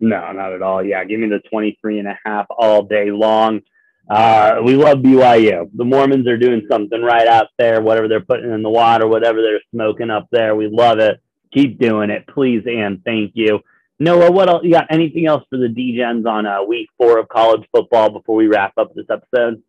No, 0.00 0.32
not 0.32 0.52
at 0.52 0.62
all. 0.62 0.82
Yeah, 0.82 1.04
give 1.04 1.20
me 1.20 1.28
the 1.28 1.40
23 1.48 2.00
and 2.00 2.08
a 2.08 2.18
half 2.24 2.46
all 2.50 2.82
day 2.82 3.10
long. 3.10 3.60
Uh, 4.08 4.60
we 4.64 4.76
love 4.76 4.98
BYU. 4.98 5.68
The 5.74 5.84
Mormons 5.84 6.28
are 6.28 6.36
doing 6.36 6.66
something 6.70 7.02
right 7.02 7.26
out 7.26 7.48
there, 7.58 7.80
whatever 7.80 8.06
they're 8.06 8.20
putting 8.20 8.52
in 8.52 8.62
the 8.62 8.70
water, 8.70 9.06
whatever 9.08 9.42
they're 9.42 9.60
smoking 9.74 10.10
up 10.10 10.28
there. 10.30 10.54
We 10.54 10.68
love 10.68 10.98
it. 10.98 11.20
Keep 11.52 11.80
doing 11.80 12.10
it, 12.10 12.26
please, 12.28 12.62
and 12.66 13.02
thank 13.04 13.32
you. 13.34 13.60
Noah, 13.98 14.30
what 14.30 14.48
else? 14.48 14.62
You 14.62 14.72
got 14.72 14.86
anything 14.90 15.26
else 15.26 15.42
for 15.48 15.58
the 15.58 15.68
DGens 15.68 16.26
on 16.26 16.46
uh, 16.46 16.62
week 16.62 16.88
four 16.98 17.18
of 17.18 17.28
college 17.28 17.66
football 17.74 18.10
before 18.10 18.36
we 18.36 18.46
wrap 18.46 18.74
up 18.76 18.94
this 18.94 19.06
episode? 19.10 19.62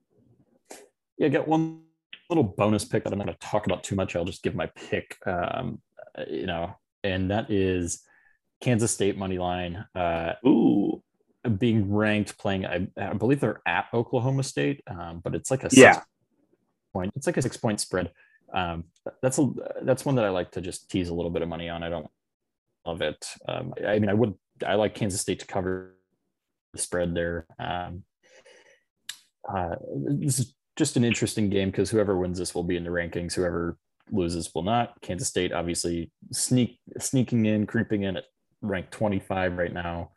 Yeah, 1.17 1.27
I 1.27 1.29
got 1.29 1.47
one 1.47 1.81
little 2.29 2.43
bonus 2.43 2.83
pick 2.83 3.03
that 3.03 3.13
I'm 3.13 3.19
not 3.19 3.25
going 3.25 3.37
to 3.39 3.47
talk 3.47 3.65
about 3.65 3.83
too 3.83 3.95
much. 3.95 4.15
I'll 4.15 4.25
just 4.25 4.43
give 4.43 4.53
my 4.53 4.67
pick, 4.67 5.17
um, 5.25 5.81
you 6.27 6.45
know, 6.45 6.75
and 7.03 7.31
that 7.31 7.49
is 7.49 8.03
Kansas 8.61 8.91
State 8.91 9.17
money 9.17 9.37
line. 9.37 9.85
Uh, 9.95 10.33
Ooh, 10.45 11.01
being 11.49 11.93
ranked 11.93 12.37
playing 12.37 12.65
I, 12.65 12.87
I 12.97 13.13
believe 13.13 13.39
they're 13.39 13.61
at 13.65 13.87
oklahoma 13.93 14.43
state 14.43 14.81
um, 14.87 15.21
but 15.23 15.35
it's 15.35 15.51
like 15.51 15.63
a 15.63 15.69
Yeah. 15.71 15.93
six 15.93 16.05
point 16.93 17.11
it's 17.15 17.27
like 17.27 17.37
a 17.37 17.41
six 17.41 17.57
point 17.57 17.79
spread 17.79 18.11
um, 18.53 18.85
that's 19.21 19.39
a 19.39 19.49
that's 19.83 20.05
one 20.05 20.15
that 20.15 20.25
i 20.25 20.29
like 20.29 20.51
to 20.51 20.61
just 20.61 20.89
tease 20.89 21.09
a 21.09 21.13
little 21.13 21.31
bit 21.31 21.41
of 21.41 21.49
money 21.49 21.69
on 21.69 21.83
i 21.83 21.89
don't 21.89 22.07
love 22.85 23.01
it 23.01 23.25
um, 23.47 23.73
i 23.85 23.99
mean 23.99 24.09
i 24.09 24.13
would 24.13 24.33
i 24.65 24.75
like 24.75 24.95
kansas 24.95 25.21
state 25.21 25.39
to 25.39 25.45
cover 25.45 25.97
the 26.73 26.81
spread 26.81 27.13
there. 27.13 27.45
Um, 27.59 28.03
uh, 29.51 29.75
this 29.95 30.39
is 30.39 30.53
just 30.75 30.97
an 30.97 31.03
interesting 31.03 31.49
game 31.49 31.69
because 31.71 31.89
whoever 31.89 32.17
wins 32.17 32.37
this 32.37 32.53
will 32.53 32.63
be 32.63 32.77
in 32.77 32.83
the 32.83 32.89
rankings. 32.89 33.33
Whoever 33.33 33.77
loses 34.11 34.53
will 34.53 34.63
not. 34.63 34.99
Kansas 35.01 35.27
State 35.27 35.51
obviously 35.51 36.11
sneak 36.31 36.79
sneaking 36.99 37.45
in, 37.45 37.65
creeping 37.65 38.03
in 38.03 38.17
at 38.17 38.25
rank 38.61 38.89
25 38.91 39.57
right 39.57 39.73
now. 39.73 40.11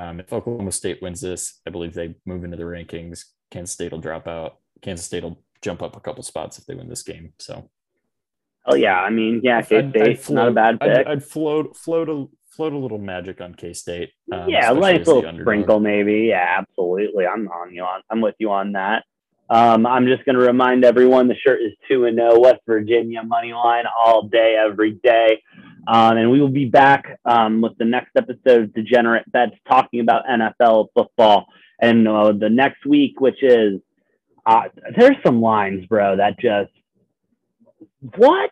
Um, 0.00 0.20
if 0.20 0.32
Oklahoma 0.32 0.72
State 0.72 1.02
wins 1.02 1.20
this, 1.20 1.60
I 1.66 1.70
believe 1.70 1.94
they 1.94 2.14
move 2.24 2.44
into 2.44 2.56
the 2.56 2.64
rankings. 2.64 3.24
Kansas 3.50 3.72
State 3.72 3.92
will 3.92 4.00
drop 4.00 4.26
out. 4.26 4.58
Kansas 4.82 5.06
State 5.06 5.22
will 5.22 5.42
jump 5.62 5.82
up 5.82 5.96
a 5.96 6.00
couple 6.00 6.22
spots 6.22 6.58
if 6.58 6.66
they 6.66 6.74
win 6.74 6.88
this 6.88 7.02
game. 7.02 7.32
So, 7.38 7.70
oh 8.66 8.74
yeah, 8.74 9.00
I 9.00 9.10
mean, 9.10 9.40
yeah, 9.42 9.62
K 9.62 9.90
State 9.90 10.30
not 10.30 10.48
a 10.48 10.52
bad 10.52 10.80
pick. 10.80 10.90
I'd, 10.90 11.06
I'd, 11.06 11.24
float 11.24 11.76
float 11.76 12.08
a 12.08 12.26
float 12.48 12.72
a 12.72 12.78
little 12.78 12.98
magic 12.98 13.40
on 13.40 13.54
K 13.54 13.72
State. 13.72 14.10
Um, 14.32 14.48
yeah, 14.48 14.72
nice 14.72 15.06
little 15.06 15.40
sprinkle 15.40 15.80
maybe. 15.80 16.28
Yeah, 16.30 16.58
absolutely. 16.58 17.26
I'm 17.26 17.48
on 17.48 17.74
you 17.74 17.82
on. 17.82 18.02
I'm 18.10 18.20
with 18.20 18.34
you 18.38 18.50
on 18.50 18.72
that. 18.72 19.04
Um, 19.48 19.86
I'm 19.86 20.06
just 20.06 20.24
going 20.24 20.34
to 20.34 20.44
remind 20.44 20.84
everyone 20.84 21.28
the 21.28 21.36
shirt 21.36 21.62
is 21.62 21.72
2 21.88 22.06
and 22.06 22.18
0 22.18 22.40
West 22.40 22.62
Virginia 22.66 23.22
money 23.22 23.52
line 23.52 23.84
all 23.86 24.22
day, 24.26 24.56
every 24.58 24.92
day. 24.92 25.40
Um, 25.86 26.16
and 26.16 26.30
we 26.30 26.40
will 26.40 26.48
be 26.48 26.64
back 26.64 27.18
um, 27.24 27.60
with 27.60 27.78
the 27.78 27.84
next 27.84 28.10
episode 28.16 28.64
of 28.64 28.74
Degenerate 28.74 29.30
Bets 29.30 29.52
talking 29.68 30.00
about 30.00 30.26
NFL 30.26 30.88
football. 30.94 31.46
And 31.80 32.08
uh, 32.08 32.32
the 32.32 32.48
next 32.48 32.84
week, 32.84 33.20
which 33.20 33.42
is, 33.42 33.80
uh, 34.44 34.62
there's 34.96 35.16
some 35.24 35.40
lines, 35.40 35.86
bro, 35.86 36.16
that 36.16 36.38
just, 36.40 36.72
what? 38.16 38.50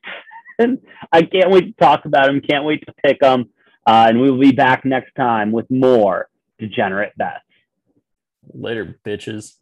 And 0.58 0.78
I 1.12 1.22
can't 1.22 1.50
wait 1.50 1.76
to 1.76 1.84
talk 1.84 2.04
about 2.04 2.26
them. 2.26 2.40
Can't 2.40 2.64
wait 2.64 2.84
to 2.86 2.94
pick 3.04 3.20
them. 3.20 3.50
Uh, 3.86 4.06
and 4.08 4.20
we 4.20 4.30
will 4.30 4.40
be 4.40 4.52
back 4.52 4.84
next 4.84 5.14
time 5.14 5.52
with 5.52 5.70
more 5.70 6.28
Degenerate 6.58 7.16
Bets. 7.16 7.44
Later, 8.52 8.98
bitches. 9.04 9.54